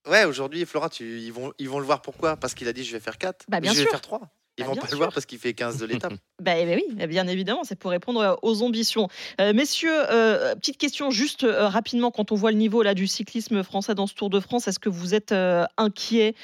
Ouais, 0.07 0.25
aujourd'hui, 0.25 0.65
Flora, 0.65 0.89
tu, 0.89 1.19
ils, 1.19 1.33
vont, 1.33 1.51
ils 1.57 1.67
vont 1.67 1.79
le 1.79 1.85
voir 1.85 2.01
pourquoi? 2.01 2.37
Parce 2.37 2.53
qu'il 2.53 2.67
a 2.67 2.73
dit 2.73 2.83
je 2.83 2.91
vais 2.91 2.99
faire 2.99 3.17
4, 3.17 3.45
bah, 3.47 3.59
bien 3.59 3.73
je 3.73 3.81
vais 3.81 3.87
faire 3.87 4.01
3. 4.01 4.21
Ils 4.57 4.63
bah, 4.63 4.69
vont 4.69 4.75
pas 4.75 4.87
le 4.89 4.95
voir 4.95 5.11
parce 5.11 5.25
qu'il 5.25 5.37
fait 5.37 5.53
15 5.53 5.79
de 5.79 5.85
l'étape. 5.85 6.13
bah, 6.41 6.53
oui, 6.65 6.83
bien 7.07 7.27
évidemment, 7.27 7.63
c'est 7.65 7.77
pour 7.77 7.91
répondre 7.91 8.21
euh, 8.21 8.35
aux 8.41 8.61
ambitions. 8.61 9.09
Euh, 9.41 9.53
messieurs, 9.53 9.91
euh, 10.09 10.55
petite 10.55 10.77
question 10.77 11.09
juste 11.09 11.45
rapidement, 11.49 12.09
quand 12.09 12.31
on 12.31 12.35
voit 12.35 12.51
le 12.51 12.57
niveau 12.57 12.81
là 12.81 12.93
du 12.93 13.05
cyclisme 13.05 13.63
français 13.63 13.95
dans 13.95 14.07
ce 14.07 14.13
Tour 14.13 14.29
de 14.29 14.39
France, 14.39 14.67
est-ce 14.67 14.79
que 14.79 14.87
vous 14.87 15.13
êtes 15.13 15.33
inquiet 15.77 16.35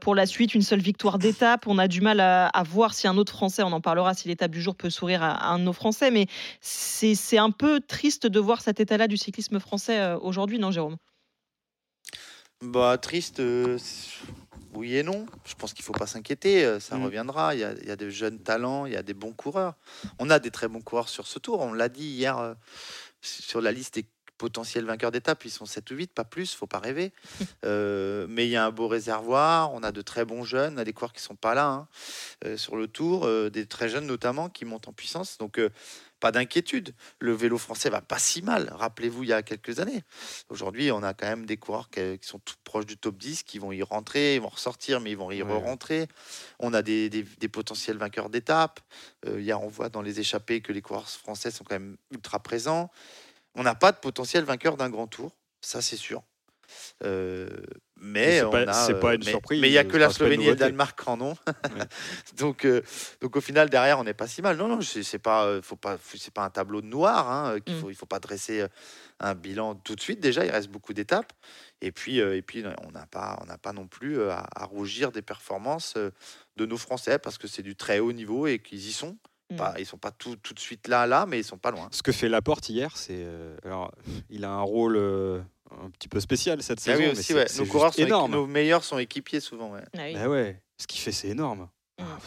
pour 0.00 0.14
la 0.14 0.26
suite 0.26 0.54
Une 0.54 0.62
seule 0.62 0.80
victoire 0.80 1.18
d'étape, 1.18 1.66
on 1.66 1.78
a 1.78 1.88
du 1.88 2.00
mal 2.00 2.20
à, 2.20 2.62
voir 2.68 2.94
si 2.94 3.08
un 3.08 3.16
autre 3.16 3.32
Français, 3.32 3.62
on 3.62 3.72
en 3.72 3.80
parlera 3.80 4.14
si 4.14 4.28
l'étape 4.28 4.50
du 4.50 4.60
jour 4.60 4.74
peut 4.74 4.90
sourire 4.90 5.22
à, 5.22 5.50
un 5.50 5.58
de 5.58 5.64
nos 5.64 5.72
Français, 5.72 6.10
mais 6.10 6.26
c'est 6.60 7.38
un 7.38 7.50
peu 7.50 7.80
triste 7.80 8.26
de 8.26 8.40
voir 8.40 8.60
cet 8.60 8.80
état-là 8.80 9.08
du 9.08 9.16
cyclisme 9.16 9.58
français 9.58 10.14
aujourd'hui, 10.22 10.58
non 10.58 10.70
Jérôme? 10.70 10.96
Bah 12.60 12.98
triste 12.98 13.40
oui 14.78 14.96
et 14.96 15.02
non. 15.02 15.26
Je 15.44 15.54
pense 15.54 15.72
qu'il 15.72 15.82
ne 15.82 15.86
faut 15.86 15.92
pas 15.92 16.06
s'inquiéter. 16.06 16.64
Euh, 16.64 16.78
ça 16.78 16.96
mm. 16.96 17.04
reviendra. 17.04 17.54
Il 17.54 17.60
y, 17.60 17.64
a, 17.64 17.72
il 17.72 17.96
de 17.96 18.10
jeunes 18.10 18.38
talents, 18.38 18.86
il 18.86 18.92
y 18.92 18.96
a 18.96 19.02
des 19.02 19.14
bons 19.14 19.32
coureurs. 19.32 19.74
On 20.18 20.30
a 20.30 20.38
des 20.38 20.50
très 20.50 20.68
bons 20.68 20.80
coureurs 20.80 21.08
sur 21.08 21.26
ce 21.26 21.38
tour. 21.38 21.60
On 21.60 21.72
l'a 21.72 21.88
dit 21.88 22.06
hier 22.06 22.38
euh, 22.38 22.54
sur 23.20 23.60
la 23.60 23.72
liste 23.72 23.94
des 23.94 24.06
potentiels 24.38 24.84
vainqueurs 24.84 25.10
d'étape. 25.10 25.44
Ils 25.44 25.50
sont 25.50 25.66
7 25.66 25.90
ou 25.90 25.94
8, 25.96 26.12
pas 26.12 26.24
plus. 26.24 26.54
faut 26.54 26.68
pas 26.68 26.78
rêver. 26.78 27.12
Euh, 27.64 28.26
mais 28.30 28.46
il 28.46 28.50
y 28.50 28.56
a 28.56 28.64
un 28.64 28.70
beau 28.70 28.86
réservoir. 28.86 29.72
On 29.74 29.82
a 29.82 29.90
de 29.90 30.00
très 30.00 30.24
bons 30.24 30.44
jeunes. 30.44 30.74
On 30.74 30.78
a 30.78 30.84
des 30.84 30.92
coureurs 30.92 31.12
qui 31.12 31.20
sont 31.20 31.34
pas 31.34 31.54
là 31.54 31.88
hein, 32.44 32.56
sur 32.56 32.76
le 32.76 32.86
tour. 32.86 33.28
des 33.50 33.66
très 33.66 33.88
jeunes 33.88 34.06
notamment 34.06 34.48
qui 34.48 34.64
montent 34.64 34.86
en 34.86 34.92
puissance. 34.92 35.38
Donc 35.38 35.60
pas 36.20 36.32
d'inquiétude. 36.32 36.94
Le 37.20 37.32
vélo 37.32 37.58
français 37.58 37.90
va 37.90 38.00
pas 38.00 38.18
si 38.18 38.42
mal. 38.42 38.68
Rappelez-vous, 38.72 39.24
il 39.24 39.30
y 39.30 39.32
a 39.32 39.42
quelques 39.42 39.80
années. 39.80 40.02
Aujourd'hui, 40.48 40.90
on 40.90 41.02
a 41.02 41.14
quand 41.14 41.26
même 41.26 41.46
des 41.46 41.56
coureurs 41.56 41.90
qui, 41.90 42.00
sont 42.22 42.38
tout 42.38 42.54
proches 42.64 42.86
du 42.86 42.96
top 42.96 43.16
10, 43.16 43.42
qui 43.42 43.58
vont 43.58 43.72
y 43.72 43.82
rentrer, 43.82 44.36
ils 44.36 44.40
vont 44.40 44.48
ressortir, 44.48 45.00
mais 45.00 45.12
ils 45.12 45.16
vont 45.16 45.30
y 45.30 45.42
re-rentrer. 45.42 46.08
On 46.58 46.74
a 46.74 46.82
des, 46.82 47.24
potentiels 47.52 47.96
vainqueurs 47.96 48.30
d'étapes. 48.30 48.80
Euh, 49.26 49.52
on 49.60 49.68
voit 49.68 49.88
dans 49.88 50.02
les 50.02 50.20
échappées 50.20 50.60
que 50.60 50.72
les 50.72 50.82
coureurs 50.82 51.08
français 51.08 51.50
sont 51.50 51.64
quand 51.64 51.74
même 51.74 51.96
ultra 52.12 52.40
présents. 52.40 52.90
On 53.54 53.62
n'a 53.62 53.74
pas 53.74 53.92
de 53.92 53.98
potentiel 53.98 54.44
vainqueur 54.44 54.76
d'un 54.76 54.90
grand 54.90 55.06
tour, 55.06 55.32
ça 55.60 55.82
c'est 55.82 55.96
sûr. 55.96 56.22
Euh, 57.02 57.48
mais 58.00 58.40
c'est 58.40 58.94
pas, 58.94 59.00
pas, 59.00 59.14
une 59.14 59.24
mais, 59.24 59.30
surprise. 59.30 59.60
Mais 59.60 59.68
il 59.68 59.72
n'y 59.72 59.78
a 59.78 59.84
que 59.84 59.96
la 59.96 60.10
Slovénie 60.10 60.46
et 60.46 60.50
le 60.50 60.56
Danemark 60.56 61.00
en 61.06 61.20
ont. 61.20 61.36
donc, 62.38 62.64
euh, 62.64 62.82
donc 63.20 63.36
au 63.36 63.40
final 63.40 63.68
derrière 63.70 63.98
on 63.98 64.04
n'est 64.04 64.14
pas 64.14 64.26
si 64.26 64.42
mal. 64.42 64.56
Non 64.56 64.68
non, 64.68 64.80
c'est 64.80 65.18
pas, 65.18 65.44
euh, 65.44 65.62
faut 65.62 65.76
pas, 65.76 65.96
c'est 66.14 66.32
pas 66.32 66.44
un 66.44 66.50
tableau 66.50 66.80
de 66.80 66.86
noir. 66.86 67.30
Hein, 67.30 67.60
qu'il 67.60 67.76
mm. 67.76 67.80
faut, 67.80 67.90
il 67.90 67.96
faut 67.96 68.06
pas 68.06 68.20
dresser 68.20 68.66
un 69.20 69.34
bilan 69.34 69.74
tout 69.74 69.94
de 69.94 70.00
suite. 70.00 70.20
Déjà 70.20 70.44
il 70.44 70.50
reste 70.50 70.68
beaucoup 70.68 70.92
d'étapes. 70.92 71.32
Et 71.80 71.92
puis 71.92 72.18
et 72.18 72.42
puis 72.42 72.64
on 72.86 72.90
n'a 72.92 73.06
pas, 73.06 73.38
on 73.42 73.46
n'a 73.46 73.58
pas 73.58 73.72
non 73.72 73.86
plus 73.86 74.22
à, 74.22 74.46
rougir 74.64 75.12
des 75.12 75.22
performances 75.22 75.94
de 76.56 76.66
nos 76.66 76.76
Français 76.76 77.18
parce 77.18 77.38
que 77.38 77.48
c'est 77.48 77.62
du 77.62 77.76
très 77.76 77.98
haut 77.98 78.12
niveau 78.12 78.46
et 78.46 78.58
qu'ils 78.58 78.86
y 78.86 78.92
sont. 78.92 79.16
Ils 79.50 79.56
mm. 79.56 79.74
ils 79.78 79.86
sont 79.86 79.98
pas 79.98 80.10
tout, 80.10 80.36
tout, 80.36 80.52
de 80.52 80.60
suite 80.60 80.88
là, 80.88 81.06
là, 81.06 81.24
mais 81.26 81.38
ils 81.38 81.44
sont 81.44 81.56
pas 81.56 81.70
loin. 81.70 81.88
Ce 81.90 82.02
que 82.02 82.12
fait 82.12 82.28
Laporte 82.28 82.68
hier, 82.68 82.96
c'est 82.96 83.26
alors 83.64 83.92
il 84.30 84.44
a 84.44 84.50
un 84.50 84.62
rôle 84.62 84.96
un 85.70 85.90
petit 85.90 86.08
peu 86.08 86.20
spécial 86.20 86.62
cette 86.62 86.80
ah 86.86 86.96
saison. 86.96 87.12
aussi, 87.12 87.60
nos 87.60 87.66
coureurs 87.66 87.98
énorme. 87.98 88.32
nos 88.32 88.46
meilleurs 88.46 88.84
sont 88.84 88.98
équipiers 88.98 89.40
souvent. 89.40 89.72
Ouais. 89.72 89.82
Ah 89.94 90.12
bah 90.14 90.28
ouais, 90.28 90.60
ce 90.78 90.86
qu'il 90.86 91.00
fait, 91.00 91.12
c'est 91.12 91.28
énorme. 91.28 91.68
Mm. 91.98 92.04
Ah, 92.04 92.18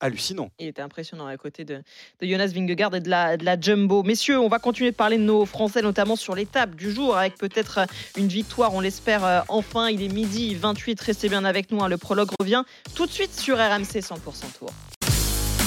hallucinant. 0.00 0.50
Il 0.58 0.66
était 0.66 0.82
impressionnant 0.82 1.26
à 1.26 1.36
côté 1.36 1.64
de, 1.64 1.82
de 2.20 2.26
Jonas 2.26 2.48
Vingegaard 2.48 2.94
et 2.94 3.00
de 3.00 3.08
la, 3.08 3.36
de 3.36 3.44
la 3.44 3.60
Jumbo. 3.60 4.02
Messieurs, 4.02 4.40
on 4.40 4.48
va 4.48 4.58
continuer 4.58 4.90
de 4.90 4.96
parler 4.96 5.18
de 5.18 5.22
nos 5.22 5.44
Français, 5.44 5.82
notamment 5.82 6.16
sur 6.16 6.34
l'étape 6.34 6.74
du 6.74 6.90
jour, 6.90 7.16
avec 7.16 7.36
peut-être 7.36 7.80
une 8.16 8.28
victoire, 8.28 8.74
on 8.74 8.80
l'espère 8.80 9.24
euh, 9.24 9.40
enfin. 9.48 9.88
Il 9.90 10.02
est 10.02 10.08
midi 10.08 10.54
28, 10.54 11.00
restez 11.00 11.28
bien 11.28 11.44
avec 11.44 11.70
nous. 11.70 11.82
Hein. 11.82 11.88
Le 11.88 11.98
prologue 11.98 12.30
revient 12.40 12.64
tout 12.94 13.06
de 13.06 13.12
suite 13.12 13.38
sur 13.38 13.56
RMC 13.58 14.00
100% 14.00 14.16
Tour. 14.58 14.70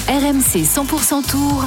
RMC 0.08 0.64
100% 0.64 1.30
Tour. 1.30 1.64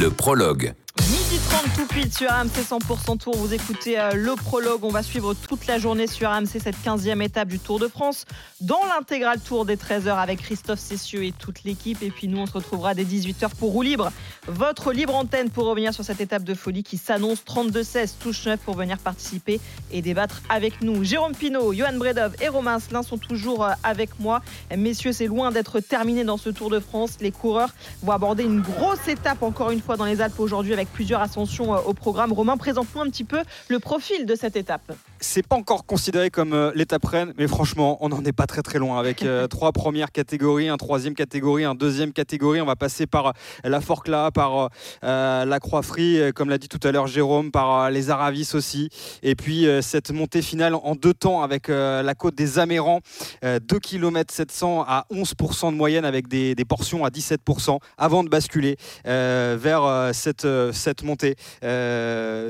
Le 0.00 0.08
prologue. 0.08 0.74
Midi 1.10 1.23
30 1.38 1.64
tout 1.74 1.86
pile 1.86 2.12
sur 2.12 2.30
AMC 2.30 2.52
100% 2.52 3.18
Tour. 3.18 3.36
Vous 3.36 3.52
écoutez 3.52 3.98
euh, 3.98 4.12
le 4.12 4.36
prologue. 4.36 4.84
On 4.84 4.90
va 4.90 5.02
suivre 5.02 5.34
toute 5.34 5.66
la 5.66 5.78
journée 5.78 6.06
sur 6.06 6.30
AMC 6.30 6.60
cette 6.62 6.76
15e 6.76 7.20
étape 7.22 7.48
du 7.48 7.58
Tour 7.58 7.80
de 7.80 7.88
France 7.88 8.24
dans 8.60 8.80
l'intégral 8.94 9.40
tour 9.40 9.64
des 9.64 9.76
13h 9.76 10.16
avec 10.16 10.40
Christophe 10.40 10.78
Cessieux 10.78 11.24
et 11.24 11.32
toute 11.32 11.64
l'équipe. 11.64 12.02
Et 12.02 12.10
puis 12.10 12.28
nous, 12.28 12.38
on 12.38 12.46
se 12.46 12.52
retrouvera 12.52 12.94
dès 12.94 13.02
18h 13.02 13.48
pour 13.58 13.72
Roue 13.72 13.82
Libre. 13.82 14.12
Votre 14.46 14.92
libre 14.92 15.14
antenne 15.16 15.50
pour 15.50 15.64
revenir 15.64 15.92
sur 15.92 16.04
cette 16.04 16.20
étape 16.20 16.44
de 16.44 16.54
folie 16.54 16.84
qui 16.84 16.98
s'annonce 16.98 17.42
32-16, 17.44 18.12
touche 18.20 18.46
9 18.46 18.60
pour 18.60 18.76
venir 18.76 18.98
participer 18.98 19.60
et 19.90 20.02
débattre 20.02 20.40
avec 20.48 20.82
nous. 20.82 21.02
Jérôme 21.02 21.34
Pinault, 21.34 21.72
Johan 21.72 21.96
Bredov 21.96 22.36
et 22.40 22.48
Romain 22.48 22.76
Asselin 22.76 23.02
sont 23.02 23.18
toujours 23.18 23.64
euh, 23.64 23.72
avec 23.82 24.20
moi. 24.20 24.40
Messieurs, 24.76 25.12
c'est 25.12 25.26
loin 25.26 25.50
d'être 25.50 25.80
terminé 25.80 26.22
dans 26.22 26.36
ce 26.36 26.50
Tour 26.50 26.70
de 26.70 26.78
France. 26.78 27.16
Les 27.20 27.32
coureurs 27.32 27.70
vont 28.02 28.12
aborder 28.12 28.44
une 28.44 28.60
grosse 28.60 29.08
étape 29.08 29.42
encore 29.42 29.72
une 29.72 29.80
fois 29.80 29.96
dans 29.96 30.04
les 30.04 30.20
Alpes 30.20 30.38
aujourd'hui 30.38 30.72
avec 30.72 30.92
plusieurs 30.92 31.23
ascensions 31.24 31.74
euh, 31.74 31.78
au 31.84 31.94
programme. 31.94 32.32
Romain, 32.32 32.56
présente-nous 32.56 33.00
un 33.00 33.10
petit 33.10 33.24
peu 33.24 33.40
le 33.68 33.78
profil 33.80 34.26
de 34.26 34.34
cette 34.34 34.56
étape. 34.56 34.92
C'est 35.18 35.46
pas 35.46 35.56
encore 35.56 35.86
considéré 35.86 36.30
comme 36.30 36.52
euh, 36.52 36.70
l'étape 36.74 37.04
reine, 37.04 37.32
mais 37.38 37.48
franchement, 37.48 37.98
on 38.00 38.10
n'en 38.10 38.22
est 38.24 38.32
pas 38.32 38.46
très 38.46 38.62
très 38.62 38.78
loin. 38.78 39.00
Avec 39.00 39.22
euh, 39.22 39.46
trois 39.48 39.72
premières 39.72 40.12
catégories, 40.12 40.68
un 40.68 40.76
troisième 40.76 41.14
catégorie, 41.14 41.64
un 41.64 41.74
deuxième 41.74 42.12
catégorie, 42.12 42.60
on 42.60 42.66
va 42.66 42.76
passer 42.76 43.06
par 43.06 43.32
la 43.64 43.80
Forcla, 43.80 44.30
par 44.30 44.68
la 45.02 45.58
Croix 45.60 45.82
Free, 45.82 46.32
comme 46.34 46.50
l'a 46.50 46.58
dit 46.58 46.68
tout 46.68 46.80
à 46.82 46.92
l'heure 46.92 47.06
Jérôme, 47.06 47.50
par 47.50 47.90
les 47.90 48.10
Aravis 48.10 48.50
aussi. 48.54 48.90
Et 49.22 49.34
puis 49.34 49.66
cette 49.80 50.10
montée 50.10 50.42
finale 50.42 50.74
en 50.74 50.94
deux 50.94 51.14
temps 51.14 51.42
avec 51.42 51.68
la 51.68 52.14
côte 52.14 52.34
des 52.34 52.58
Amérans, 52.58 53.00
2 53.42 53.58
km 53.78 54.32
700 54.32 54.84
à 54.86 55.06
11% 55.12 55.72
de 55.72 55.76
moyenne 55.76 56.04
avec 56.04 56.28
des, 56.28 56.54
des 56.54 56.64
portions 56.64 57.04
à 57.04 57.08
17% 57.08 57.78
avant 57.96 58.24
de 58.24 58.28
basculer 58.28 58.76
vers 59.04 60.10
cette 60.12 60.46
cette 60.72 61.02
montée 61.02 61.13
remontée 61.14 61.36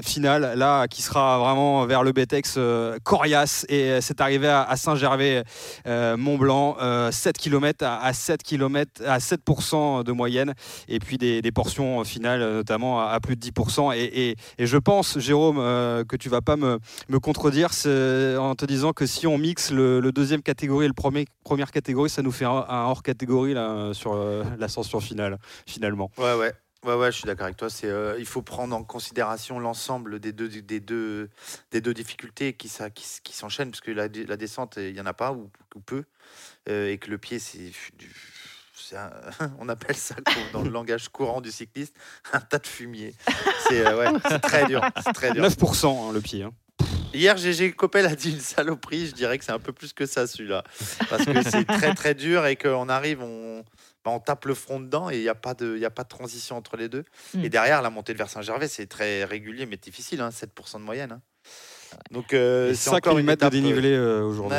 finale, 0.02 0.54
là, 0.56 0.88
qui 0.88 1.02
sera 1.02 1.38
vraiment 1.38 1.84
vers 1.86 2.02
le 2.02 2.12
Betex 2.12 2.58
coriace. 3.02 3.66
Et 3.68 4.00
c'est 4.00 4.20
arrivé 4.20 4.48
à, 4.48 4.76
Saint-Gervais-Mont-Blanc, 4.76 6.76
7 7.10 7.38
km 7.38 7.84
à, 7.84 8.12
7 8.12 8.42
km, 8.42 9.02
à 9.06 9.18
7% 9.18 10.04
de 10.04 10.12
moyenne. 10.12 10.54
Et 10.88 10.98
puis 10.98 11.18
des, 11.18 11.52
portions 11.52 12.02
finales, 12.04 12.40
notamment 12.40 13.00
à, 13.00 13.20
plus 13.20 13.36
de 13.36 13.46
10%. 13.46 13.94
Et, 13.96 14.36
je 14.58 14.78
pense, 14.78 15.18
Jérôme, 15.18 15.56
que 16.06 16.16
tu 16.16 16.28
vas 16.28 16.40
pas 16.40 16.56
me, 16.56 16.78
me 17.08 17.20
contredire 17.20 17.70
en 18.38 18.54
te 18.54 18.64
disant 18.64 18.92
que 18.92 19.06
si 19.06 19.26
on 19.26 19.38
mixe 19.38 19.70
le, 19.70 20.12
deuxième 20.12 20.42
catégorie 20.42 20.84
et 20.84 20.88
le 20.88 20.94
premier, 20.94 21.26
première 21.42 21.70
catégorie, 21.70 22.10
ça 22.10 22.22
nous 22.22 22.32
fait 22.32 22.44
un, 22.44 22.64
hors 22.68 23.02
catégorie 23.02 23.54
là, 23.54 23.92
sur 23.92 24.16
l'ascension 24.58 25.00
finale, 25.00 25.38
finalement. 25.66 26.10
Ouais, 26.18 26.34
ouais. 26.34 26.52
Ouais, 26.84 26.94
ouais, 26.94 27.10
je 27.10 27.16
suis 27.16 27.26
d'accord 27.26 27.46
avec 27.46 27.56
toi. 27.56 27.70
C'est, 27.70 27.88
euh, 27.88 28.16
il 28.18 28.26
faut 28.26 28.42
prendre 28.42 28.76
en 28.76 28.84
considération 28.84 29.58
l'ensemble 29.58 30.20
des 30.20 30.32
deux, 30.32 30.48
des 30.48 30.80
deux, 30.80 31.30
des 31.70 31.80
deux 31.80 31.94
difficultés 31.94 32.52
qui, 32.52 32.68
ça, 32.68 32.90
qui, 32.90 33.06
qui 33.22 33.34
s'enchaînent, 33.34 33.70
parce 33.70 33.80
que 33.80 33.90
la, 33.90 34.08
la 34.08 34.36
descente, 34.36 34.74
il 34.76 34.92
n'y 34.92 35.00
en 35.00 35.06
a 35.06 35.14
pas 35.14 35.32
ou, 35.32 35.50
peu, 35.86 36.04
euh, 36.68 36.90
et 36.90 36.98
que 36.98 37.10
le 37.10 37.16
pied, 37.16 37.38
c'est, 37.38 37.72
on 39.58 39.68
appelle 39.70 39.96
ça 39.96 40.16
dans 40.52 40.62
le 40.62 40.68
langage 40.68 41.08
courant 41.08 41.40
du 41.40 41.50
cycliste 41.50 41.96
un 42.34 42.40
tas 42.40 42.58
de 42.58 42.66
fumier. 42.66 43.14
C'est, 43.66 43.86
euh, 43.86 43.98
ouais, 43.98 44.18
c'est 44.28 44.40
très 44.40 44.66
dur, 44.66 44.82
c'est 45.02 45.12
très 45.14 45.32
dur. 45.32 45.42
9% 45.42 45.86
hein, 45.86 46.12
le 46.12 46.20
pied. 46.20 46.42
Hein. 46.42 46.52
Hier, 47.14 47.36
GG 47.36 47.74
Coppel 47.74 48.06
a 48.06 48.16
dit 48.16 48.32
une 48.32 48.40
saloperie. 48.40 49.06
Je 49.06 49.14
dirais 49.14 49.38
que 49.38 49.44
c'est 49.44 49.52
un 49.52 49.60
peu 49.60 49.72
plus 49.72 49.92
que 49.92 50.04
ça, 50.04 50.26
celui-là. 50.26 50.64
Parce 51.08 51.24
que 51.24 51.42
c'est 51.42 51.64
très, 51.64 51.94
très 51.94 52.14
dur 52.14 52.44
et 52.44 52.56
qu'on 52.56 52.88
arrive, 52.88 53.22
on, 53.22 53.53
bah, 54.04 54.10
on 54.10 54.20
tape 54.20 54.44
le 54.44 54.54
front 54.54 54.80
dedans 54.80 55.10
et 55.10 55.16
il 55.16 55.22
n'y 55.22 55.28
a, 55.28 55.34
pas 55.34 55.54
de, 55.54 55.82
a 55.82 55.90
pas 55.90 56.04
de 56.04 56.08
transition 56.08 56.56
entre 56.56 56.76
les 56.76 56.88
deux. 56.88 57.04
Et 57.34 57.46
mm. 57.46 57.48
derrière, 57.48 57.82
la 57.82 57.90
montée 57.90 58.12
de 58.12 58.18
vers 58.18 58.28
Saint-Gervais, 58.28 58.68
c'est 58.68 58.86
très 58.86 59.24
régulier 59.24 59.66
mais 59.66 59.76
difficile, 59.76 60.20
7% 60.20 60.26
hein, 60.76 60.78
de 60.78 60.84
moyenne. 60.84 61.12
Hein. 61.12 61.20
Donc, 62.10 62.34
euh, 62.34 62.74
c'est 62.74 62.90
encore 62.90 63.18
une 63.18 63.30
étape 63.30 63.52
de 63.52 63.58
dénivelé 63.58 63.90
euh, 63.90 64.20
euh, 64.20 64.24
aujourd'hui. 64.24 64.58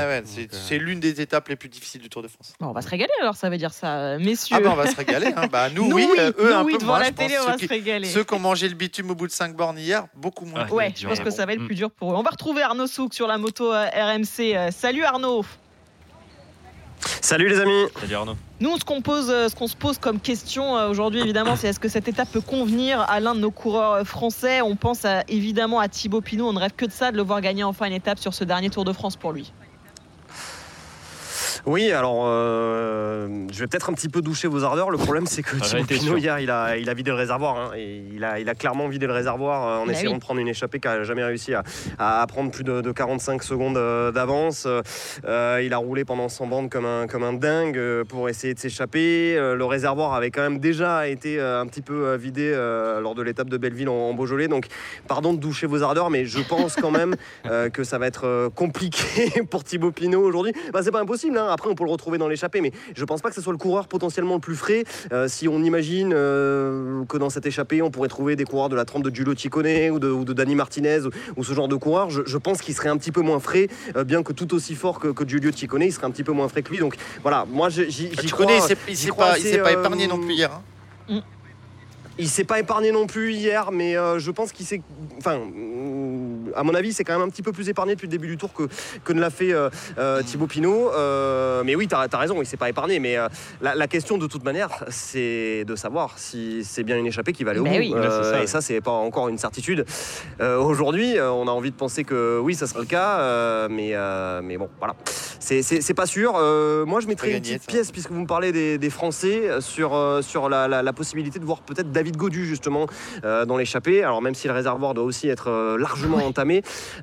c'est 0.51 0.77
l'une 0.77 1.01
des 1.01 1.19
étapes 1.19 1.49
les 1.49 1.57
plus 1.57 1.67
difficiles 1.69 2.01
du 2.01 2.09
Tour 2.09 2.21
de 2.21 2.27
France. 2.27 2.53
on 2.61 2.71
va 2.71 2.81
se 2.81 2.87
régaler 2.87 3.11
alors, 3.21 3.35
ça 3.35 3.49
veut 3.49 3.57
dire 3.57 3.73
ça, 3.73 4.17
messieurs. 4.17 4.55
Ah 4.57 4.61
bah, 4.61 4.69
on 4.71 4.75
va 4.75 4.87
se 4.87 4.95
régaler. 4.95 5.33
Hein. 5.35 5.47
Bah, 5.51 5.69
nous, 5.69 5.91
oui, 5.91 6.07
eux, 6.17 6.55
un 6.55 6.63
peu 6.63 6.77
devant 6.77 6.97
la 6.97 7.11
télé, 7.11 7.35
on 7.41 7.45
va 7.45 7.57
se 7.57 7.67
régaler. 7.67 8.07
Ceux 8.07 8.23
qui 8.23 8.33
ont 8.33 8.39
mangé 8.39 8.69
le 8.69 8.75
bitume 8.75 9.11
au 9.11 9.15
bout 9.15 9.27
de 9.27 9.31
5 9.31 9.55
bornes 9.55 9.77
hier, 9.77 10.07
beaucoup 10.15 10.45
moins. 10.45 10.67
Ouais, 10.69 10.93
je 10.95 11.07
pense 11.07 11.19
que 11.19 11.29
ça 11.29 11.45
va 11.45 11.53
être 11.53 11.65
plus 11.65 11.75
dur 11.75 11.91
pour 11.91 12.13
eux. 12.13 12.15
On 12.15 12.23
va 12.23 12.31
retrouver 12.31 12.61
Arnaud 12.61 12.87
Souk 12.87 13.13
sur 13.13 13.27
la 13.27 13.37
moto 13.37 13.71
RMC. 13.71 14.71
Salut 14.71 15.03
Arnaud. 15.03 15.43
Salut 17.21 17.49
les 17.49 17.59
amis. 17.59 17.85
Salut 17.99 18.15
Arnaud. 18.15 18.35
Nous, 18.59 18.77
ce 18.77 18.85
qu'on 18.85 19.01
euh, 19.07 19.49
ce 19.49 19.55
qu'on 19.55 19.67
se 19.67 19.75
pose 19.75 19.97
comme 19.97 20.19
question 20.19 20.77
euh, 20.77 20.89
aujourd'hui, 20.89 21.19
évidemment, 21.19 21.55
c'est 21.55 21.67
est-ce 21.67 21.79
que 21.79 21.89
cette 21.89 22.07
étape 22.07 22.29
peut 22.31 22.41
convenir 22.41 23.01
à 23.01 23.19
l'un 23.19 23.35
de 23.35 23.39
nos 23.39 23.51
coureurs 23.51 23.93
euh, 23.93 24.03
français? 24.03 24.61
On 24.61 24.75
pense 24.75 25.05
évidemment 25.27 25.79
à 25.79 25.89
Thibaut 25.89 26.21
Pinot. 26.21 26.47
On 26.47 26.53
ne 26.53 26.59
rêve 26.59 26.73
que 26.75 26.85
de 26.85 26.91
ça, 26.91 27.11
de 27.11 27.17
le 27.17 27.23
voir 27.23 27.41
gagner 27.41 27.63
enfin 27.63 27.87
une 27.87 27.93
étape 27.93 28.19
sur 28.19 28.33
ce 28.33 28.43
dernier 28.43 28.69
Tour 28.69 28.85
de 28.85 28.93
France 28.93 29.17
pour 29.17 29.33
lui. 29.33 29.51
Oui, 31.65 31.91
alors 31.91 32.25
euh, 32.27 33.27
je 33.51 33.59
vais 33.59 33.65
peut-être 33.65 33.89
un 33.89 33.93
petit 33.93 34.09
peu 34.09 34.21
doucher 34.21 34.47
vos 34.47 34.63
ardeurs. 34.63 34.91
Le 34.91 34.99
problème, 34.99 35.25
c'est 35.25 35.41
que 35.41 35.55
Thibaut 35.55 35.83
Pinot, 35.83 36.17
hier, 36.17 36.39
il 36.39 36.51
a, 36.51 36.77
il 36.77 36.89
a 36.89 36.93
vidé 36.93 37.09
le 37.09 37.17
réservoir. 37.17 37.57
Hein, 37.57 37.71
et 37.75 38.03
il 38.13 38.23
a, 38.23 38.39
il 38.39 38.47
a 38.49 38.53
clairement 38.53 38.87
vidé 38.87 39.07
le 39.07 39.13
réservoir 39.13 39.67
euh, 39.67 39.77
en 39.81 39.85
bah 39.87 39.93
essayant 39.93 40.13
de 40.13 40.19
prendre 40.19 40.39
une 40.39 40.47
échappée 40.47 40.79
qui 40.79 40.87
n'a 40.87 41.03
jamais 41.03 41.23
réussi 41.23 41.55
à, 41.55 41.63
à, 41.97 42.25
prendre 42.27 42.51
plus 42.51 42.63
de, 42.63 42.91
45 42.91 43.41
secondes 43.41 43.77
euh, 43.77 44.11
d'avance. 44.11 44.67
il 45.23 45.73
a 45.73 45.77
roulé 45.77 46.05
pendant 46.05 46.29
100 46.29 46.47
bandes 46.47 46.69
comme 46.69 46.85
un, 46.85 47.07
comme 47.07 47.23
un 47.23 47.33
dingue 47.33 48.03
pour 48.03 48.29
essayer 48.29 48.53
de 48.53 48.59
s'échapper. 48.59 49.35
Le 49.35 49.65
réservoir 49.65 50.13
avait 50.13 50.29
quand 50.29 50.43
même 50.43 50.59
déjà 50.59 51.07
été 51.07 51.41
un 51.41 51.65
petit 51.65 51.81
peu 51.81 52.15
vidé 52.15 52.51
lors 53.01 53.15
de 53.15 53.23
l'étape 53.23 53.49
de 53.49 53.57
Belleville 53.57 53.89
en, 53.89 54.13
Beaujolais. 54.13 54.47
Donc, 54.47 54.67
pardon 55.07 55.33
de 55.33 55.39
doucher 55.39 55.65
vos 55.65 55.81
ardeurs, 55.81 56.09
mais 56.09 56.25
je 56.25 56.39
pense 56.47 56.75
quand 56.75 56.91
même 56.91 57.15
que 57.73 57.83
ça 57.83 57.97
va 57.97 58.07
être 58.07 58.51
compliqué 58.55 59.41
pour 59.49 59.63
Thibaut 59.63 59.91
Pinot 59.91 60.21
aujourd'hui. 60.21 60.53
Bah, 60.71 60.81
c'est 60.83 60.91
pas 60.91 61.01
impossible. 61.01 61.37
Hein. 61.37 61.54
Après, 61.55 61.69
on 61.69 61.75
peut 61.75 61.85
le 61.85 61.89
retrouver 61.89 62.17
dans 62.17 62.27
l'échappée, 62.27 62.59
mais 62.59 62.73
je 62.93 63.05
pense 63.05 63.21
pas 63.21 63.29
que 63.29 63.35
ce 63.35 63.39
soit 63.39 63.53
le 63.53 63.57
coureur 63.57 63.87
potentiellement 63.87 64.33
le 64.33 64.41
plus 64.41 64.57
frais. 64.57 64.83
Euh, 65.13 65.29
si 65.29 65.47
on 65.47 65.63
imagine 65.63 66.11
euh, 66.13 67.05
que 67.05 67.17
dans 67.17 67.29
cette 67.29 67.45
échappée, 67.45 67.81
on 67.81 67.91
pourrait 67.91 68.09
trouver 68.09 68.35
des 68.35 68.43
coureurs 68.43 68.67
de 68.67 68.75
la 68.75 68.83
trempe 68.83 69.03
de 69.03 69.15
Giulio 69.15 69.33
Ciccone 69.33 69.89
ou 69.91 69.99
de, 69.99 70.09
ou 70.09 70.25
de 70.25 70.33
Dani 70.33 70.53
Martinez 70.53 70.99
ou, 71.37 71.45
ce 71.45 71.53
genre 71.53 71.69
de 71.69 71.77
coureur, 71.77 72.09
je, 72.09 72.37
pense 72.37 72.61
qu'il 72.61 72.75
serait 72.75 72.89
un 72.89 72.97
petit 72.97 73.13
peu 73.13 73.21
moins 73.21 73.39
frais, 73.39 73.69
euh, 73.95 74.03
bien 74.03 74.21
que 74.21 74.33
tout 74.33 74.53
aussi 74.53 74.75
fort 74.75 74.99
que, 74.99 75.07
que 75.07 75.25
Giulio 75.25 75.53
Ciccone, 75.53 75.83
il 75.83 75.93
serait 75.93 76.07
un 76.07 76.11
petit 76.11 76.25
peu 76.25 76.33
moins 76.33 76.49
frais 76.49 76.61
que 76.61 76.71
lui. 76.71 76.79
Donc 76.79 76.95
voilà, 77.21 77.45
moi 77.47 77.69
j'y 77.69 78.09
crois. 78.31 78.51
il 78.89 78.97
s'est 78.97 79.11
pas, 79.11 79.37
pas, 79.63 79.71
épargné 79.71 80.07
non 80.07 80.19
plus 80.19 80.33
hier. 80.33 80.51
Hein. 80.51 81.13
Mm. 81.13 81.19
Il 82.19 82.27
s'est 82.27 82.43
pas 82.43 82.59
épargné 82.59 82.91
non 82.91 83.07
plus 83.07 83.31
hier, 83.31 83.71
mais 83.71 83.93
je 83.93 84.31
pense 84.31 84.51
qu'il 84.51 84.65
s'est. 84.65 84.81
Enfin, 85.17 85.39
à 86.55 86.63
mon 86.63 86.73
avis, 86.73 86.93
c'est 86.93 87.03
quand 87.03 87.13
même 87.13 87.27
un 87.27 87.29
petit 87.29 87.41
peu 87.41 87.51
plus 87.51 87.69
épargné 87.69 87.95
depuis 87.95 88.07
le 88.07 88.11
début 88.11 88.27
du 88.27 88.37
tour 88.37 88.53
que, 88.53 88.63
que 89.03 89.13
ne 89.13 89.19
l'a 89.19 89.29
fait 89.29 89.53
euh, 89.53 89.69
euh, 89.97 90.21
Thibaut 90.23 90.47
Pinot. 90.47 90.91
Euh, 90.93 91.63
mais 91.65 91.75
oui, 91.75 91.87
tu 91.87 91.95
as, 91.95 92.07
raison, 92.17 92.41
il 92.41 92.45
s'est 92.45 92.57
pas 92.57 92.69
épargné. 92.69 92.99
Mais 92.99 93.17
la, 93.61 93.87
question, 93.87 94.17
de 94.17 94.27
toute 94.27 94.43
manière, 94.43 94.69
c'est 94.89 95.63
de 95.65 95.75
savoir 95.75 96.17
si 96.17 96.63
c'est 96.63 96.83
bien 96.83 96.97
une 96.97 97.07
échappée 97.07 97.33
qui 97.33 97.43
va 97.43 97.51
aller 97.51 97.59
au 97.59 97.63
bout. 97.63 97.71
et 98.41 98.47
ça, 98.47 98.61
c'est 98.61 98.81
pas 98.81 98.91
encore 98.91 99.29
une 99.29 99.37
certitude. 99.37 99.85
Aujourd'hui, 100.39 101.17
on 101.19 101.47
a 101.47 101.51
envie 101.51 101.71
de 101.71 101.75
penser 101.75 102.03
que 102.03 102.39
oui, 102.39 102.55
ça 102.55 102.67
sera 102.67 102.79
le 102.79 102.85
cas. 102.85 103.67
mais, 103.69 103.93
mais 104.43 104.57
bon, 104.57 104.69
voilà. 104.79 104.95
C'est 105.39 105.93
pas 105.93 106.05
sûr. 106.05 106.33
moi, 106.87 106.99
je 107.01 107.07
mettrais 107.07 107.31
une 107.31 107.41
petite 107.41 107.67
pièce, 107.67 107.91
puisque 107.91 108.11
vous 108.11 108.21
me 108.21 108.27
parlez 108.27 108.51
des, 108.51 108.89
Français, 108.89 109.49
sur, 109.59 110.19
sur 110.21 110.49
la, 110.49 110.93
possibilité 110.93 111.39
de 111.39 111.45
voir 111.45 111.61
peut-être 111.61 111.91
David 111.91 112.15
Godu, 112.17 112.45
justement, 112.45 112.87
dans 113.23 113.57
l'échappée. 113.57 114.03
Alors, 114.03 114.21
même 114.21 114.35
si 114.35 114.47
le 114.47 114.53
réservoir 114.53 114.93
doit 114.93 115.03
aussi 115.03 115.27
être 115.27 115.75
largement 115.77 116.17
entamé. 116.17 116.44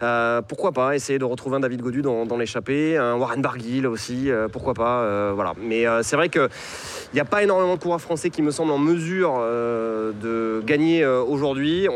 Euh, 0.03 0.43
pourquoi 0.43 0.73
pas 0.73 0.95
essayer 0.95 1.19
de 1.19 1.25
retrouver 1.25 1.57
un 1.57 1.61
David 1.61 1.83
Godu 1.83 2.03
dans, 2.03 2.37
l'échappée, 2.37 2.97
un 2.97 3.15
Warren 3.15 3.43
Barguil 3.43 3.87
aussi, 3.87 4.31
euh, 4.31 4.49
pourquoi 4.49 4.75
pas. 4.75 5.01
Euh, 5.01 5.33
voilà. 5.35 5.55
Mais 5.61 5.85
c'est 6.03 6.17
vrai 6.17 6.29
qu'il 6.29 6.49
n'y 7.15 7.21
a 7.21 7.25
pas 7.25 7.43
énormément 7.43 7.75
de 7.75 7.81
coureurs 7.81 8.01
français 8.01 8.31
qui 8.31 8.43
me 8.43 8.51
semblent 8.51 8.73
en 8.73 8.79
mesure 8.79 9.35
de 9.35 10.63
gagner 10.65 11.05
aujourd'hui. 11.07 11.89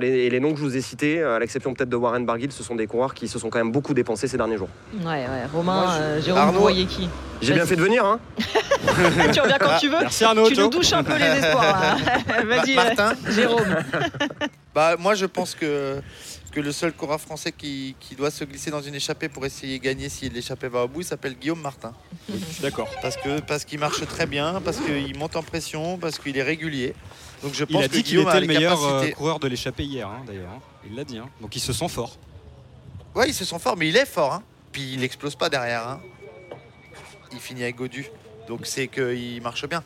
Les, 0.00 0.20
et 0.20 0.30
les 0.30 0.40
noms 0.40 0.52
que 0.52 0.58
je 0.58 0.64
vous 0.64 0.76
ai 0.76 0.80
cités, 0.80 1.22
à 1.22 1.38
l'exception 1.38 1.74
peut-être 1.74 1.88
de 1.88 1.96
Warren 1.96 2.24
Barguil, 2.24 2.52
ce 2.52 2.62
sont 2.62 2.74
des 2.74 2.86
coureurs 2.86 3.14
qui 3.14 3.28
se 3.28 3.38
sont 3.38 3.50
quand 3.50 3.58
même 3.58 3.72
beaucoup 3.72 3.94
dépensés 3.94 4.28
ces 4.28 4.36
derniers 4.36 4.56
jours. 4.56 4.68
Ouais, 5.04 5.06
ouais. 5.06 5.46
Romain, 5.52 6.20
Jérôme, 6.20 6.50
vous 6.52 6.60
voyez 6.60 6.86
qui 6.86 7.08
J'ai 7.40 7.54
bien 7.54 7.66
fait 7.66 7.76
de 7.76 7.82
venir. 7.82 8.04
Hein 8.04 8.18
tu 9.32 9.40
reviens 9.40 9.58
quand 9.58 9.78
tu 9.78 9.88
veux. 9.88 10.00
Merci 10.00 10.24
Arnaud. 10.24 10.48
Tu 10.48 10.58
nous 10.58 10.68
douches 10.68 10.92
un 10.92 11.02
peu 11.02 11.16
les 11.16 11.24
espoirs. 11.44 11.96
Vas-y, 12.46 12.74
Martin. 12.74 13.12
Jérôme. 13.28 13.76
Bah, 14.74 14.96
moi, 14.98 15.14
je 15.14 15.26
pense 15.26 15.54
que 15.54 16.00
que 16.50 16.60
le 16.60 16.72
seul 16.72 16.92
coureur 16.92 17.20
français 17.20 17.52
qui, 17.52 17.94
doit 18.16 18.30
se 18.30 18.44
glisser 18.44 18.70
dans 18.70 18.80
une 18.80 18.94
échappée 18.94 19.28
pour 19.28 19.46
essayer 19.46 19.78
de 19.78 19.84
gagner 19.84 20.08
si 20.08 20.28
l'échappée 20.28 20.68
va 20.68 20.84
au 20.84 20.88
bout, 20.88 21.00
il 21.00 21.06
s'appelle 21.06 21.34
Guillaume 21.34 21.60
Martin. 21.60 21.94
D'accord. 22.60 22.88
Parce 23.02 23.16
que 23.16 23.40
parce 23.40 23.64
qu'il 23.64 23.78
marche 23.78 24.04
très 24.06 24.26
bien, 24.26 24.60
parce 24.60 24.78
qu'il 24.78 25.16
monte 25.16 25.36
en 25.36 25.42
pression, 25.42 25.98
parce 25.98 26.18
qu'il 26.18 26.36
est 26.36 26.42
régulier. 26.42 26.94
Donc 27.42 27.54
je 27.54 27.64
pense 27.64 27.82
il 27.82 27.84
a 27.84 27.88
dit 27.88 28.02
qu'il 28.02 28.20
était 28.20 28.40
le 28.40 28.46
meilleur 28.46 28.84
euh, 28.84 29.10
coureur 29.10 29.38
de 29.38 29.48
l'échappée 29.48 29.84
hier, 29.84 30.08
hein, 30.08 30.22
d'ailleurs. 30.26 30.50
Hein. 30.50 30.60
Il 30.86 30.94
l'a 30.94 31.04
dit. 31.04 31.18
Hein. 31.18 31.28
Donc 31.40 31.54
il 31.56 31.60
se 31.60 31.72
sent 31.72 31.88
fort. 31.88 32.16
Ouais, 33.14 33.28
il 33.28 33.34
se 33.34 33.44
sent 33.44 33.58
fort, 33.58 33.76
mais 33.76 33.88
il 33.88 33.96
est 33.96 34.06
fort. 34.06 34.42
Puis 34.72 34.94
il 34.94 35.00
n'explose 35.00 35.36
pas 35.36 35.48
derrière. 35.48 36.00
Il 37.32 37.38
finit 37.38 37.62
avec 37.62 37.76
Godu. 37.76 38.06
Donc 38.48 38.66
c'est 38.66 38.88
qu'il 38.88 39.40
marche 39.42 39.66
bien. 39.68 39.84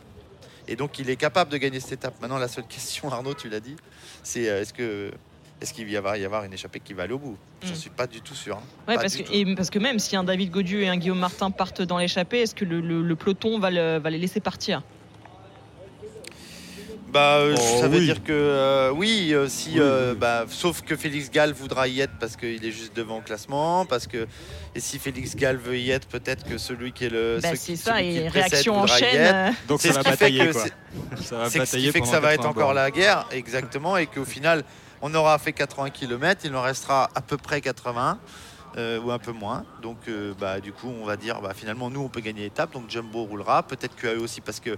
Et 0.66 0.77
donc 0.77 0.98
il 0.98 1.11
est 1.11 1.16
capable 1.16 1.50
de 1.50 1.59
gagner 1.59 1.81
cette 1.81 1.92
étape. 1.92 2.20
Maintenant, 2.20 2.38
la 2.38 2.48
seule 2.48 2.66
question, 2.66 3.11
Arnaud, 3.12 3.35
tu 3.35 3.48
l'as 3.48 3.61
dit, 3.61 3.77
c'est 4.22 4.48
euh, 4.48 4.62
est-ce 4.62 4.72
que 4.72 5.12
est-ce 5.61 5.73
qu'il 5.73 5.87
va 5.87 5.93
y 5.93 5.97
avoir, 5.97 6.17
y 6.17 6.25
avoir 6.25 6.45
une 6.45 6.53
échappée 6.53 6.81
qui 6.81 6.93
va 6.93 7.05
aller 7.05 7.14
au 7.14 7.19
bout? 7.19 7.37
Je 7.62 7.69
ne 7.69 7.73
mm. 7.73 7.77
suis 7.77 7.90
pas 7.90 8.07
du 8.07 8.21
tout 8.21 8.35
sûr. 8.35 8.57
Hein. 8.57 8.95
parce, 8.97 9.17
que, 9.17 9.55
parce 9.55 9.71
que 9.71 9.79
même 9.79 9.99
si 9.99 10.17
un 10.17 10.25
David 10.25 10.51
Godieu 10.51 10.83
et 10.83 10.88
un 10.88 10.97
Guillaume 10.97 11.19
Martin 11.19 11.51
partent 11.51 11.83
dans 11.83 11.99
l'échappée, 11.99 12.40
est-ce 12.40 12.55
que 12.55 12.64
le, 12.64 13.17
peloton 13.17 13.59
va, 13.59 13.99
va 13.99 14.11
les 14.11 14.19
laisser 14.19 14.40
partir? 14.40 14.83
Bah, 17.14 17.37
euh, 17.37 17.55
oh, 17.57 17.81
ça 17.81 17.87
veut 17.87 18.01
dire 18.01 18.25
que 18.25 18.33
euh, 18.33 18.90
oui, 18.90 19.31
euh, 19.33 19.47
si, 19.49 19.79
bah, 20.19 20.47
sauf 20.49 20.83
que 20.83 20.97
Félix 20.97 21.31
Gall 21.31 21.53
voudra 21.53 21.87
y 21.87 22.01
être 22.01 22.14
parce 22.19 22.35
qu'il 22.35 22.67
est 22.67 22.73
juste 22.73 22.97
devant 22.97 23.19
au 23.19 23.21
classement, 23.21 23.87
parce 23.87 24.09
que 24.09 24.27
et 24.75 24.81
si 24.81 24.99
Félix 24.99 25.37
Gall 25.37 25.57
veut 25.57 25.79
y 25.79 25.93
être, 25.93 26.09
peut-être 26.09 26.43
que 26.43 26.59
celui 26.59 26.90
qui 26.90 27.05
est 27.05 27.11
le 27.11 27.38
bah, 27.40 27.51
c'est 27.55 27.77
ça, 27.77 28.03
et 28.03 28.27
réaction 28.27 28.79
en 28.79 28.88
chaîne. 28.88 29.55
Donc 29.69 29.81
ça 29.81 29.93
va 29.93 30.03
batailler 30.03 30.51
quoi. 30.51 30.64
C'est 31.47 31.64
ce 31.64 31.77
qui 31.77 31.93
fait 31.93 32.01
que 32.01 32.09
ça 32.09 32.19
va 32.19 32.35
être 32.35 32.47
encore 32.47 32.75
la 32.75 32.90
guerre, 32.90 33.29
exactement, 33.31 33.97
et 33.97 34.07
qu'au 34.07 34.25
final, 34.25 34.64
on 35.02 35.14
aura 35.14 35.38
fait 35.38 35.52
80 35.52 35.90
km, 35.90 36.42
il 36.44 36.54
en 36.54 36.62
restera 36.62 37.11
à 37.14 37.20
peu 37.20 37.37
près 37.37 37.61
80. 37.61 38.18
ou 38.76 39.11
un 39.12 39.18
peu 39.20 39.30
moins. 39.30 39.64
Donc, 39.83 39.98
bah, 40.40 40.59
du 40.59 40.72
coup, 40.72 40.88
on 40.88 41.04
va 41.04 41.16
dire, 41.16 41.40
bah, 41.40 41.54
finalement, 41.54 41.90
nous, 41.90 42.00
on 42.00 42.09
peut 42.09 42.20
gagner 42.20 42.42
l'étape. 42.42 42.72
Donc, 42.72 42.90
Jumbo 42.90 43.22
roulera. 43.22 43.62
Peut-être 43.62 43.94
que 43.94 44.09
eux 44.09 44.20
aussi, 44.20 44.40
parce 44.40 44.59
que 44.59 44.76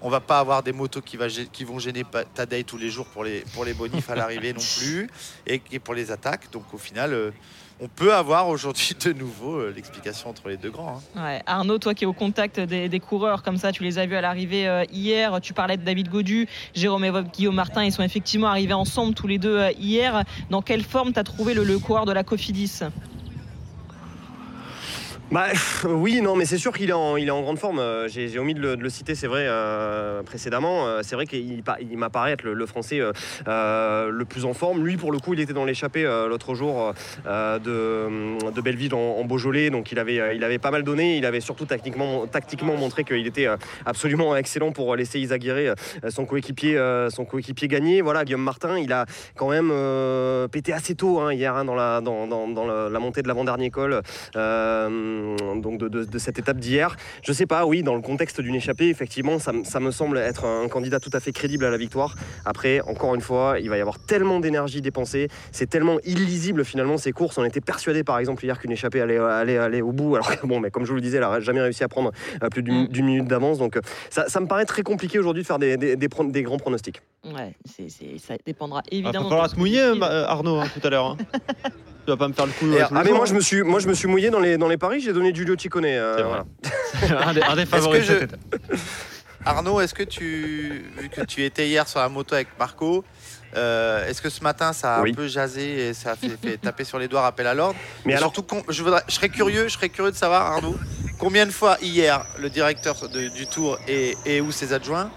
on 0.00 0.08
va 0.08 0.20
pas 0.20 0.38
avoir 0.38 0.62
des 0.62 0.72
motos 0.72 1.02
qui, 1.02 1.18
va, 1.18 1.28
qui 1.28 1.64
vont 1.64 1.78
gêner 1.78 2.04
Tadei 2.34 2.64
tous 2.64 2.78
les 2.78 2.88
jours 2.88 3.04
pour 3.06 3.22
les, 3.22 3.40
pour 3.52 3.66
les 3.66 3.74
bonifs 3.74 4.08
à 4.08 4.14
l'arrivée 4.14 4.54
non 4.54 4.60
plus, 4.78 5.10
et, 5.46 5.60
et, 5.72 5.78
pour 5.78 5.92
les 5.92 6.10
attaques. 6.10 6.50
Donc, 6.52 6.72
au 6.72 6.78
final 6.78 7.32
on 7.80 7.88
peut 7.88 8.14
avoir 8.14 8.48
aujourd'hui 8.48 8.94
de 9.04 9.12
nouveau 9.12 9.58
euh, 9.58 9.72
l'explication 9.74 10.30
entre 10.30 10.48
les 10.48 10.56
deux 10.56 10.70
grands. 10.70 11.00
Hein. 11.16 11.40
Arnaud, 11.46 11.78
toi 11.78 11.94
qui 11.94 12.04
es 12.04 12.06
au 12.06 12.12
contact 12.12 12.60
des, 12.60 13.00
coureurs 13.00 13.42
comme 13.42 13.56
ça, 13.56 13.72
tu 13.72 13.82
les 13.82 13.98
as 13.98 14.06
vus 14.06 14.16
à 14.16 14.20
l'arrivée 14.20 14.68
euh, 14.68 14.84
hier. 14.92 15.40
Tu 15.40 15.52
parlais 15.52 15.76
de 15.76 15.82
David 15.82 16.08
Godu, 16.08 16.48
Jérôme 16.74 17.04
et 17.04 17.12
Guillaume 17.32 17.54
Martin. 17.54 17.84
Ils 17.84 17.92
sont 17.92 18.02
effectivement 18.02 18.48
arrivés 18.48 18.74
ensemble 18.74 19.14
tous 19.14 19.26
les 19.26 19.38
deux 19.38 19.58
euh, 19.58 19.72
hier. 19.72 20.22
Dans 20.50 20.62
quelle 20.62 20.84
forme 20.84 21.12
tu 21.12 21.18
as 21.18 21.24
trouvé 21.24 21.54
le, 21.54 21.64
le 21.64 21.78
coureur 21.78 22.06
de 22.06 22.12
la 22.12 22.22
Cofidis? 22.22 22.80
Bah, 25.34 25.48
oui, 25.88 26.20
non, 26.20 26.36
mais 26.36 26.44
c'est 26.44 26.58
sûr 26.58 26.72
qu'il 26.72 26.90
est, 26.90 26.92
en, 26.92 27.42
grande 27.42 27.58
forme. 27.58 27.80
Euh, 27.80 28.06
j'ai 28.06 28.38
omis 28.38 28.54
de 28.54 28.76
le, 28.76 28.88
citer, 28.88 29.16
c'est 29.16 29.26
vrai, 29.26 29.46
euh, 29.48 30.22
précédemment. 30.22 30.86
Euh, 30.86 31.00
c'est 31.02 31.16
vrai 31.16 31.26
qu'il 31.26 31.60
il, 31.80 31.98
m'apparaît 31.98 32.30
être 32.30 32.44
le, 32.44 32.66
français 32.66 33.00
le 33.00 34.22
plus 34.22 34.44
en 34.44 34.54
forme. 34.54 34.84
Lui, 34.84 34.96
pour 34.96 35.10
le 35.10 35.18
coup, 35.18 35.34
il 35.34 35.40
était 35.40 35.52
dans 35.52 35.64
l'échappée 35.64 36.04
l'autre 36.04 36.54
jour 36.54 36.94
de, 37.24 38.60
Belleville 38.62 38.94
en, 38.94 39.24
Beaujolais, 39.24 39.70
donc 39.70 39.90
il 39.90 39.98
avait, 39.98 40.58
pas 40.58 40.70
mal 40.70 40.84
donné. 40.84 41.16
Il 41.16 41.26
avait 41.26 41.40
surtout 41.40 41.66
tactiquement, 41.66 42.28
montré 42.78 43.02
qu'il 43.02 43.26
était 43.26 43.48
absolument 43.84 44.36
excellent 44.36 44.70
pour 44.70 44.94
laisser 44.94 45.18
Isaguirre, 45.18 45.74
son 46.10 46.26
coéquipier, 46.26 46.78
son 47.08 47.24
coéquipier 47.24 47.66
gagner. 47.66 48.02
Voilà, 48.02 48.24
Guillaume 48.24 48.44
Martin, 48.44 48.78
il 48.78 48.92
a 48.92 49.04
quand 49.34 49.50
même 49.50 49.72
pété 50.48 50.72
assez 50.72 50.94
tôt 50.94 51.18
hein, 51.18 51.32
hier 51.32 51.56
hein, 51.56 51.64
dans, 51.64 51.74
la, 51.74 53.00
montée 53.00 53.22
de 53.22 53.26
l'avant-dernier 53.26 53.70
col. 53.70 54.00
donc 55.56 55.78
de, 55.78 56.18
cette 56.18 56.38
étape 56.38 56.58
d'hier. 56.58 56.96
Je 57.22 57.32
sais 57.32 57.46
pas, 57.46 57.66
oui, 57.66 57.82
dans 57.82 57.94
le 57.94 58.00
contexte 58.00 58.40
d'une 58.40 58.54
échappée, 58.54 58.88
effectivement, 58.88 59.38
ça, 59.38 59.52
me 59.52 59.90
semble 59.90 60.18
être 60.18 60.44
un 60.44 60.68
candidat 60.68 61.00
tout 61.00 61.10
à 61.12 61.20
fait 61.20 61.32
crédible 61.32 61.64
à 61.64 61.70
la 61.70 61.76
victoire. 61.76 62.14
Après, 62.44 62.80
encore 62.82 63.14
une 63.14 63.20
fois, 63.20 63.56
il 63.60 63.70
va 63.70 63.76
y 63.76 63.80
avoir 63.80 63.98
tellement 63.98 64.40
d'énergie 64.40 64.80
dépensée, 64.80 65.28
c'est 65.52 65.68
tellement 65.68 65.98
illisible 66.04 66.64
finalement 66.64 66.96
ces 66.96 67.12
courses. 67.12 67.38
On 67.38 67.44
était 67.44 67.60
persuadé 67.60 68.04
par 68.04 68.18
exemple 68.18 68.44
hier 68.44 68.58
qu'une 68.58 68.72
échappée 68.72 69.00
allait, 69.00 69.18
aller 69.18 69.82
au 69.82 69.92
bout, 69.92 70.14
alors 70.14 70.36
que 70.36 70.46
bon, 70.46 70.60
mais 70.60 70.70
comme 70.70 70.84
je 70.84 70.90
vous 70.90 70.96
le 70.96 71.02
disais, 71.02 71.18
elle 71.18 71.24
n'a 71.24 71.40
jamais 71.40 71.60
réussi 71.60 71.84
à 71.84 71.88
prendre 71.88 72.12
euh, 72.42 72.48
plus 72.48 72.62
mm. 72.62 72.88
d'une 72.88 73.06
minute 73.06 73.28
d'avance. 73.28 73.58
Donc 73.58 73.78
ça, 74.10 74.40
me 74.40 74.46
paraît 74.46 74.66
très 74.66 74.82
compliqué 74.82 75.18
aujourd'hui 75.18 75.42
de 75.42 75.46
faire 75.46 75.58
des, 75.58 75.76
des, 75.76 76.42
grands 76.42 76.58
pronostics. 76.58 77.00
Ouais, 77.24 77.54
ça 78.18 78.34
dépendra 78.44 78.82
évidemment. 78.90 79.12
Il 79.12 79.22
va 79.22 79.28
falloir 79.28 79.50
se 79.50 79.56
mouiller, 79.56 79.92
Arnaud, 80.02 80.60
hein, 80.60 80.66
tout 80.72 80.86
à 80.86 80.90
l'heure. 80.90 81.06
Hein. 81.06 81.16
Tu 82.04 82.10
vas 82.10 82.16
pas 82.16 82.28
me 82.28 82.34
faire 82.34 82.46
le 82.46 82.52
coup. 82.52 82.66
ah, 82.78 83.02
mais 83.04 83.12
moi 83.12 83.26
je 83.26 83.34
me 83.34 83.40
suis, 83.40 83.62
moi 83.62 83.80
je 83.80 83.88
me 83.88 83.94
suis 83.94 84.08
mouillé 84.08 84.30
dans 84.30 84.40
les 84.40 84.58
dans 84.58 84.68
les 84.68 84.76
paris. 84.76 85.00
J'ai 85.00 85.12
donné 85.12 85.34
Giulio 85.34 85.56
Ciccone. 85.56 85.86
Euh, 85.86 86.42
un, 87.02 87.32
des, 87.32 87.42
un, 87.42 87.56
des, 87.56 87.66
favoris. 87.66 88.10
Arnaud, 89.46 89.80
est-ce 89.80 89.94
que 89.94 90.02
tu, 90.02 90.84
vu 90.98 91.08
que 91.10 91.20
tu 91.22 91.44
étais 91.44 91.68
hier 91.68 91.86
sur 91.86 92.00
la 92.00 92.08
moto 92.08 92.34
avec 92.34 92.48
Marco, 92.58 93.04
euh, 93.56 94.06
est-ce 94.08 94.22
que 94.22 94.30
ce 94.30 94.42
matin 94.42 94.72
ça 94.72 94.96
a 94.96 95.00
un 95.02 95.12
peu 95.12 95.28
jasé 95.28 95.88
et 95.88 95.94
ça 95.94 96.12
a 96.12 96.16
fait, 96.16 96.56
taper 96.56 96.84
sur 96.84 96.98
les 96.98 97.08
doigts, 97.08 97.22
rappel 97.22 97.46
à 97.46 97.54
l'ordre 97.54 97.78
Mais 98.06 98.14
alors, 98.14 98.32
surtout, 98.32 98.62
je, 98.68 98.82
voudrais, 98.82 99.02
je 99.06 99.14
serais 99.14 99.28
curieux, 99.28 99.64
je 99.68 99.74
serais 99.74 99.90
curieux 99.90 100.12
de 100.12 100.16
savoir, 100.16 100.52
Arnaud, 100.52 100.76
combien 101.18 101.44
de 101.44 101.50
fois 101.50 101.76
hier 101.82 102.24
le 102.38 102.48
directeur 102.48 102.96
du 103.08 103.46
Tour 103.46 103.78
et, 103.86 104.16
et 104.24 104.40
ou 104.40 104.50
ses 104.50 104.72
adjoints 104.72 105.10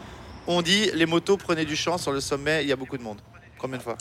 ont 0.45 0.61
dit 0.61 0.91
les 0.93 1.05
motos 1.05 1.37
prenaient 1.37 1.65
du 1.65 1.77
champ 1.77 1.97
sur 1.97 2.11
le 2.11 2.19
sommet, 2.19 2.63
il 2.63 2.67
y 2.67 2.73
a 2.73 2.75
beaucoup 2.75 2.97
de 2.97 3.03
monde. 3.03 3.21
Combien 3.57 3.77
de 3.77 3.83
fois? 3.83 3.97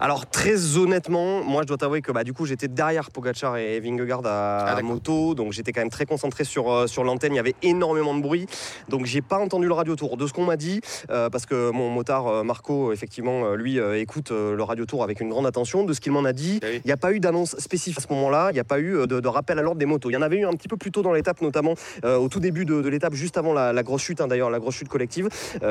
Alors 0.00 0.24
très 0.24 0.78
honnêtement, 0.78 1.44
moi 1.44 1.60
je 1.60 1.66
dois 1.66 1.76
t'avouer 1.76 2.00
que 2.00 2.10
bah, 2.10 2.24
du 2.24 2.32
coup 2.32 2.46
j'étais 2.46 2.68
derrière 2.68 3.10
Pogachar 3.10 3.58
et 3.58 3.80
Vingegaard 3.80 4.22
à, 4.24 4.76
ah, 4.76 4.82
moto, 4.82 5.34
donc 5.34 5.52
j'étais 5.52 5.72
quand 5.72 5.82
même 5.82 5.90
très 5.90 6.06
concentré 6.06 6.44
sur, 6.44 6.72
euh, 6.72 6.86
sur 6.86 7.04
l'antenne, 7.04 7.34
il 7.34 7.36
y 7.36 7.38
avait 7.38 7.54
énormément 7.62 8.14
de 8.14 8.22
bruit, 8.22 8.46
donc 8.88 9.04
j'ai 9.04 9.20
pas 9.20 9.38
entendu 9.38 9.66
le 9.66 9.74
radio 9.74 9.96
tour. 9.96 10.16
De 10.16 10.26
ce 10.26 10.32
qu'on 10.32 10.46
m'a 10.46 10.56
dit, 10.56 10.80
euh, 11.10 11.28
parce 11.28 11.44
que 11.44 11.70
mon 11.70 11.90
motard 11.90 12.28
euh, 12.28 12.42
Marco 12.42 12.92
effectivement 12.92 13.54
lui 13.54 13.78
écoute 13.78 14.30
le 14.30 14.62
radio 14.62 14.86
tour 14.86 15.02
avec 15.02 15.20
une 15.20 15.28
grande 15.28 15.46
attention, 15.46 15.84
de 15.84 15.92
ce 15.92 16.00
qu'il 16.00 16.12
m'en 16.12 16.24
a 16.24 16.32
dit, 16.32 16.60
eh 16.62 16.76
il 16.76 16.86
n'y 16.86 16.92
a 16.92 16.96
pas 16.96 17.12
eu 17.12 17.20
d'annonce 17.20 17.56
spécifique 17.58 17.98
à 17.98 18.00
ce 18.00 18.12
moment-là, 18.14 18.48
il 18.50 18.54
n'y 18.54 18.60
a 18.60 18.64
pas 18.64 18.80
eu 18.80 19.06
de, 19.06 19.28
rappel 19.28 19.58
à 19.58 19.62
l'ordre 19.62 19.78
des 19.78 19.86
motos. 19.86 20.08
Il 20.08 20.14
y 20.14 20.16
en 20.16 20.22
avait 20.22 20.38
eu 20.38 20.46
un 20.46 20.52
petit 20.52 20.68
peu 20.68 20.78
plus 20.78 20.90
tôt 20.90 21.02
dans 21.02 21.12
l'étape, 21.12 21.42
notamment 21.42 21.74
au 22.04 22.28
tout 22.28 22.40
début 22.40 22.64
de, 22.64 22.88
l'étape, 22.88 23.12
juste 23.12 23.36
avant 23.36 23.52
la, 23.52 23.82
grosse 23.82 24.02
chute, 24.02 24.22
hein, 24.22 24.28
d'ailleurs 24.28 24.48
la 24.48 24.60
grosse 24.60 24.76
chute 24.76 24.88
collective 24.88 25.28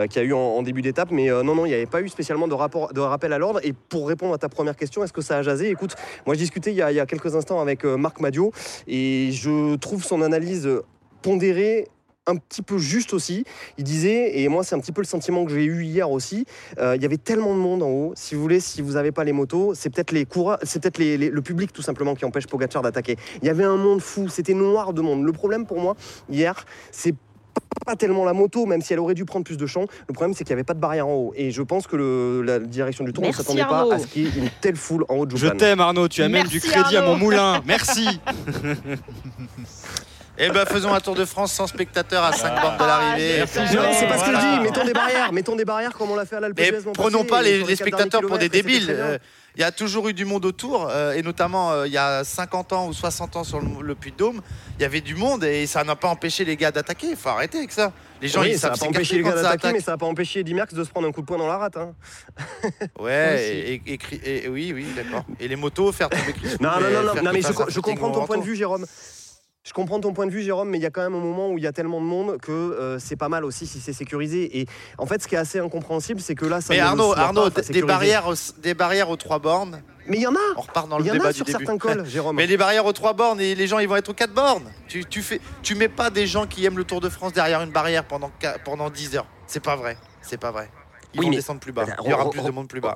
qui 0.10 0.20
a 0.20 0.22
eu 0.22 0.34
en, 0.34 0.62
début 0.62 0.84
d'étape, 0.84 1.10
mais 1.10 1.30
non 1.30 1.56
non 1.56 1.66
il 1.66 1.70
n'y 1.70 1.76
avait 1.76 1.88
pas 1.88 2.02
eu 2.02 2.10
spécialement 2.10 2.48
de, 2.48 2.54
rapport, 2.54 2.94
de 2.94 3.00
rappel 3.00 3.34
à 3.34 3.40
l'ordre. 3.40 3.60
Et 3.64 3.74
pour 3.74 4.08
répondre 4.08 4.19
à 4.34 4.38
ta 4.38 4.50
première 4.50 4.76
question, 4.76 5.04
est-ce 5.04 5.14
que 5.14 5.22
ça 5.22 5.38
a 5.38 5.44
jasé? 5.44 5.70
Écoute, 5.70 5.96
moi 6.26 6.36
je 6.36 6.40
discutais 6.40 6.72
il 6.72 6.78
y, 6.78 6.82
a, 6.82 7.06
quelques 7.06 7.36
instants 7.36 7.62
avec 7.62 7.86
euh, 7.86 7.98
Marc 7.98 8.20
Madio 8.20 8.52
et 8.88 9.32
je 9.32 9.76
trouve 9.78 10.04
son 10.04 10.22
analyse 10.22 10.70
pondérée 11.22 11.88
un 12.28 12.36
petit 12.36 12.62
peu 12.62 12.78
juste 12.78 13.14
aussi. 13.14 13.44
Il 13.78 13.84
disait, 13.84 14.40
et 14.40 14.48
moi 14.50 14.64
c'est 14.64 14.76
un 14.76 14.80
petit 14.80 14.92
peu 14.92 15.02
le 15.02 15.08
sentiment 15.08 15.46
que 15.46 15.52
j'ai 15.52 15.64
eu 15.64 15.84
hier 15.84 16.12
aussi, 16.12 16.46
euh, 16.78 16.96
il 16.96 17.02
y 17.02 17.06
avait 17.06 17.18
tellement 17.18 17.56
de 17.56 17.60
monde 17.60 17.82
en 17.82 17.90
haut. 17.90 18.14
Si 18.16 18.36
vous 18.36 18.42
voulez, 18.42 18.60
si 18.60 18.82
vous 18.82 18.94
n'avez 18.94 19.12
pas 19.12 19.24
les 19.24 19.32
motos, 19.32 19.74
c'est 19.74 19.90
peut-être 19.90 20.12
les 20.12 20.28
c'est 20.64 20.82
peut-être 20.82 21.00
le 21.00 21.42
public 21.42 21.74
tout 21.74 21.82
simplement 21.82 22.14
qui 22.14 22.26
empêche 22.26 22.46
Pogacar 22.46 22.82
d'attaquer. 22.82 23.16
Il 23.42 23.48
y 23.48 23.50
avait 23.50 23.64
un 23.64 23.78
monde 23.78 24.02
fou, 24.02 24.28
c'était 24.28 24.54
noir 24.54 24.94
de 24.94 25.02
monde. 25.02 25.24
Le 25.24 25.32
problème 25.32 25.66
pour 25.66 25.80
moi 25.80 25.96
hier, 26.30 26.66
c'est 26.92 27.16
pas 27.86 27.96
tellement 27.96 28.26
la 28.26 28.34
moto, 28.34 28.66
même 28.66 28.82
si 28.82 28.94
elle 28.94 29.00
aurait 29.00 29.14
dû 29.14 29.26
prendre 29.26 29.46
plus 29.46 29.58
de 29.58 29.66
champ. 29.66 29.86
Le 30.08 30.14
problème, 30.14 30.34
c'est 30.34 30.44
qu'il 30.44 30.54
n'y 30.54 30.60
avait 30.60 30.64
pas 30.64 30.74
de 30.74 30.80
barrière 30.80 31.08
en 31.08 31.14
haut. 31.14 31.34
Et 31.36 31.52
je 31.52 31.62
pense 31.62 31.88
que 31.88 32.42
la 32.46 32.60
direction 32.60 33.04
du 33.04 33.14
tour 33.14 33.26
ne 33.26 33.32
s'attendait 33.32 33.66
pas 33.66 33.94
à 33.94 34.00
ce 34.00 34.08
qu'il 34.08 34.24
y 34.24 34.28
ait 34.28 34.42
une 34.42 34.50
telle 34.62 34.76
foule 34.76 35.06
en 35.10 35.16
haut 35.16 35.26
de 35.26 35.36
Je 35.36 35.48
t'aime, 35.48 35.80
Arnaud. 35.80 36.08
Tu 36.08 36.22
amènes 36.22 36.48
du 36.48 36.60
crédit 36.60 36.98
à 36.98 37.02
mon 37.02 37.16
moulin. 37.16 37.62
Merci. 37.66 38.08
Eh 40.42 40.50
ben 40.50 40.66
faisons 40.66 40.94
un 40.94 41.02
tour 41.02 41.16
de 41.16 41.26
France 41.26 41.52
sans 41.52 41.68
spectateurs 41.68 42.24
à 42.24 42.32
5 42.32 42.62
bornes 42.62 42.78
de 42.78 42.84
l'arrivée. 42.84 43.44
c'est 43.46 44.08
pas 44.08 44.18
ce 44.18 44.26
que 44.26 44.36
je 44.36 44.56
dis. 44.56 44.64
Mettons 44.64 44.86
des 44.86 44.94
barrières. 44.94 45.34
Mettons 45.34 45.56
des 45.56 45.66
barrières 45.66 45.94
comme 45.94 46.12
on 46.12 46.16
l'a 46.16 46.26
fait 46.26 46.38
à 46.38 46.40
l'Alpe 46.40 46.60
Prenons 46.94 47.26
pas 47.26 47.42
les, 47.42 47.76
spectateurs 47.76 48.22
pour 48.22 48.38
des 48.38 48.50
débiles. 48.50 49.20
Il 49.56 49.62
y 49.62 49.66
a 49.66 49.72
toujours 49.72 50.08
eu 50.08 50.14
du 50.14 50.26
monde 50.26 50.46
autour, 50.46 50.88
euh, 50.90 51.14
et 51.14 51.24
notamment 51.24 51.72
euh, 51.72 51.88
il 51.88 51.92
y 51.92 51.98
a 51.98 52.24
50 52.24 52.72
ans 52.72 52.88
ou 52.88 52.94
60 52.94 53.36
ans 53.36 53.44
sur 53.44 53.60
le, 53.60 53.96
Puy-de-Dôme, 53.96 54.42
il 54.78 54.84
y 54.84 54.86
avait 54.86 55.02
du 55.02 55.16
monde 55.16 55.44
et 55.44 55.66
ça 55.66 55.84
n'a 55.84 55.96
pas 55.96 56.08
empêché 56.08 56.46
les 56.46 56.56
gars 56.56 56.72
d'attaquer. 56.72 57.08
Il 57.10 57.16
faut 57.18 57.30
arrêter 57.30 57.58
avec 57.58 57.72
ça. 57.72 57.92
Les 58.22 58.28
gens, 58.28 58.44
ils 58.44 58.58
ça 58.58 58.70
n'a 58.70 58.78
pas 58.78 58.86
empêché 58.86 59.18
les 59.18 59.24
gars 59.24 59.34
d'attaquer, 59.34 59.74
mais 59.74 59.82
ça 59.82 59.92
n'a 59.92 59.98
pas 59.98 60.06
empêché 60.06 60.44
Dimerx 60.44 60.74
de 60.74 60.84
se 60.84 60.90
prendre 60.90 61.08
un 61.08 61.12
coup 61.12 61.22
de 61.22 61.26
poing 61.26 61.38
dans 61.38 61.48
la 61.48 61.58
rate. 61.58 61.78
Hein. 61.78 61.94
Ouais, 63.00 63.82
et, 64.24 64.48
oui, 64.48 64.72
oui, 64.74 64.86
d'accord. 64.96 65.26
Et 65.40 65.48
les 65.48 65.56
motos, 65.56 65.92
faire 65.92 66.10
tomber 66.10 66.36
Non, 66.62 66.80
non, 66.80 67.04
non, 67.04 67.24
non, 67.24 67.32
mais 67.34 67.42
je 67.42 67.80
comprends 67.80 68.12
ton 68.12 68.26
point 68.28 68.38
de 68.38 68.44
vue, 68.44 68.56
Jérôme. 68.56 68.86
Je 69.70 69.74
comprends 69.74 70.00
ton 70.00 70.14
point 70.14 70.26
de 70.26 70.32
vue, 70.32 70.42
Jérôme, 70.42 70.70
mais 70.70 70.80
il 70.80 70.82
y 70.82 70.88
a 70.88 70.90
quand 70.90 71.04
même 71.04 71.14
un 71.14 71.20
moment 71.20 71.52
où 71.52 71.60
il 71.60 71.64
y 71.64 71.68
a 71.68 71.72
tellement 71.72 72.02
de 72.02 72.06
monde 72.06 72.40
que 72.42 72.52
euh, 72.52 72.98
c'est 72.98 73.16
pas 73.16 73.30
mal 73.30 73.46
aussi 73.46 73.68
si 73.68 73.80
c'est 73.80 73.94
sécurisé. 73.94 74.60
Et 74.60 74.66
en 74.98 75.06
fait, 75.06 75.22
ce 75.22 75.28
qui 75.28 75.36
est 75.36 75.38
assez 75.38 75.60
incompréhensible, 75.60 76.22
c'est 76.22 76.34
que 76.34 76.48
là, 76.48 76.60
ça. 76.60 76.74
Mais 76.74 76.80
Arnaud, 76.80 77.14
Arnaud, 77.14 77.50
des 77.50 77.84
barrières, 77.84 78.34
des 78.64 78.74
barrières 78.74 79.12
aux 79.12 79.16
trois 79.16 79.38
bornes. 79.38 79.84
Mais 80.08 80.18
il 80.18 80.24
y 80.24 80.28
en 80.28 80.34
a. 80.34 80.40
On 80.58 80.62
repart 80.62 80.90
dans 80.90 80.98
le 80.98 81.04
débat 81.04 81.32
sur 81.34 81.48
certains 81.48 81.78
cols, 81.78 82.04
Jérôme. 82.08 82.36
Mais 82.38 82.48
les 82.48 82.58
barrières 82.58 82.88
aux 82.88 82.94
trois 82.94 83.14
bornes 83.14 83.40
et 83.40 83.54
les 83.54 83.68
gens, 83.68 83.78
ils 83.78 83.88
vont 83.88 83.98
être 83.98 84.10
aux 84.10 84.14
quatre 84.16 84.34
bornes. 84.34 84.72
Tu, 84.88 85.06
tu 85.06 85.22
fais, 85.22 85.40
tu 85.62 85.76
mets 85.76 85.88
pas 85.88 86.10
des 86.10 86.26
gens 86.26 86.48
qui 86.48 86.66
aiment 86.66 86.78
le 86.80 86.84
Tour 86.84 87.00
de 87.00 87.10
France 87.10 87.34
derrière 87.34 87.62
une 87.62 87.72
barrière 87.72 88.06
pendant 88.06 88.32
pendant 88.66 88.90
10 88.90 89.18
heures. 89.18 89.28
C'est 89.46 89.64
pas 89.64 89.76
vrai. 89.76 89.98
C'est 90.24 90.40
pas 90.40 90.50
vrai. 90.50 90.72
Ils 91.14 91.22
vont 91.22 91.30
descendre 91.30 91.60
plus 91.60 91.74
bas. 91.74 91.86
Il 92.04 92.10
y 92.10 92.14
aura 92.14 92.30
plus 92.32 92.42
de 92.42 92.50
monde 92.50 92.68
plus 92.68 92.82
bas 92.82 92.96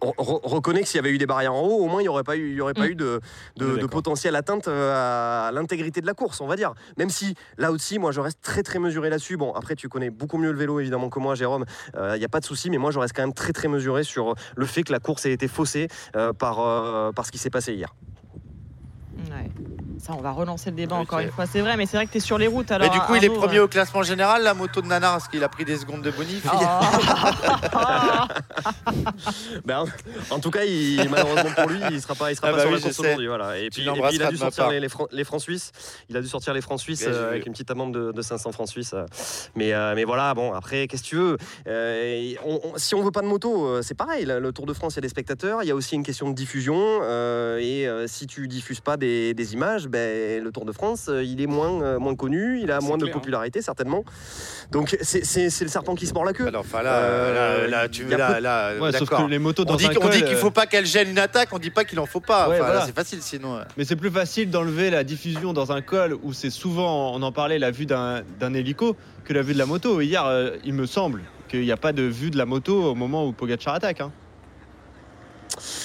reconnaît 0.00 0.82
que 0.82 0.88
s'il 0.88 0.96
y 0.96 1.00
avait 1.00 1.10
eu 1.10 1.18
des 1.18 1.26
barrières 1.26 1.54
en 1.54 1.60
haut, 1.60 1.78
au 1.78 1.86
moins 1.86 2.00
il 2.00 2.04
n'y 2.04 2.08
aurait 2.08 2.24
pas 2.24 2.36
eu, 2.36 2.54
y 2.54 2.60
aurait 2.60 2.74
pas 2.74 2.86
mm. 2.86 2.90
eu 2.90 2.94
de, 2.94 3.20
de, 3.56 3.86
potentielle 3.86 4.36
atteinte 4.36 4.68
euh, 4.68 5.48
à 5.48 5.52
l'intégrité 5.52 6.00
de 6.00 6.06
la 6.06 6.14
course, 6.14 6.40
on 6.40 6.46
va 6.46 6.56
dire. 6.56 6.74
Même 6.96 7.10
si 7.10 7.34
là 7.56 7.72
aussi, 7.72 7.98
moi 7.98 8.12
je 8.12 8.20
reste 8.20 8.40
très 8.42 8.62
très 8.62 8.78
mesuré 8.78 9.10
là-dessus. 9.10 9.36
Bon, 9.36 9.52
après 9.52 9.74
tu 9.74 9.88
connais 9.88 10.10
beaucoup 10.10 10.38
mieux 10.38 10.52
le 10.52 10.58
vélo 10.58 10.80
évidemment 10.80 11.10
que 11.10 11.18
moi, 11.18 11.34
Jérôme. 11.34 11.64
Il 11.94 12.00
euh, 12.00 12.18
n'y 12.18 12.24
a 12.24 12.28
pas 12.28 12.40
de 12.40 12.44
souci, 12.44 12.70
mais 12.70 12.78
moi 12.78 12.90
je 12.90 12.98
reste 12.98 13.14
quand 13.14 13.22
même 13.22 13.34
très 13.34 13.52
très 13.52 13.68
mesuré 13.68 14.04
sur 14.04 14.34
le 14.56 14.66
fait 14.66 14.82
que 14.82 14.92
la 14.92 15.00
course 15.00 15.26
ait 15.26 15.32
été 15.32 15.48
faussée 15.48 15.88
euh, 16.16 16.32
par, 16.32 16.56
par 17.12 17.26
ce 17.26 17.32
qui 17.32 17.38
s'est 17.38 17.50
passé 17.50 17.74
hier. 17.74 17.94
Ouais. 19.30 19.50
Ça, 20.00 20.12
on 20.12 20.20
va 20.20 20.32
relancer 20.32 20.70
le 20.70 20.76
débat 20.76 20.96
encore 20.96 21.20
une 21.20 21.30
fois. 21.30 21.46
C'est 21.46 21.60
vrai, 21.60 21.76
mais 21.76 21.86
c'est 21.86 21.96
vrai 21.96 22.06
que 22.06 22.12
tu 22.12 22.18
es 22.18 22.20
sur 22.20 22.38
les 22.38 22.46
routes. 22.46 22.70
Alors, 22.70 22.88
mais 22.88 22.98
du 22.98 23.04
coup, 23.04 23.14
il 23.14 23.24
est 23.24 23.30
premier 23.30 23.60
au 23.60 23.68
classement 23.68 24.02
général, 24.02 24.42
la 24.42 24.54
moto 24.54 24.80
de 24.80 24.86
Nanar, 24.86 25.12
parce 25.12 25.28
qu'il 25.28 25.42
a 25.42 25.48
pris 25.48 25.64
des 25.64 25.76
secondes 25.76 26.02
de 26.02 26.10
bonif. 26.10 26.46
Oh. 26.52 26.58
ben, 29.64 29.84
en 30.30 30.38
tout 30.38 30.50
cas, 30.50 30.64
il, 30.64 31.08
malheureusement 31.08 31.50
pour 31.56 31.68
lui, 31.68 31.80
il 31.90 32.00
sera 32.00 32.14
pas, 32.14 32.30
il 32.30 32.36
sera 32.36 32.48
ah 32.48 32.50
pas 32.50 32.56
bah 32.56 32.62
sur 32.62 32.70
la 32.70 32.80
course 32.80 32.98
aujourd'hui. 32.98 33.26
Voilà. 33.26 33.58
Et, 33.58 33.70
puis, 33.70 33.86
il 34.12 34.22
a 34.22 34.30
dû 34.30 34.36
sortir 34.36 34.68
les, 34.68 34.80
les, 34.80 35.24
francs 35.24 35.40
suisses. 35.40 35.72
Il 36.08 36.16
a 36.16 36.20
dû 36.20 36.28
sortir 36.28 36.54
les 36.54 36.60
francs 36.60 36.80
suisses 36.80 37.04
euh, 37.06 37.30
avec 37.30 37.46
une 37.46 37.52
petite 37.52 37.70
amende 37.70 38.12
de, 38.12 38.22
500 38.22 38.52
francs 38.52 38.68
suisses. 38.68 38.94
Mais, 39.54 39.72
euh, 39.72 39.94
mais 39.94 40.04
voilà, 40.04 40.34
bon, 40.34 40.52
après, 40.52 40.86
qu'est-ce 40.86 41.02
que 41.02 41.08
tu 41.08 41.16
veux 41.16 41.36
euh, 41.66 42.34
Si 42.76 42.94
on 42.94 43.02
veut 43.02 43.10
pas 43.10 43.22
de 43.22 43.26
moto, 43.26 43.82
c'est 43.82 43.96
pareil. 43.96 44.24
Le 44.26 44.52
Tour 44.52 44.66
de 44.66 44.72
France, 44.72 44.94
il 44.94 44.96
y 44.96 45.00
a 45.00 45.02
des 45.02 45.08
spectateurs. 45.08 45.62
Il 45.62 45.66
y 45.66 45.72
a 45.72 45.74
aussi 45.74 45.94
une 45.94 46.04
question 46.04 46.28
de 46.28 46.34
diffusion. 46.34 47.02
et 47.58 47.88
si 48.06 48.26
tu 48.26 48.48
diffuses 48.48 48.80
pas 48.80 48.96
des, 48.96 49.34
des 49.34 49.54
images, 49.54 49.87
ben, 49.88 50.42
le 50.42 50.50
Tour 50.52 50.64
de 50.64 50.72
France, 50.72 51.10
il 51.22 51.40
est 51.40 51.46
moins, 51.46 51.98
moins 51.98 52.14
connu, 52.14 52.60
il 52.60 52.70
a 52.70 52.80
moins 52.80 52.98
de 52.98 53.06
hein. 53.06 53.10
popularité 53.12 53.62
certainement. 53.62 54.04
Donc 54.70 54.96
c'est 55.02 55.60
le 55.60 55.68
serpent 55.68 55.94
qui 55.94 56.06
se 56.06 56.14
mord 56.14 56.24
la 56.24 56.32
queue. 56.32 56.46
Alors, 56.46 56.60
enfin 56.60 56.82
là, 56.82 57.66
là, 57.66 57.88
tu 57.88 58.04
là, 58.04 58.40
là, 58.40 58.72
sauf 58.92 59.08
que 59.08 59.28
les 59.28 59.38
motos 59.38 59.64
dans 59.64 59.74
on 59.74 59.76
dit, 59.76 59.88
on 60.00 60.08
dit 60.08 60.22
qu'il 60.22 60.36
faut 60.36 60.50
pas 60.50 60.66
qu'elle 60.66 60.86
gêne 60.86 61.08
une 61.10 61.18
attaque, 61.18 61.48
on 61.52 61.58
dit 61.58 61.70
pas 61.70 61.84
qu'il 61.84 62.00
en 62.00 62.06
faut 62.06 62.20
pas. 62.20 62.48
C'est 62.86 62.94
facile 62.94 63.22
sinon. 63.22 63.60
Mais 63.76 63.84
c'est 63.84 63.96
plus 63.96 64.10
facile 64.10 64.50
d'enlever 64.50 64.90
la 64.90 65.04
diffusion 65.04 65.52
dans 65.52 65.72
un 65.72 65.80
col 65.80 66.16
où 66.22 66.32
c'est 66.32 66.50
souvent, 66.50 67.14
on 67.14 67.22
en 67.22 67.32
parlait, 67.32 67.58
la 67.58 67.70
vue 67.70 67.86
d'un 67.86 68.54
hélico 68.54 68.96
que 69.24 69.32
la 69.32 69.42
vue 69.42 69.52
de 69.52 69.58
la 69.58 69.66
moto. 69.66 70.00
Hier, 70.00 70.52
il 70.64 70.74
me 70.74 70.86
semble 70.86 71.22
qu'il 71.48 71.62
n'y 71.62 71.72
a 71.72 71.76
pas 71.76 71.92
de 71.92 72.02
vue 72.02 72.30
de 72.30 72.38
la 72.38 72.46
moto 72.46 72.84
au 72.84 72.94
moment 72.94 73.26
où 73.26 73.32
Pogacar 73.32 73.74
attaque. 73.74 74.00
Hein. 74.00 74.12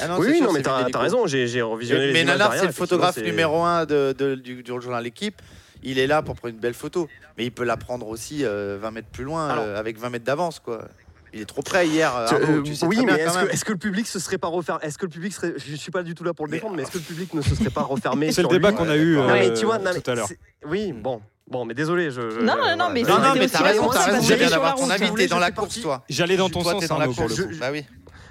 Ah 0.02 0.18
oui, 0.20 0.42
non, 0.42 0.52
mais 0.52 0.62
t'as 0.62 0.88
as 0.94 1.00
raison, 1.00 1.28
j'ai 1.28 1.62
revisionné 1.62 2.08
mais, 2.08 2.08
les 2.08 2.14
Mais 2.14 2.24
Nanar, 2.24 2.54
c'est 2.56 2.66
le 2.66 2.72
photographe 2.72 3.18
numéro 3.18 3.64
un 3.64 3.86
de, 3.86 4.36
du, 4.36 4.64
journal 4.66 5.04
L'équipe. 5.04 5.42
Il 5.86 6.00
est 6.00 6.08
là 6.08 6.22
pour 6.22 6.36
prendre 6.36 6.54
une 6.54 6.60
belle 6.60 6.74
photo. 6.74 7.10
Mais 7.38 7.46
il 7.46 7.52
peut 7.52 7.66
la 7.66 7.78
prendre 7.78 8.08
aussi 8.08 8.44
20 8.44 8.48
euh, 8.48 8.92
mètres 8.92 9.10
plus 9.12 9.24
loin, 9.24 9.58
euh, 9.58 9.80
avec 9.80 9.98
20 9.98 10.10
mètres 10.12 10.26
d'avance, 10.26 10.60
quoi. 10.60 10.88
Il 11.34 11.42
est 11.42 11.46
trop 11.46 11.64
près 11.64 11.88
hier. 11.88 12.16
Euh, 12.16 12.62
oui, 12.84 13.04
mais 13.06 13.14
est-ce 13.14 13.66
que, 13.66 13.72
le 13.72 13.78
public 13.78 14.08
se 14.08 14.20
serait 14.20 14.38
pas 14.38 14.48
refermé? 14.48 14.86
Est-ce 14.86 15.00
que 15.00 15.06
le 15.06 15.12
public 15.12 15.34
serait 15.34 15.56
Je 15.58 15.76
suis 15.76 15.92
pas 15.92 16.04
du 16.04 16.14
tout 16.14 16.24
là 16.24 16.34
pour 16.34 16.46
le 16.46 16.52
défendre, 16.52 16.76
mais, 16.76 16.84
est-ce 16.84 16.92
que 16.92 17.00
le 17.00 17.04
public 17.04 17.34
ne 17.34 17.42
se 17.42 17.56
serait 17.56 17.72
pas 17.72 17.82
refermé 17.82 18.32
C'est 18.32 18.44
le 18.44 18.50
débat 18.50 18.72
qu'on 18.72 18.88
a 18.88 18.98
eu 18.98 19.18
tu 19.58 19.66
vois, 19.66 19.80
tout 19.80 20.12
à 20.12 20.16
l'heure. 20.16 20.30
Oui, 20.66 20.94
bon. 20.94 21.22
Bon, 21.50 21.66
mais 21.66 21.74
désolé, 21.74 22.10
je. 22.10 22.22
non, 22.42 22.56
non, 22.56 22.76
non, 22.78 22.90
mais, 22.90 23.02
non, 23.02 23.20
non, 23.20 23.34
mais 23.36 23.48
t'as 23.48 23.64
raison, 23.64 23.90
t'as 23.90 24.06
raison. 24.06 24.22
J'allais 24.22 24.50
d'avoir 24.50 24.76
ton 24.76 24.90
avis. 24.90 25.14
T'es 25.14 25.28
dans 25.28 25.40
la 25.40 25.52
course, 25.52 25.82
toi. 25.82 26.04
J'allais 26.10 26.38
dans 26.38 26.50
ton 26.50 26.64
sens, 26.64 26.90
Arnaud, 26.90 27.14
pour 27.14 27.28
le 27.28 27.36
coup. 27.36 27.50
Bah 27.60 27.70
oui. 27.72 27.86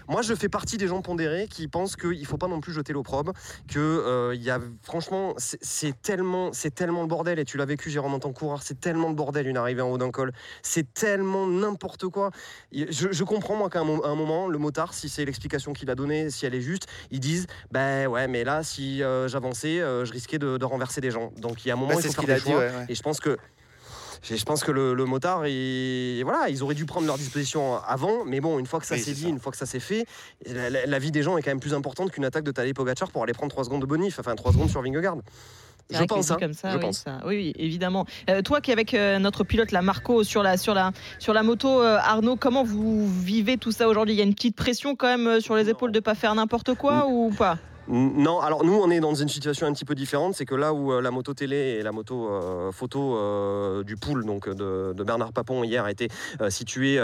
Moi, 0.08 0.22
je 0.22 0.34
fais 0.34 0.48
partie 0.48 0.76
des 0.76 0.88
gens 0.88 1.02
pondérés 1.02 1.48
qui 1.48 1.68
pensent 1.68 1.96
qu'il 1.96 2.20
ne 2.20 2.24
faut 2.24 2.38
pas 2.38 2.48
non 2.48 2.60
plus 2.60 2.72
jeter 2.72 2.92
l'opprobre, 2.92 3.32
que 3.68 3.78
euh, 3.78 4.34
il 4.34 4.42
y 4.42 4.50
a 4.50 4.60
franchement, 4.82 5.34
c'est 5.36 6.00
tellement, 6.02 6.50
tellement 6.74 7.02
le 7.02 7.08
bordel. 7.08 7.38
Et 7.38 7.44
tu 7.44 7.56
l'as 7.56 7.64
vécu, 7.64 7.90
Jérôme, 7.90 8.14
en 8.14 8.18
tant 8.18 8.32
que 8.32 8.38
coureur, 8.38 8.62
c'est 8.62 8.80
tellement 8.80 9.08
le 9.08 9.14
bordel 9.14 9.46
une 9.46 9.56
arrivée 9.56 9.82
en 9.82 9.90
haut 9.90 9.98
d'un 9.98 10.10
col. 10.10 10.32
C'est 10.62 10.92
tellement 10.94 11.46
n'importe 11.46 12.08
quoi. 12.08 12.30
Je, 12.72 13.24
comprends 13.24 13.56
moi 13.56 13.70
qu'à 13.70 13.80
un, 13.80 13.84
moment, 13.84 14.48
le 14.48 14.58
motard, 14.58 14.94
si 14.94 15.08
c'est 15.08 15.24
l'explication 15.24 15.72
qu'il 15.72 15.90
a 15.90 15.94
donnée, 15.94 16.30
si 16.30 16.46
elle 16.46 16.54
est 16.54 16.60
juste, 16.60 16.86
ils 17.10 17.20
disent, 17.20 17.46
ben 17.70 18.06
ouais, 18.06 18.28
mais 18.28 18.44
là, 18.44 18.62
si 18.62 19.02
euh, 19.02 19.28
j'avançais, 19.28 19.80
euh, 19.80 20.04
je 20.04 20.12
risquais 20.12 20.38
de, 20.38 20.64
renverser 20.64 21.00
des 21.00 21.10
gens. 21.10 21.32
Donc 21.38 21.64
il 21.64 21.68
y 21.68 21.70
a 21.70 21.74
un 21.74 21.76
moment, 21.76 21.94
bah, 21.94 22.00
il 22.02 22.06
faut 22.06 22.22
faire 22.22 22.36
des 22.36 22.40
choix. 22.40 22.64
Et 22.88 22.94
je 22.94 23.02
pense 23.02 23.20
que 23.20 23.36
je 24.22 24.44
pense 24.44 24.62
que 24.62 24.70
le, 24.70 25.04
motard, 25.04 25.38
voilà, 25.40 26.48
ils 26.48 26.62
auraient 26.62 26.74
dû 26.74 26.86
prendre 26.86 27.06
leur 27.06 27.18
disposition 27.18 27.76
avant, 27.86 28.24
mais 28.24 28.40
bon, 28.40 28.58
une 28.58 28.66
fois 28.66 28.80
que 28.80 28.86
ça 28.86 28.96
s'est 28.96 29.12
dit, 29.12 29.28
une 29.28 29.40
fois 29.40 29.52
que 29.52 29.58
ça 29.58 29.66
s'est 29.66 29.80
fait, 29.80 30.06
la, 30.46 30.98
vie 30.98 31.10
des 31.10 31.22
gens 31.22 31.36
est 31.36 31.42
quand 31.42 31.50
même 31.50 31.60
plus 31.60 31.74
importante 31.74 32.10
qu'une 32.10 32.24
attaque 32.24 32.44
de 32.44 32.52
Tadej 32.52 32.74
Pogacar 32.74 33.10
pour 33.10 33.22
aller 33.22 33.32
prendre 33.32 33.50
3 33.50 33.64
secondes 33.64 33.80
de 33.80 33.86
bonif, 33.86 34.18
enfin 34.18 34.34
3 34.34 34.52
secondes 34.52 34.70
sur 34.70 34.82
Vingegaard. 34.82 35.16
Je 35.90 36.04
pense, 36.04 36.30
hein, 36.30 36.36
comme 36.40 36.52
ça, 36.54 37.20
oui, 37.26 37.36
oui, 37.36 37.52
évidemment. 37.56 38.06
Euh, 38.30 38.40
toi 38.42 38.60
qui 38.60 38.72
avec 38.72 38.94
euh, 38.94 39.18
notre 39.18 39.44
pilote, 39.44 39.72
la 39.72 39.82
Marco, 39.82 40.24
sur 40.24 40.42
la, 40.42 40.56
sur 40.56 40.74
la, 40.74 40.92
sur 41.18 41.34
la 41.34 41.42
moto, 41.42 41.82
euh, 41.82 41.98
Arnaud, 41.98 42.36
comment 42.36 42.64
vous 42.64 43.08
vivez 43.08 43.58
tout 43.58 43.72
ça 43.72 43.88
aujourd'hui? 43.88 44.14
Il 44.14 44.18
y 44.18 44.22
a 44.22 44.24
une 44.24 44.34
petite 44.34 44.56
pression 44.56 44.96
quand 44.96 45.06
même 45.06 45.40
sur 45.40 45.54
les 45.54 45.68
épaules 45.68 45.92
de 45.92 46.00
pas 46.00 46.14
faire 46.14 46.34
n'importe 46.34 46.74
quoi 46.74 47.06
ou 47.08 47.30
pas? 47.30 47.58
Non, 47.88 48.40
alors 48.40 48.64
nous 48.64 48.74
on 48.74 48.90
est 48.90 49.00
dans 49.00 49.14
une 49.14 49.28
situation 49.28 49.66
un 49.66 49.72
petit 49.72 49.84
peu 49.84 49.94
différente, 49.94 50.34
c'est 50.34 50.44
que 50.44 50.54
là 50.54 50.72
où 50.72 50.92
euh, 50.92 51.00
la 51.00 51.10
moto 51.10 51.34
télé 51.34 51.56
et 51.56 51.82
la 51.82 51.90
moto 51.90 52.28
euh, 52.30 52.70
photo 52.70 53.16
euh, 53.16 53.82
du 53.82 53.96
pool 53.96 54.24
donc 54.24 54.48
de, 54.48 54.94
Bernard 55.02 55.32
Papon 55.32 55.64
hier 55.64 55.84
a 55.84 55.90
été 55.90 56.08
située 56.48 57.00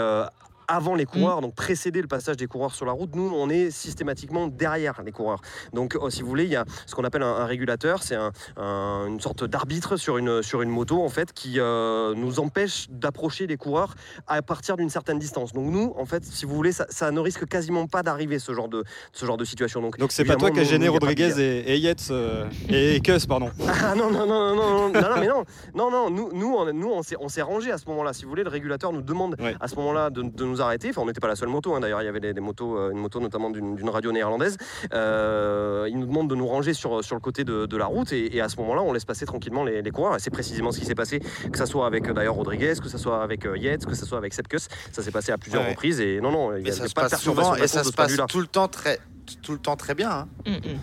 avant 0.69 0.95
les 0.95 1.05
coureurs, 1.05 1.39
mm. 1.39 1.41
donc 1.41 1.55
précéder 1.55 2.01
le 2.01 2.07
passage 2.07 2.37
des 2.37 2.47
coureurs 2.47 2.73
sur 2.73 2.85
la 2.85 2.91
route. 2.91 3.15
Nous, 3.15 3.29
on 3.33 3.49
est 3.49 3.71
systématiquement 3.71 4.47
derrière 4.47 5.01
les 5.03 5.11
coureurs. 5.11 5.41
Donc, 5.73 5.97
oh, 5.99 6.09
si 6.09 6.21
vous 6.21 6.29
voulez, 6.29 6.45
il 6.45 6.51
y 6.51 6.55
a 6.55 6.63
ce 6.85 6.95
qu'on 6.95 7.03
appelle 7.03 7.23
un, 7.23 7.45
régulateur, 7.45 8.03
c'est 8.03 8.15
une 8.57 9.19
sorte 9.19 9.43
d'arbitre 9.43 9.97
sur 9.97 10.17
une, 10.17 10.43
sur 10.43 10.61
une 10.61 10.69
moto, 10.69 11.03
en 11.03 11.09
fait, 11.09 11.33
qui 11.33 11.59
euh, 11.59 12.13
nous 12.15 12.39
empêche 12.39 12.87
d'approcher 12.89 13.47
les 13.47 13.57
coureurs 13.57 13.95
à 14.27 14.41
partir 14.43 14.77
d'une 14.77 14.89
certaine 14.89 15.17
distance. 15.17 15.51
Donc, 15.53 15.65
nous, 15.65 15.93
en 15.97 16.05
fait, 16.05 16.23
si 16.23 16.45
vous 16.45 16.55
voulez, 16.55 16.71
ça, 16.71 17.11
ne 17.11 17.19
risque 17.19 17.47
quasiment 17.47 17.87
pas 17.87 18.03
d'arriver, 18.03 18.37
ce 18.37 18.53
genre 18.53 18.69
de, 18.69 18.83
ce 19.11 19.25
genre 19.25 19.37
de 19.37 19.45
situation. 19.45 19.81
Donc, 19.81 19.97
donc 19.97 20.11
c'est 20.11 20.23
pas 20.23 20.35
toi 20.35 20.51
qui 20.51 20.59
as 20.59 20.63
gêné 20.63 20.87
Rodriguez 20.87 21.39
et, 21.39 21.73
et 21.73 21.77
Yates 21.77 22.09
euh, 22.11 22.45
et 22.69 23.01
Kuss, 23.01 23.25
pardon. 23.25 23.49
Ah 23.81 23.95
non, 23.95 24.11
non, 24.11 24.27
non, 24.27 24.55
non, 24.55 24.89
non, 24.89 25.01
non, 25.01 25.19
mais 25.19 25.27
non, 25.27 25.43
non, 25.73 25.89
non, 25.89 26.09
nous, 26.09 26.29
nous, 26.33 26.53
on, 26.55 26.73
nous 26.73 26.91
on 26.91 27.29
s'est 27.29 27.41
rangé 27.41 27.71
à 27.71 27.77
ce 27.77 27.87
moment-là. 27.87 28.13
Si 28.13 28.23
vous 28.23 28.29
voulez, 28.29 28.43
le 28.43 28.49
régulateur 28.49 28.91
nous 28.91 29.01
demande 29.01 29.35
à 29.59 29.67
ce 29.67 29.75
moment-là 29.75 30.09
de, 30.09 30.21
de 30.21 30.45
nous 30.45 30.58
arrêter. 30.61 30.89
Enfin, 30.89 31.01
on 31.01 31.05
n'était 31.05 31.19
pas 31.19 31.27
la 31.27 31.35
seule 31.35 31.49
moto, 31.49 31.73
hein. 31.73 31.79
d'ailleurs, 31.79 32.01
il 32.01 32.05
y 32.05 32.07
avait 32.07 32.19
des, 32.19 32.33
motos, 32.39 32.77
euh, 32.77 32.91
une 32.91 32.99
moto 32.99 33.19
notamment 33.19 33.49
d'une 33.49 33.89
radio 33.89 34.11
néerlandaise. 34.11 34.57
Euh, 34.93 35.87
il 35.89 35.97
nous 35.97 36.05
demande 36.05 36.29
de 36.29 36.35
nous 36.35 36.47
ranger 36.47 36.73
sur, 36.73 37.03
sur 37.03 37.15
le 37.15 37.21
côté 37.21 37.43
de, 37.43 37.77
la 37.77 37.85
route 37.85 38.11
et, 38.11 38.41
à 38.41 38.49
ce 38.49 38.57
moment-là, 38.57 38.81
on 38.81 38.93
laisse 38.93 39.05
passer 39.05 39.25
tranquillement 39.25 39.63
les, 39.63 39.91
coureurs. 39.91 40.15
Et 40.15 40.19
c'est 40.19 40.29
précisément 40.29 40.71
ce 40.71 40.79
qui 40.79 40.85
s'est 40.85 40.95
passé, 40.95 41.19
que 41.19 41.57
ce 41.57 41.65
soit 41.65 41.85
avec 41.85 42.11
d'ailleurs 42.11 42.35
Rodriguez, 42.35 42.73
que 42.81 42.89
ce 42.89 42.97
soit 42.97 43.23
avec 43.23 43.45
euh, 43.45 43.57
Yates, 43.57 43.85
que 43.85 43.95
ce 43.95 44.05
soit 44.05 44.17
avec 44.17 44.33
Sepkus. 44.33 44.67
Ça 44.91 45.01
s'est 45.01 45.11
passé 45.11 45.31
à 45.31 45.37
plusieurs 45.37 45.67
reprises 45.67 45.99
et 45.99 46.19
non, 46.21 46.31
non, 46.31 46.55
il 46.55 46.63
n'y 46.63 46.69
a, 46.69 46.73
pas 46.93 47.07
de 47.07 47.15
souvent 47.15 47.55
et 47.55 47.67
ça 47.67 47.83
se 47.83 47.91
passe 47.91 48.17
tout 48.27 48.39
le 48.39 48.47
temps 48.47 48.67
très, 48.67 48.99
tout 49.41 49.53
le 49.53 49.59
temps 49.59 49.75
très 49.75 49.95
bien. 49.95 50.11
Hein. 50.11 50.27
Mm, 50.45 50.51
mm. 50.51 50.79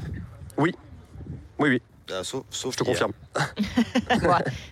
Oui, 0.59 0.75
oui, 1.59 1.69
oui. 1.71 1.83
Ah, 2.13 2.23
sauf, 2.23 2.45
je 2.53 2.77
te 2.77 2.85
confirme. 2.85 3.13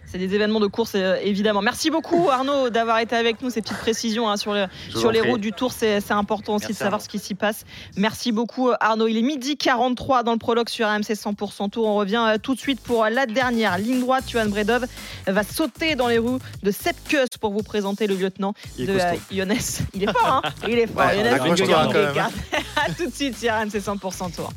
c'est 0.06 0.18
des 0.18 0.34
événements 0.34 0.60
de 0.60 0.68
course, 0.68 0.92
euh, 0.94 1.16
évidemment. 1.20 1.62
Merci 1.62 1.90
beaucoup, 1.90 2.28
Arnaud, 2.30 2.70
d'avoir 2.70 2.98
été 2.98 3.16
avec 3.16 3.42
nous. 3.42 3.50
Ces 3.50 3.60
petites 3.60 3.78
précisions 3.78 4.28
hein, 4.28 4.36
sur, 4.36 4.54
sur 4.90 5.10
les 5.10 5.20
routes 5.20 5.40
du 5.40 5.52
Tour, 5.52 5.72
c'est 5.72 6.10
important 6.10 6.56
aussi 6.56 6.68
de 6.68 6.72
savoir 6.74 7.00
ce 7.00 7.08
qui 7.08 7.18
s'y 7.18 7.34
passe. 7.34 7.64
Merci 7.96 8.30
beaucoup, 8.30 8.70
Arnaud. 8.80 9.08
Il 9.08 9.16
est 9.16 9.22
midi 9.22 9.56
43 9.56 10.22
dans 10.22 10.32
le 10.32 10.38
prologue 10.38 10.68
sur 10.68 10.86
AMC 10.86 11.10
100% 11.10 11.70
Tour. 11.70 11.86
On 11.86 11.96
revient 11.96 12.24
euh, 12.26 12.38
tout 12.38 12.54
de 12.54 12.60
suite 12.60 12.80
pour 12.80 13.04
la 13.04 13.26
dernière 13.26 13.78
ligne 13.78 14.00
droite. 14.00 14.24
Tuan 14.26 14.48
Bredov 14.48 14.86
va 15.26 15.42
sauter 15.42 15.96
dans 15.96 16.08
les 16.08 16.18
roues 16.18 16.38
de 16.62 16.70
Sepkus 16.70 17.36
pour 17.40 17.52
vous 17.52 17.62
présenter 17.62 18.06
le 18.06 18.14
lieutenant 18.14 18.54
de 18.78 18.86
euh, 18.88 19.14
Il 19.94 20.04
est 20.04 20.12
fort, 20.12 20.40
hein 20.44 20.52
Il 20.68 20.78
est 20.78 20.86
fort. 20.86 21.06
Ouais, 21.06 21.22
à 22.76 22.92
tout 22.92 23.06
de 23.06 23.14
suite 23.14 23.36
sur 23.36 23.52
AMC 23.52 23.74
100% 23.74 24.34
Tour. 24.34 24.52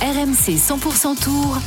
RMC 0.00 0.56
100% 0.56 1.22
Tour. 1.22 1.58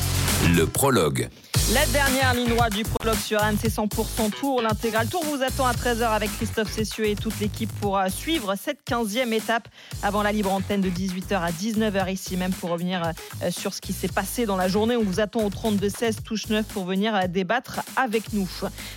Le 0.46 0.66
prologue. 0.66 1.30
La 1.74 1.86
dernière 1.88 2.34
ligne 2.34 2.47
droite 2.47 2.74
du 2.74 2.84
prologue 2.84 3.18
sur 3.18 3.43
Anne, 3.43 3.57
c'est 3.61 3.68
100% 3.68 4.32
tour. 4.32 4.61
L'intégral 4.61 5.05
tour 5.09 5.22
vous 5.26 5.43
attend 5.43 5.65
à 5.65 5.74
13h 5.74 6.05
avec 6.05 6.32
Christophe 6.38 6.72
Cessieux 6.72 7.07
et 7.07 7.15
toute 7.15 7.38
l'équipe 7.41 7.70
pour 7.82 7.97
euh, 7.97 8.07
suivre 8.07 8.55
cette 8.55 8.80
15e 8.89 9.34
étape 9.34 9.68
avant 10.01 10.24
la 10.24 10.32
libre 10.32 10.49
antenne 10.53 10.80
de 10.80 10.89
18h 10.89 11.41
à 11.41 11.51
19h 11.51 12.09
ici 12.09 12.38
même 12.38 12.53
pour 12.53 12.70
revenir 12.70 13.11
euh, 13.43 13.51
sur 13.51 13.74
ce 13.74 13.82
qui 13.82 13.91
s'est 13.91 14.07
passé 14.07 14.45
dans 14.45 14.55
la 14.55 14.70
journée. 14.70 14.95
On 14.95 15.03
vous 15.03 15.20
attend 15.20 15.41
au 15.41 15.49
32-16 15.49 16.22
touche 16.24 16.47
9 16.47 16.65
pour 16.68 16.86
venir 16.86 17.13
euh, 17.13 17.28
débattre 17.28 17.82
avec 17.97 18.32
nous. 18.32 18.49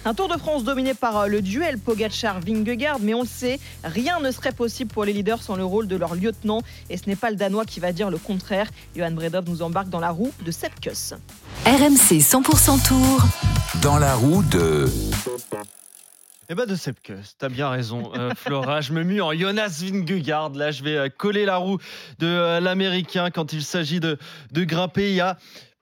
Un 0.04 0.14
Tour 0.14 0.28
de 0.28 0.38
France 0.38 0.62
dominé 0.62 0.94
par 0.94 1.26
le 1.26 1.42
duel 1.42 1.76
Pogacar-Vingegaard, 1.76 3.00
mais 3.00 3.14
on 3.14 3.22
le 3.22 3.26
sait, 3.26 3.58
rien 3.82 4.20
ne 4.20 4.30
serait 4.30 4.52
possible 4.52 4.92
pour 4.92 5.04
les 5.04 5.12
leaders 5.12 5.42
sans 5.42 5.56
le 5.56 5.64
rôle 5.64 5.88
de 5.88 5.96
leur 5.96 6.14
lieutenant 6.14 6.60
et 6.88 6.96
ce 6.96 7.08
n'est 7.08 7.16
pas 7.16 7.30
le 7.30 7.36
Danois 7.36 7.64
qui 7.64 7.80
va 7.80 7.90
dire 7.90 8.10
le 8.10 8.18
contraire. 8.18 8.70
Johan 8.94 9.10
Bredov 9.10 9.48
nous 9.48 9.62
embarque 9.62 9.88
dans 9.88 9.98
la 9.98 10.10
roue 10.10 10.30
de 10.44 10.52
Sepkus. 10.52 11.14
RMC 11.66 12.20
100% 12.20 12.88
Tour. 12.88 13.22
Dans 13.82 13.98
la 13.98 14.14
roue 14.14 14.42
de. 14.44 14.86
Eh 16.48 16.54
ben 16.54 16.66
de 16.66 16.74
Sepkus, 16.74 17.36
t'as 17.38 17.48
bien 17.48 17.68
raison, 17.68 18.10
euh, 18.16 18.30
Flora. 18.36 18.80
Je 18.80 18.92
me 18.92 19.04
mue 19.04 19.20
en 19.20 19.32
Jonas 19.32 19.82
Vingegaard. 19.82 20.50
Là, 20.54 20.70
je 20.70 20.82
vais 20.82 20.96
euh, 20.96 21.08
coller 21.08 21.44
la 21.44 21.58
roue 21.58 21.78
de 22.18 22.26
euh, 22.26 22.60
l'Américain 22.60 23.30
quand 23.30 23.52
il 23.52 23.62
s'agit 23.62 24.00
de, 24.00 24.18
de 24.50 24.64
grimper. 24.64 25.10
Il 25.10 25.16
y 25.16 25.20
a 25.20 25.36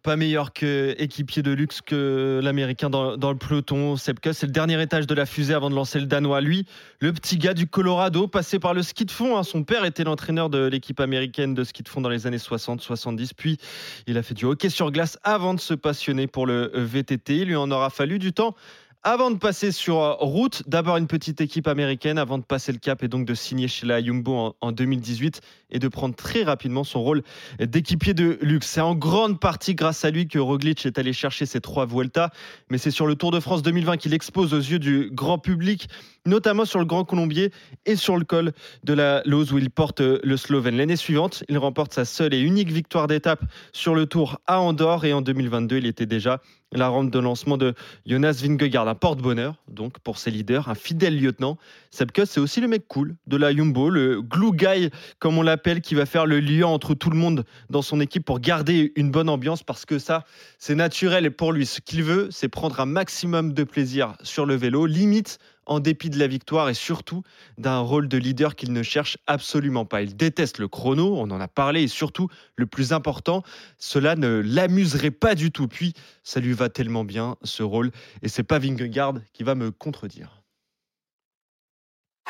pas 0.09 0.17
meilleur 0.17 0.55
que 0.55 0.95
équipier 0.97 1.43
de 1.43 1.51
luxe 1.51 1.83
que 1.83 2.41
l'américain 2.43 2.89
dans, 2.89 3.13
le 3.13 3.37
peloton. 3.37 3.97
Sepkus, 3.97 4.33
c'est 4.33 4.47
le 4.47 4.53
dernier 4.53 4.81
étage 4.81 5.07
de 5.07 5.15
la 5.15 5.27
fusée 5.27 5.53
avant 5.53 5.69
de 5.69 5.75
lancer 5.75 6.01
le 6.01 6.07
danois. 6.07 6.41
Lui, 6.41 6.65
le 7.01 7.13
petit 7.13 7.37
gars 7.37 7.53
du 7.53 7.67
Colorado, 7.67 8.27
passé 8.27 8.59
par 8.59 8.73
le 8.73 8.83
ski 8.83 9.05
de 9.05 9.11
fond. 9.11 9.37
Hein. 9.37 9.43
Son 9.43 9.65
père 9.65 9.85
était 9.85 10.05
l'entraîneur 10.05 10.49
de 10.49 10.67
l'équipe 10.67 10.99
américaine 11.01 11.53
de 11.53 11.63
ski 11.63 11.83
de 11.83 11.91
fond 11.91 12.01
dans 12.01 12.09
les 12.09 12.27
années 12.27 12.39
60-70. 12.39 13.33
Puis, 13.37 13.59
il 14.07 14.17
a 14.17 14.23
fait 14.23 14.33
du 14.33 14.47
hockey 14.47 14.71
sur 14.71 14.91
glace 14.93 15.19
avant 15.25 15.53
de 15.53 15.61
se 15.61 15.75
passionner 15.75 16.27
pour 16.27 16.47
le 16.47 16.71
VTT. 16.73 17.41
Il 17.41 17.49
lui 17.49 17.57
en 17.57 17.71
aura 17.71 17.91
fallu 17.91 18.19
du 18.19 18.33
temps 18.33 18.55
avant 19.03 19.31
de 19.31 19.39
passer 19.39 19.73
sur 19.73 20.03
euh, 20.03 20.15
route, 20.19 20.63
d'abord 20.69 20.97
une 20.97 21.07
petite 21.07 21.41
équipe 21.41 21.69
américaine 21.69 22.19
avant 22.19 22.39
de 22.39 22.43
passer 22.43 22.73
le 22.73 22.79
cap 22.79 23.03
et 23.03 23.09
donc 23.09 23.27
de 23.27 23.35
signer 23.35 23.69
chez 23.69 23.87
la 23.87 24.03
Jumbo 24.03 24.57
en, 24.61 24.73
2018 24.73 25.41
et 25.71 25.79
de 25.79 25.89
prendre 25.89 26.15
très 26.15 26.43
rapidement 26.43 26.85
son 26.85 27.03
rôle 27.03 27.23
d'équipier 27.59 28.15
de 28.15 28.39
luxe. 28.43 28.69
C'est 28.69 28.81
en 28.81 28.95
grande 28.95 29.41
partie 29.41 29.75
grâce 29.75 30.05
à 30.05 30.11
lui 30.11 30.29
que 30.29 30.39
Roglic 30.39 30.87
est 30.87 30.99
allé 30.99 31.13
chercher 31.13 31.47
ses 31.47 31.61
trois 31.61 31.87
Vuelta, 31.87 32.31
mais 32.71 32.79
c'est 32.79 32.91
sur 32.91 33.07
le 33.07 33.15
Tour 33.15 33.31
de 33.31 33.41
France 33.41 33.63
2020 33.63 33.97
qu'il 33.97 34.15
expose 34.15 34.55
aux 34.55 34.59
yeux 34.59 34.79
du 34.79 35.11
grand 35.13 35.39
public 35.39 35.89
notamment 36.29 36.65
sur 36.65 36.79
le 36.79 36.85
Grand 36.85 37.05
Colombier 37.05 37.51
et 37.87 37.97
sur 37.97 38.17
le 38.17 38.25
col 38.25 38.53
de 38.85 38.93
la 38.93 39.23
Lose 39.25 39.53
où 39.53 39.59
il 39.59 39.71
porte 39.71 40.01
le 40.01 40.37
Slovène. 40.37 40.77
L'année 40.77 40.97
suivante, 40.97 41.43
il 41.49 41.59
remporte 41.59 41.95
sa 41.95 42.05
seule 42.05 42.35
et 42.35 42.41
unique 42.41 42.71
victoire 42.71 43.07
d'étape 43.07 43.43
sur 43.73 43.95
le 43.95 44.07
Tour 44.07 44.39
à 44.47 44.61
Andorre 44.61 45.05
et 45.05 45.13
en 45.13 45.23
2022, 45.23 45.79
il 45.79 45.87
était 45.87 46.07
déjà 46.07 46.41
la 46.73 46.89
rampe 46.89 47.11
de 47.11 47.19
lancement 47.19 47.57
de 47.57 47.75
Jonas 48.05 48.41
Vingegaard, 48.43 48.87
un 48.87 48.95
porte-bonheur 48.95 49.55
donc 49.69 49.99
pour 50.01 50.19
ses 50.19 50.31
leaders, 50.31 50.69
un 50.69 50.75
fidèle 50.75 51.19
lieutenant. 51.19 51.57
Sepkus, 51.91 52.27
c'est 52.27 52.41
aussi 52.41 52.61
le 52.61 52.69
mec 52.69 52.87
cool 52.89 53.17
de 53.27 53.39
la 53.39 53.55
Jumbo, 53.55 53.89
le 53.89 54.21
glue 54.21 54.53
guy 54.53 54.91
comme 55.19 55.39
on 55.39 55.43
l'appelle 55.43 55.58
qui 55.59 55.95
va 55.95 56.07
faire 56.07 56.27
le 56.27 56.41
lien 56.41 56.67
entre 56.67 56.95
tout 56.95 57.11
le 57.11 57.17
monde 57.17 57.45
dans 57.69 57.83
son 57.83 58.01
équipe 58.01 58.25
pour 58.25 58.41
garder 58.41 58.93
une 58.97 59.11
bonne 59.11 59.29
ambiance 59.29 59.63
parce 59.63 59.85
que 59.85 59.99
ça, 59.99 60.25
c'est 60.59 60.75
naturel 60.75 61.27
et 61.27 61.31
pour 61.31 61.53
lui, 61.53 61.67
ce 61.67 61.81
qu'il 61.81 62.03
veut, 62.03 62.29
c'est 62.31 62.49
prendre 62.49 62.81
un 62.81 62.87
maximum 62.87 63.53
de 63.53 63.65
plaisir 63.65 64.15
sur 64.23 64.47
le 64.47 64.55
vélo, 64.55 64.87
limite 64.87 65.39
en 65.67 65.81
dépit 65.81 66.09
de 66.11 66.19
la 66.19 66.27
victoire 66.27 66.69
et 66.69 66.75
surtout 66.75 67.23
d'un 67.59 67.81
rôle 67.81 68.09
de 68.09 68.17
leader 68.17 68.57
qu'il 68.57 68.73
ne 68.73 68.83
cherche 68.83 69.19
absolument 69.27 69.85
pas. 69.85 70.03
Il 70.03 70.17
déteste 70.17 70.59
le 70.59 70.69
chrono, 70.69 71.17
on 71.17 71.31
en 71.31 71.41
a 71.41 71.49
parlé, 71.49 71.83
et 71.83 71.89
surtout, 71.89 72.29
le 72.57 72.67
plus 72.67 72.93
important, 72.93 73.43
cela 73.77 74.17
ne 74.17 74.41
l'amuserait 74.45 75.11
pas 75.11 75.35
du 75.35 75.51
tout. 75.51 75.69
Puis, 75.69 75.93
ça 76.23 76.41
lui 76.41 76.55
va 76.55 76.71
tellement 76.71 77.05
bien, 77.05 77.37
ce 77.43 77.63
rôle, 77.63 77.91
et 78.23 78.29
c'est 78.29 78.43
pas 78.43 78.59
Vingegaard 78.59 79.15
qui 79.35 79.43
va 79.43 79.55
me 79.55 79.71
contredire. 79.71 80.38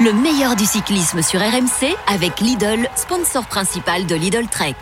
Le 0.01 0.13
meilleur 0.13 0.55
du 0.55 0.65
cyclisme 0.65 1.23
sur 1.23 1.41
RMC 1.41 1.93
avec 2.07 2.39
Lidl, 2.39 2.89
sponsor 2.95 3.47
principal 3.49 4.07
de 4.07 4.15
Lidl 4.15 4.47
Trek. 4.47 4.77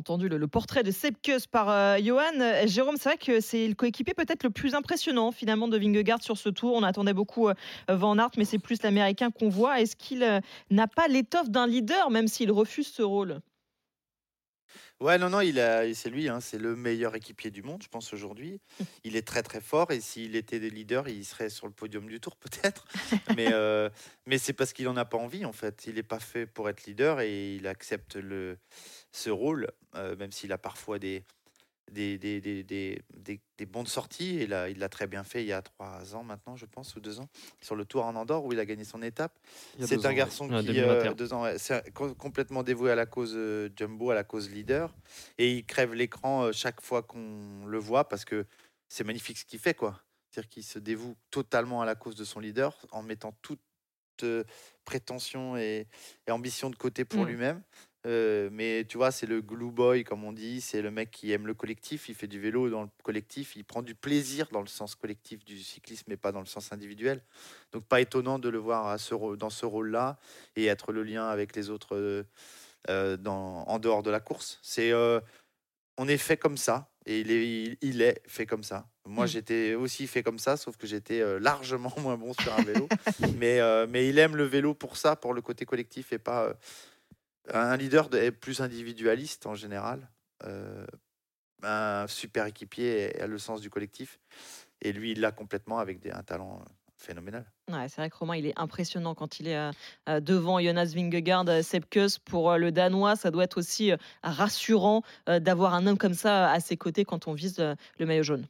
entendu 0.00 0.28
le, 0.28 0.48
portrait 0.48 0.82
de 0.82 0.90
Sepkus 0.90 1.46
par 1.46 1.68
euh, 1.68 1.98
Johan. 2.02 2.22
Euh, 2.40 2.66
Jérôme, 2.66 2.96
c'est 2.98 3.18
que 3.18 3.40
c'est 3.40 3.68
le 3.68 3.74
coéquipier 3.74 4.14
peut-être 4.14 4.44
le 4.44 4.50
plus 4.50 4.74
impressionnant 4.74 5.30
finalement 5.30 5.68
de 5.68 5.78
Vingegaard 5.78 6.22
sur 6.22 6.38
ce 6.38 6.48
tour. 6.48 6.74
On 6.74 6.82
attendait 6.82 7.12
beaucoup 7.12 7.48
euh, 7.48 7.54
Van 7.88 8.18
Aert, 8.18 8.30
mais 8.36 8.44
c'est 8.44 8.58
plus 8.58 8.82
l'américain 8.82 9.30
qu'on 9.30 9.50
voit. 9.50 9.80
Est-ce 9.80 9.96
qu'il 9.96 10.40
n'a 10.70 10.86
pas 10.86 11.06
l'étoffe 11.08 11.50
d'un 11.50 11.66
leader, 11.66 12.10
même 12.10 12.28
s'il 12.28 12.50
refuse 12.50 12.88
ce 12.88 13.02
rôle? 13.02 13.40
Ouais, 15.00 15.16
non, 15.16 15.30
non, 15.30 15.40
il 15.40 15.58
a, 15.58 15.92
c'est 15.94 16.10
lui, 16.10 16.28
hein, 16.28 16.40
c'est 16.40 16.58
le 16.58 16.76
meilleur 16.76 17.14
équipier 17.14 17.50
du 17.50 17.62
monde, 17.62 17.82
je 17.82 17.88
pense 17.88 18.12
aujourd'hui. 18.12 18.60
Il 19.04 19.16
est 19.16 19.26
très 19.26 19.42
très 19.42 19.62
fort 19.62 19.90
et 19.92 20.00
s'il 20.00 20.36
était 20.36 20.60
des 20.60 20.68
leaders, 20.68 21.08
il 21.08 21.24
serait 21.24 21.48
sur 21.48 21.66
le 21.66 21.72
podium 21.72 22.06
du 22.06 22.20
Tour 22.20 22.36
peut-être. 22.40 22.84
mais 23.36 23.50
mais 24.26 24.36
c'est 24.36 24.52
parce 24.52 24.72
qu'il 24.74 24.88
en 24.88 24.96
a 24.96 25.06
pas 25.06 25.16
envie 25.16 25.44
en 25.44 25.52
fait. 25.52 25.86
Il 25.86 25.94
n'est 25.94 26.02
pas 26.02 26.20
fait 26.20 26.46
pour 26.46 26.68
être 26.68 26.84
leader 26.84 27.20
et 27.20 27.54
il 27.54 27.66
accepte 27.66 28.16
le 28.16 28.58
ce 29.12 29.30
rôle, 29.30 29.68
euh, 29.96 30.16
même 30.16 30.32
s'il 30.32 30.52
a 30.52 30.58
parfois 30.58 30.98
des, 30.98 31.24
des, 31.90 32.18
des, 32.18 32.40
des, 32.40 32.64
des, 32.64 33.66
bons 33.66 33.82
de 33.82 33.88
sortie. 33.88 34.38
Et 34.38 34.46
là, 34.46 34.68
il 34.68 34.78
l'a 34.78 34.88
très 34.88 35.06
bien 35.06 35.24
fait 35.24 35.42
il 35.42 35.46
y 35.46 35.52
a 35.52 35.62
trois 35.62 36.14
ans 36.14 36.22
maintenant, 36.22 36.56
je 36.56 36.66
pense, 36.66 36.94
ou 36.96 37.00
deux 37.00 37.20
ans, 37.20 37.28
sur 37.60 37.76
le 37.76 37.84
Tour 37.84 38.04
en 38.04 38.14
Andorre 38.16 38.44
où 38.44 38.52
il 38.52 38.60
a 38.60 38.64
gagné 38.64 38.84
son 38.84 39.02
étape. 39.02 39.38
C'est 39.80 40.06
un 40.06 40.12
garçon 40.12 40.48
qui, 40.48 40.80
euh, 40.80 41.12
deux 41.14 41.32
ans, 41.32 41.44
c'est 41.56 41.92
complètement 41.92 42.62
dévoué 42.62 42.90
à 42.90 42.94
la 42.94 43.06
cause 43.06 43.34
euh, 43.36 43.68
Jumbo, 43.76 44.10
à 44.10 44.14
la 44.14 44.24
cause 44.24 44.50
leader. 44.50 44.94
Et 45.38 45.52
il 45.52 45.64
crève 45.64 45.94
l'écran 45.94 46.52
chaque 46.52 46.80
fois 46.80 47.02
qu'on 47.02 47.66
le 47.66 47.78
voit 47.78 48.08
parce 48.08 48.24
que 48.24 48.46
c'est 48.88 49.04
magnifique 49.04 49.38
ce 49.38 49.44
qu'il 49.44 49.60
fait, 49.60 49.74
quoi. 49.74 50.00
C'est-à-dire 50.30 50.48
qu'il 50.48 50.64
se 50.64 50.78
dévoue 50.78 51.16
totalement 51.30 51.82
à 51.82 51.84
la 51.84 51.94
cause 51.94 52.14
de 52.14 52.24
son 52.24 52.40
leader 52.40 52.76
en 52.92 53.02
mettant 53.02 53.32
toute 53.42 53.60
prétention 54.84 55.56
et, 55.56 55.86
ambition 56.28 56.70
de 56.70 56.76
côté 56.76 57.04
pour 57.04 57.24
mmh. 57.24 57.28
lui-même 57.28 57.62
mais 58.04 58.84
tu 58.88 58.96
vois, 58.96 59.10
c'est 59.10 59.26
le 59.26 59.40
glue 59.40 59.70
boy, 59.70 60.04
comme 60.04 60.24
on 60.24 60.32
dit. 60.32 60.60
C'est 60.60 60.82
le 60.82 60.90
mec 60.90 61.10
qui 61.10 61.32
aime 61.32 61.46
le 61.46 61.54
collectif. 61.54 62.08
Il 62.08 62.14
fait 62.14 62.26
du 62.26 62.40
vélo 62.40 62.70
dans 62.70 62.82
le 62.82 62.88
collectif. 63.02 63.56
Il 63.56 63.64
prend 63.64 63.82
du 63.82 63.94
plaisir 63.94 64.48
dans 64.52 64.60
le 64.60 64.66
sens 64.66 64.94
collectif 64.94 65.44
du 65.44 65.58
cyclisme, 65.58 66.04
mais 66.08 66.16
pas 66.16 66.32
dans 66.32 66.40
le 66.40 66.46
sens 66.46 66.72
individuel. 66.72 67.22
Donc, 67.72 67.84
pas 67.84 68.00
étonnant 68.00 68.38
de 68.38 68.48
le 68.48 68.58
voir 68.58 68.86
à 68.86 68.98
ce, 68.98 69.36
dans 69.36 69.50
ce 69.50 69.66
rôle-là 69.66 70.18
et 70.56 70.66
être 70.66 70.92
le 70.92 71.02
lien 71.02 71.28
avec 71.28 71.54
les 71.56 71.70
autres 71.70 72.24
dans, 72.88 73.64
en 73.66 73.78
dehors 73.78 74.02
de 74.02 74.10
la 74.10 74.20
course. 74.20 74.58
C'est, 74.62 74.92
on 75.98 76.08
est 76.08 76.18
fait 76.18 76.36
comme 76.36 76.56
ça 76.56 76.90
et 77.06 77.20
il 77.20 77.30
est, 77.30 77.78
il 77.82 78.02
est 78.02 78.22
fait 78.26 78.46
comme 78.46 78.62
ça. 78.62 78.86
Moi, 79.06 79.24
mmh. 79.24 79.28
j'étais 79.28 79.74
aussi 79.74 80.06
fait 80.06 80.22
comme 80.22 80.38
ça, 80.38 80.56
sauf 80.56 80.76
que 80.76 80.86
j'étais 80.86 81.22
largement 81.40 81.92
moins 81.98 82.16
bon 82.16 82.32
sur 82.34 82.52
un 82.54 82.62
vélo. 82.62 82.88
mais, 83.36 83.60
mais 83.88 84.08
il 84.08 84.18
aime 84.18 84.36
le 84.36 84.44
vélo 84.44 84.72
pour 84.74 84.96
ça, 84.96 85.16
pour 85.16 85.34
le 85.34 85.42
côté 85.42 85.66
collectif 85.66 86.12
et 86.12 86.18
pas 86.18 86.54
un 87.48 87.76
leader 87.76 88.14
est 88.14 88.32
plus 88.32 88.60
individualiste 88.60 89.46
en 89.46 89.54
général. 89.54 90.08
Euh, 90.44 90.86
un 91.62 92.06
super 92.06 92.46
équipier 92.46 93.20
a 93.20 93.26
le 93.26 93.38
sens 93.38 93.60
du 93.60 93.70
collectif. 93.70 94.18
Et 94.80 94.92
lui, 94.92 95.12
il 95.12 95.20
l'a 95.20 95.32
complètement 95.32 95.78
avec 95.78 96.00
des, 96.00 96.10
un 96.10 96.22
talent 96.22 96.60
euh, 96.60 96.64
phénoménal. 96.96 97.44
Ouais, 97.70 97.88
c'est 97.88 97.96
vrai 97.96 98.08
que 98.08 98.16
Romain, 98.16 98.36
il 98.36 98.46
est 98.46 98.58
impressionnant 98.58 99.14
quand 99.14 99.40
il 99.40 99.48
est 99.48 99.58
euh, 100.08 100.20
devant 100.20 100.58
Jonas 100.58 100.92
Vingegaard, 100.94 101.62
Sepkus. 101.62 102.18
Pour 102.18 102.56
le 102.56 102.72
Danois, 102.72 103.16
ça 103.16 103.30
doit 103.30 103.44
être 103.44 103.58
aussi 103.58 103.92
rassurant 104.22 105.02
d'avoir 105.26 105.74
un 105.74 105.86
homme 105.86 105.98
comme 105.98 106.14
ça 106.14 106.50
à 106.50 106.60
ses 106.60 106.76
côtés 106.76 107.04
quand 107.04 107.28
on 107.28 107.34
vise 107.34 107.58
le 107.58 108.06
maillot 108.06 108.22
jaune. 108.22 108.46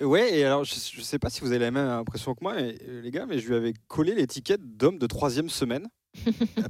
Ouais, 0.00 0.38
et 0.38 0.44
alors 0.44 0.64
je 0.64 0.74
ne 0.74 1.02
sais 1.02 1.18
pas 1.18 1.30
si 1.30 1.40
vous 1.40 1.48
avez 1.48 1.58
la 1.58 1.70
même 1.72 1.88
impression 1.88 2.34
que 2.34 2.42
moi, 2.42 2.54
les 2.60 3.10
gars, 3.10 3.26
mais 3.26 3.38
je 3.38 3.48
lui 3.48 3.56
avais 3.56 3.74
collé 3.88 4.14
l'étiquette 4.14 4.76
d'homme 4.76 4.98
de 4.98 5.06
troisième 5.06 5.48
semaine. 5.48 5.88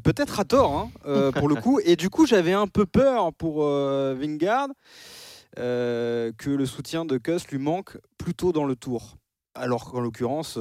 Peut-être 0.02 0.40
à 0.40 0.44
tort, 0.44 0.72
hein, 0.72 0.90
euh, 1.06 1.32
pour 1.32 1.48
le 1.48 1.56
coup. 1.56 1.80
Et 1.84 1.96
du 1.96 2.10
coup, 2.10 2.26
j'avais 2.26 2.52
un 2.52 2.66
peu 2.66 2.86
peur 2.86 3.32
pour 3.32 3.64
euh, 3.64 4.14
Vingard 4.18 4.68
euh, 5.58 6.32
que 6.36 6.50
le 6.50 6.66
soutien 6.66 7.04
de 7.04 7.18
Kuss 7.18 7.48
lui 7.48 7.58
manque 7.58 7.98
plutôt 8.18 8.52
dans 8.52 8.64
le 8.64 8.76
tour. 8.76 9.16
Alors 9.56 9.88
qu'en 9.88 10.00
l'occurrence, 10.00 10.58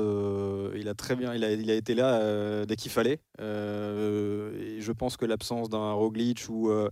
il 0.76 0.88
a 0.88 0.94
très 0.94 1.16
bien, 1.16 1.34
il 1.34 1.44
a, 1.44 1.52
il 1.52 1.72
a 1.72 1.74
été 1.74 1.96
là 1.96 2.64
dès 2.68 2.76
qu'il 2.76 2.92
fallait. 2.92 3.20
et 3.40 4.82
je 4.82 4.92
pense 4.92 5.18
que 5.18 5.26
l'absence 5.26 5.68
d'un 5.68 5.94
Roglic 5.94 6.46
ou, 6.48 6.70
ou, 6.70 6.86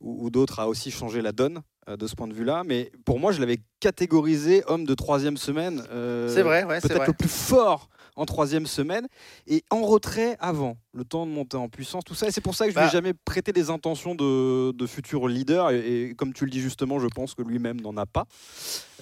ou 0.00 0.30
d'autres 0.30 0.60
a 0.60 0.68
aussi 0.68 0.90
changé 0.90 1.20
la 1.20 1.32
donne 1.32 1.60
de 1.86 2.06
ce 2.06 2.14
point 2.14 2.26
de 2.26 2.32
vue-là. 2.32 2.62
Mais 2.64 2.90
pour 3.04 3.20
moi, 3.20 3.32
je 3.32 3.40
l'avais 3.40 3.58
catégorisé 3.80 4.62
homme 4.66 4.86
de 4.86 4.94
troisième 4.94 5.36
semaine. 5.36 5.82
c'est 6.28 6.40
vrai, 6.40 6.64
ouais, 6.64 6.80
peut-être 6.80 7.06
le 7.06 7.12
plus 7.12 7.28
fort 7.28 7.90
en 8.16 8.26
troisième 8.26 8.66
semaine 8.66 9.06
et 9.46 9.64
en 9.70 9.82
retrait 9.82 10.36
avant, 10.40 10.76
le 10.92 11.04
temps 11.04 11.26
de 11.26 11.30
monter 11.30 11.56
en 11.56 11.68
puissance, 11.68 12.04
tout 12.04 12.14
ça. 12.14 12.28
Et 12.28 12.30
c'est 12.30 12.40
pour 12.40 12.54
ça 12.54 12.66
que 12.66 12.72
je 12.72 12.76
ne 12.76 12.82
lui 12.82 12.86
ai 12.86 12.88
bah 12.88 12.92
jamais 12.92 13.14
prêté 13.14 13.52
des 13.52 13.70
intentions 13.70 14.14
de, 14.14 14.86
futur 14.86 15.28
leader. 15.28 15.70
Et, 15.70 16.14
comme 16.16 16.32
tu 16.32 16.44
le 16.44 16.50
dis 16.50 16.60
justement, 16.60 16.98
je 16.98 17.06
pense 17.06 17.34
que 17.34 17.42
lui-même 17.42 17.80
n'en 17.80 17.96
a 17.96 18.06
pas. 18.06 18.26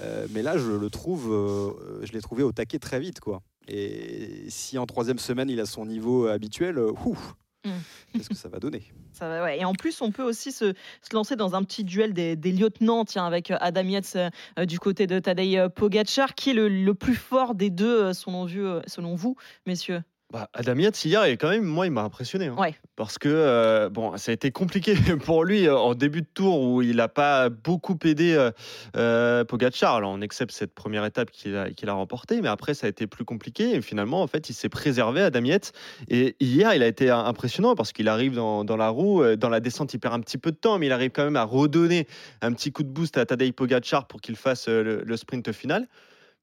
Euh, 0.01 0.27
mais 0.31 0.43
là, 0.43 0.59
je 0.59 0.71
le 0.71 0.91
trouve, 0.91 1.33
euh, 1.33 2.05
je 2.05 2.13
l'ai 2.13 2.21
trouvé 2.21 2.43
au 2.43 2.53
taquet 2.53 2.79
très 2.79 3.01
vite, 3.01 3.21
quoi. 3.21 3.43
Et 3.69 4.47
si 4.49 4.79
en 4.79 4.87
troisième 4.87 5.19
semaine 5.19 5.49
il 5.49 5.61
a 5.61 5.67
son 5.67 5.87
niveau 5.87 6.27
habituel, 6.27 6.79
euh, 6.79 6.93
ouf, 7.05 7.35
Mmh. 7.65 7.71
Qu'est-ce 8.15 8.29
que 8.31 8.35
ça 8.35 8.49
va 8.49 8.59
donner? 8.59 8.83
Ça 9.13 9.29
va, 9.29 9.43
ouais. 9.43 9.61
Et 9.61 9.65
en 9.65 9.75
plus, 9.75 10.01
on 10.01 10.11
peut 10.13 10.23
aussi 10.23 10.51
se, 10.51 10.73
se 10.73 11.15
lancer 11.15 11.37
dans 11.37 11.55
un 11.55 11.63
petit 11.63 11.85
duel 11.85 12.15
des, 12.15 12.35
des 12.35 12.53
lieutenants, 12.53 13.05
tiens, 13.05 13.27
avec 13.27 13.51
euh, 13.51 13.59
Adam 13.61 13.83
Yates 13.83 14.17
euh, 14.59 14.65
du 14.65 14.79
côté 14.79 15.07
de 15.07 15.19
Tadej 15.19 15.59
euh, 15.59 15.69
Pogacar, 15.69 16.35
qui 16.35 16.51
est 16.51 16.55
le, 16.55 16.69
le 16.69 16.95
plus 16.95 17.15
fort 17.15 17.55
des 17.55 17.69
deux, 17.69 18.13
selon, 18.15 18.49
selon 18.87 19.15
vous, 19.15 19.37
messieurs? 19.67 20.03
Bah, 20.31 20.49
Adam 20.55 20.76
Yates, 20.76 21.05
hier, 21.05 21.24
quand 21.24 21.49
même, 21.49 21.64
moi, 21.64 21.87
il 21.87 21.93
m'a 21.93 22.03
impressionné. 22.03 22.47
Hein. 22.47 22.57
Parce 22.95 23.18
que 23.18 23.28
euh, 23.28 23.89
bon, 23.89 24.16
ça 24.16 24.31
a 24.31 24.35
été 24.35 24.53
compliqué 24.53 24.95
pour 25.24 25.45
lui 25.45 25.66
euh, 25.66 25.76
en 25.76 25.95
début 25.95 26.22
de 26.22 26.28
tour 26.33 26.62
où 26.62 26.83
il 26.83 26.97
n'a 26.97 27.09
pas 27.09 27.49
beaucoup 27.49 27.99
aidé 28.05 28.51
euh, 28.97 29.45
Pogacar. 29.45 29.97
Alors, 29.97 30.12
on 30.12 30.20
accepte 30.22 30.53
cette 30.53 30.72
première 30.72 31.05
étape 31.05 31.33
qu'il 31.33 31.57
a, 31.57 31.70
qu'il 31.70 31.89
a 31.89 31.95
remportée, 31.95 32.41
mais 32.41 32.49
après, 32.49 32.74
ça 32.74 32.87
a 32.87 32.91
été 32.91 33.09
plus 33.09 33.24
compliqué. 33.24 33.74
Et 33.74 33.83
finalement, 33.83 34.22
en 34.22 34.28
fait, 34.28 34.49
il 34.51 34.55
s'est 34.55 34.68
préservé, 34.68 35.20
Adam 35.22 35.45
Yates. 35.45 35.72
Et 36.09 36.37
hier, 36.39 36.74
il 36.74 36.83
a 36.85 36.87
été 36.87 37.11
impressionnant 37.11 37.74
parce 37.74 37.93
qu'il 37.93 38.07
arrive 38.07 38.35
dans, 38.35 38.64
dans, 38.64 38.76
la 38.76 38.89
roue. 38.89 39.24
Dans 39.35 39.49
la 39.49 39.59
descente, 39.59 39.95
il 39.95 39.99
perd 39.99 40.14
un 40.14 40.20
petit 40.20 40.39
peu 40.39 40.53
de 40.53 40.57
temps, 40.57 40.78
mais 40.78 40.87
il 40.87 40.93
arrive 40.93 41.11
quand 41.11 41.24
même 41.24 41.37
à 41.37 41.45
redonner 41.45 42.07
un 42.41 42.53
petit 42.53 42.70
coup 42.70 42.85
de 42.85 42.89
boost 42.89 43.18
à 43.18 43.26
Tadej 43.26 43.53
Pogacar 43.53 44.07
pour 44.07 44.20
qu'il 44.20 44.37
fasse 44.37 44.68
le, 44.68 45.03
le 45.05 45.16
sprint 45.16 45.51
final. 45.51 45.89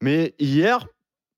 Mais 0.02 0.36
hier, 0.40 0.88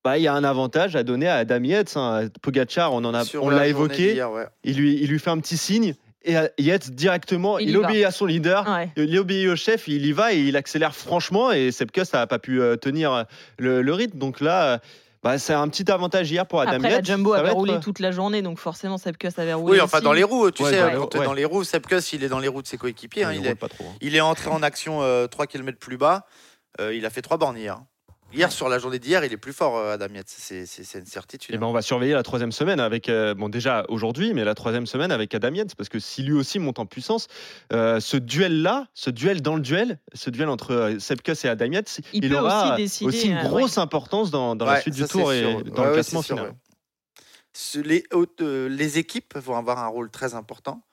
bah, 0.04 0.18
il 0.18 0.24
y 0.24 0.28
a 0.28 0.34
un 0.34 0.44
avantage 0.44 0.96
à 0.96 1.04
donner 1.04 1.28
à 1.28 1.36
Adam 1.36 1.64
Yates. 1.64 1.98
Hein. 1.98 2.30
Pogacar, 2.42 2.94
on 2.94 3.04
en 3.04 3.14
a, 3.14 3.24
on 3.36 3.50
l'a 3.50 3.68
évoqué. 3.68 4.24
il, 4.64 4.78
lui, 4.78 5.00
il 5.02 5.10
lui 5.10 5.20
fait 5.20 5.30
un 5.30 5.40
petit 5.40 5.58
signe. 5.58 5.94
Et 6.26 6.36
Yates, 6.58 6.92
directement, 6.92 7.60
il, 7.60 7.78
obéit 7.78 8.04
à 8.04 8.12
son 8.12 8.26
leader, 8.26 8.66
il 8.98 9.18
obéit 9.18 9.48
au 9.48 9.56
chef, 9.56 9.88
il 9.88 10.06
y 10.06 10.12
va 10.12 10.34
et 10.34 10.40
il 10.40 10.58
accélère 10.58 10.94
franchement. 10.94 11.52
Et 11.52 11.72
Sepkus 11.72 12.14
n'a 12.14 12.28
pas 12.28 12.40
pu 12.40 12.62
euh, 12.62 12.76
tenir 12.76 13.26
le, 13.58 13.94
rythme. 13.94 14.18
Donc 14.18 14.42
là, 14.42 14.82
bah, 15.24 15.38
c'est 15.38 15.54
un 15.54 15.68
petit 15.70 15.90
avantage 15.90 16.30
hier 16.30 16.46
pour 16.46 16.60
Adam 16.60 16.74
Après, 16.74 16.92
Yates. 16.92 17.08
La 17.08 17.16
Jumbo 17.16 17.34
avait 17.34 17.52
roulé 17.52 17.74
euh, 17.74 17.80
toute 17.80 18.00
la 18.00 18.12
journée, 18.12 18.42
donc 18.42 18.60
forcément 18.60 18.98
Sepkus 18.98 19.30
avait 19.38 19.54
roulé. 19.54 19.78
Oui, 19.78 19.82
enfin 19.82 20.02
dans 20.02 20.12
les 20.12 20.24
roues, 20.24 20.52
tu 20.52 20.66
sais, 20.66 20.78
dans, 20.82 21.34
les, 21.34 21.46
roues, 21.46 21.64
Sepkus, 21.64 22.12
il 22.12 22.24
est 22.24 22.30
dans 22.30 22.40
les 22.40 22.50
roues 22.50 22.62
de 22.62 22.68
ses 22.68 22.78
coéquipiers. 22.78 23.24
Hein, 23.24 23.34
il, 23.34 23.48
est, 23.48 23.64
hein. 23.64 23.68
il, 24.02 24.16
est, 24.16 24.22
entré 24.22 24.50
en 24.50 24.62
action 24.62 24.98
3 24.98 25.06
euh, 25.06 25.28
km 25.48 25.80
plus 25.80 25.98
bas. 25.98 26.26
il 26.80 27.06
a 27.06 27.10
fait 27.10 27.22
3 27.22 27.38
bornes 27.38 27.58
hier. 27.58 27.80
Hier, 28.32 28.52
sur 28.52 28.70
la 28.70 28.78
journée 28.78 29.00
d'hier, 29.00 29.26
il 29.26 29.34
est 29.34 29.38
plus 29.38 29.54
fort, 29.54 29.78
euh, 29.78 29.94
Adam 29.94 30.14
Yates. 30.14 30.30
C'est 30.30 31.00
une 31.00 31.06
certitude. 31.06 31.54
Et 31.54 31.56
eh 31.56 31.58
ben, 31.58 31.66
on 31.66 31.72
va 31.72 31.82
surveiller 31.82 32.14
la 32.14 32.22
troisième 32.22 32.52
semaine 32.52 32.80
avec, 32.80 33.10
euh, 33.10 33.34
bon, 33.34 33.50
déjà 33.50 33.86
aujourd'hui, 33.90 34.34
mais 34.34 34.44
la 34.44 34.54
troisième 34.54 34.86
semaine 34.86 35.12
avec 35.12 35.34
Adam 35.34 35.54
Yates, 35.54 35.74
parce 35.76 35.90
que 35.90 36.00
si 36.00 36.22
lui 36.22 36.34
aussi 36.34 36.60
monte 36.60 36.78
en 36.78 36.86
puissance, 36.86 37.28
euh, 37.74 38.00
ce 38.00 38.18
duel-là, 38.18 38.88
ce 38.94 39.10
duel 39.10 39.42
dans 39.42 39.56
le 39.56 39.62
duel, 39.62 40.00
ce 40.14 40.30
duel 40.30 40.50
entre 40.50 40.98
Sepkus 41.00 41.44
et 41.44 41.50
Adam 41.50 41.72
Yates, 41.72 42.02
il, 42.14 42.34
aura 42.36 42.78
aussi, 42.80 43.06
une 43.30 43.42
grosse 43.42 43.80
importance 43.80 44.30
dans, 44.30 44.54
la 44.56 44.82
suite 44.82 44.94
du 44.94 45.06
tour 45.06 45.34
et 45.34 45.64
dans 45.64 45.86
le 45.86 45.94
classement 45.94 46.22
final. 46.22 46.54
les, 47.84 48.04
les 48.70 48.98
équipes 49.00 49.38
vont 49.38 49.56
avoir 49.56 49.80
un 49.80 49.88
rôle 49.88 50.12
très 50.12 50.36
important. 50.36 50.84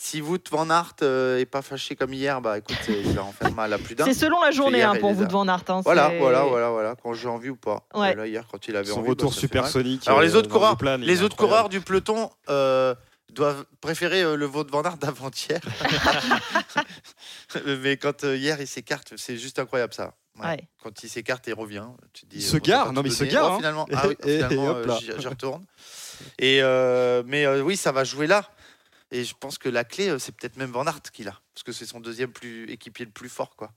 Si 0.00 0.22
Wout 0.22 0.38
Van 0.52 0.70
Aert 0.70 0.94
n'est 1.02 1.44
pas 1.44 1.60
fâché 1.60 1.96
comme 1.96 2.12
hier, 2.12 2.40
bah 2.40 2.56
écoute, 2.58 2.78
il 2.88 3.12
va 3.14 3.24
en 3.24 3.32
faire 3.32 3.52
mal 3.52 3.72
à 3.72 3.78
plus 3.78 3.96
d'un. 3.96 4.04
C'est 4.04 4.14
selon 4.14 4.40
la 4.40 4.52
journée 4.52 4.82
hein, 4.82 4.94
pour 5.00 5.10
Wout 5.10 5.28
Van 5.28 5.48
Aert. 5.48 5.64
Hein, 5.68 5.80
voilà, 5.82 6.12
voilà, 6.18 6.44
voilà, 6.44 6.70
voilà, 6.70 6.94
quand 7.02 7.14
j'ai 7.14 7.26
envie 7.26 7.50
ou 7.50 7.56
pas. 7.56 7.84
Là, 7.94 8.26
hier, 8.26 8.46
quand 8.48 8.68
il 8.68 8.76
avait 8.76 8.86
Son 8.86 9.00
envie, 9.00 9.08
retour 9.10 9.30
bah, 9.30 9.34
ça 9.34 9.40
supersonique. 9.40 10.06
Alors 10.06 10.20
les 10.20 10.36
euh, 10.36 10.38
autres 10.38 10.48
coureurs, 10.48 10.76
plan, 10.76 10.98
les 10.98 11.20
est 11.20 11.24
autres 11.24 11.36
coureurs 11.36 11.68
du 11.68 11.80
peloton 11.80 12.30
euh, 12.48 12.94
doivent 13.32 13.64
préférer 13.80 14.22
euh, 14.22 14.36
le 14.36 14.46
Wout 14.46 14.70
Van 14.70 14.82
Aert 14.82 14.98
d'avant-hier. 14.98 15.60
Mais 17.82 17.96
quand 17.96 18.22
euh, 18.22 18.36
hier 18.36 18.60
il 18.60 18.68
s'écarte, 18.68 19.14
c'est 19.16 19.36
juste 19.36 19.58
incroyable 19.58 19.94
ça. 19.94 20.14
Ouais. 20.38 20.46
Ouais. 20.46 20.68
Quand 20.82 21.02
il 21.02 21.08
s'écarte 21.08 21.48
et 21.48 21.50
il 21.50 21.54
revient, 21.54 21.86
tu 22.12 22.24
te 22.24 22.30
dis. 22.30 22.36
Il 22.36 22.42
se 22.42 22.56
euh, 22.56 22.60
gare, 22.60 22.92
non, 22.92 23.02
mais 23.02 23.08
il 23.08 23.14
se 23.14 23.24
gare, 23.24 23.50
Oh, 23.50 23.52
hein. 23.54 23.56
finalement, 23.56 23.86
ah 23.92 24.06
euh, 24.26 24.98
j'y 25.00 25.26
retourne. 25.26 25.64
Et 26.38 26.62
euh, 26.62 27.22
mais 27.26 27.44
euh, 27.44 27.62
oui, 27.62 27.76
ça 27.76 27.92
va 27.92 28.04
jouer 28.04 28.26
là. 28.26 28.44
Et 29.10 29.24
je 29.24 29.34
pense 29.34 29.56
que 29.58 29.68
la 29.68 29.84
clé, 29.84 30.08
euh, 30.08 30.18
c'est 30.18 30.32
peut-être 30.32 30.56
même 30.56 30.70
Van 30.70 30.86
Aert 30.86 31.02
qui 31.12 31.24
l'a, 31.24 31.40
parce 31.54 31.64
que 31.64 31.72
c'est 31.72 31.86
son 31.86 32.00
deuxième 32.00 32.32
plus 32.32 32.70
équipier 32.70 33.06
le 33.06 33.10
plus 33.10 33.28
fort, 33.30 33.56
quoi, 33.56 33.72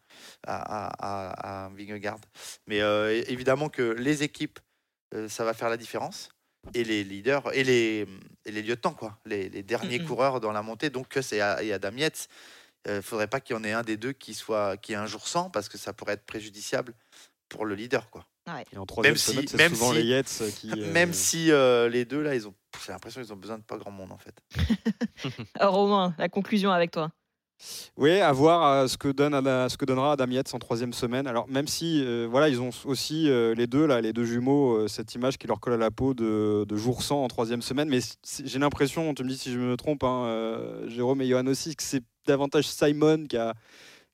à, 0.45 1.65
à, 1.65 1.69
Vingegaard. 1.69 2.19
Mais 2.67 2.81
euh, 2.81 3.23
évidemment 3.27 3.69
que 3.69 3.81
les 3.81 4.23
équipes, 4.23 4.59
euh, 5.13 5.29
ça 5.29 5.43
va 5.45 5.53
faire 5.53 5.69
la 5.69 5.77
différence, 5.77 6.29
et 6.73 6.83
les 6.83 7.03
leaders 7.03 7.51
et 7.53 7.63
les, 7.63 8.07
et 8.45 8.51
les 8.51 8.61
lieutenants, 8.61 8.93
quoi, 8.93 9.19
les, 9.25 9.49
les 9.49 9.63
derniers 9.63 9.97
coureurs 10.05 10.39
dans 10.39 10.51
la 10.51 10.61
montée. 10.61 10.89
Donc 10.89 11.17
c'est 11.21 11.41
à- 11.41 11.63
et 11.63 11.73
Adam 11.73 11.95
Yates. 11.95 12.27
Il 12.85 12.93
ne 12.93 13.01
faudrait 13.01 13.27
pas 13.27 13.39
qu'il 13.39 13.55
y 13.55 13.59
en 13.59 13.63
ait 13.63 13.71
un 13.73 13.83
des 13.83 13.97
deux 13.97 14.11
qui 14.11 14.33
soit 14.33 14.77
qui 14.77 14.93
ait 14.93 14.95
un 14.95 15.05
jour 15.07 15.27
sans, 15.27 15.49
parce 15.49 15.69
que 15.69 15.77
ça 15.77 15.93
pourrait 15.93 16.13
être 16.13 16.25
préjudiciable 16.25 16.93
pour 17.49 17.65
le 17.65 17.75
leader, 17.75 18.09
quoi. 18.09 18.25
Et 18.73 18.77
en 18.77 18.85
troisième 18.85 19.13
Même 19.13 19.17
si- 19.17 19.31
semaine, 19.31 19.47
c'est 19.47 19.57
même 19.57 19.73
souvent 19.75 19.91
si- 19.91 19.97
les 19.97 20.03
Yates 20.05 20.43
qui. 20.59 20.71
euh, 20.77 20.91
Même 20.93 21.13
si 21.13 21.51
euh, 21.51 21.89
les 21.89 22.05
deux 22.05 22.21
là, 22.21 22.35
ils 22.35 22.47
ont, 22.47 22.53
j'ai 22.85 22.91
l'impression 22.91 23.21
qu'ils 23.21 23.31
ont 23.33 23.37
besoin 23.37 23.57
de 23.57 23.63
pas 23.63 23.77
grand 23.77 23.91
monde 23.91 24.11
en 24.11 24.17
fait. 24.17 24.35
Euh, 25.61 25.67
Romain, 25.69 26.15
la 26.17 26.29
conclusion 26.29 26.71
avec 26.71 26.91
toi. 26.91 27.11
Oui, 27.95 28.19
à 28.19 28.31
voir 28.31 28.65
euh, 28.65 28.87
ce 28.87 28.97
que, 28.97 29.09
donne 29.09 29.33
ce 29.69 29.77
que 29.77 29.85
donnera 29.85 30.13
Adam 30.13 30.25
Yates 30.31 30.51
en 30.55 30.57
troisième 30.59 30.93
semaine. 30.93 31.27
Alors, 31.27 31.47
même 31.47 31.67
si, 31.67 32.03
euh, 32.03 32.27
voilà, 32.29 32.49
ils 32.49 32.59
ont 32.59 32.71
aussi 32.85 33.29
euh, 33.29 33.53
les 33.53 33.67
deux, 33.67 33.85
là, 33.85 34.01
les 34.01 34.13
deux 34.13 34.25
jumeaux, 34.25 34.77
euh, 34.77 34.87
cette 34.87 35.13
image 35.13 35.37
qui 35.37 35.45
leur 35.45 35.59
colle 35.59 35.73
à 35.73 35.77
la 35.77 35.91
peau 35.91 36.15
de, 36.15 36.65
de 36.67 36.75
jour 36.75 37.03
sans 37.03 37.23
en 37.23 37.27
troisième 37.27 37.61
semaine. 37.61 37.87
Mais 37.87 37.99
j'ai 38.43 38.57
l'impression, 38.57 39.13
tu 39.13 39.23
me 39.23 39.29
dis 39.29 39.37
si 39.37 39.51
je 39.53 39.59
me 39.59 39.77
trompe, 39.77 40.03
hein, 40.03 40.23
euh, 40.25 40.89
Jérôme 40.89 41.21
et 41.21 41.27
Johan 41.27 41.45
aussi, 41.45 41.75
que 41.75 41.83
c'est 41.83 42.01
davantage 42.25 42.67
Simon 42.67 43.25
qui 43.29 43.37
a, 43.37 43.53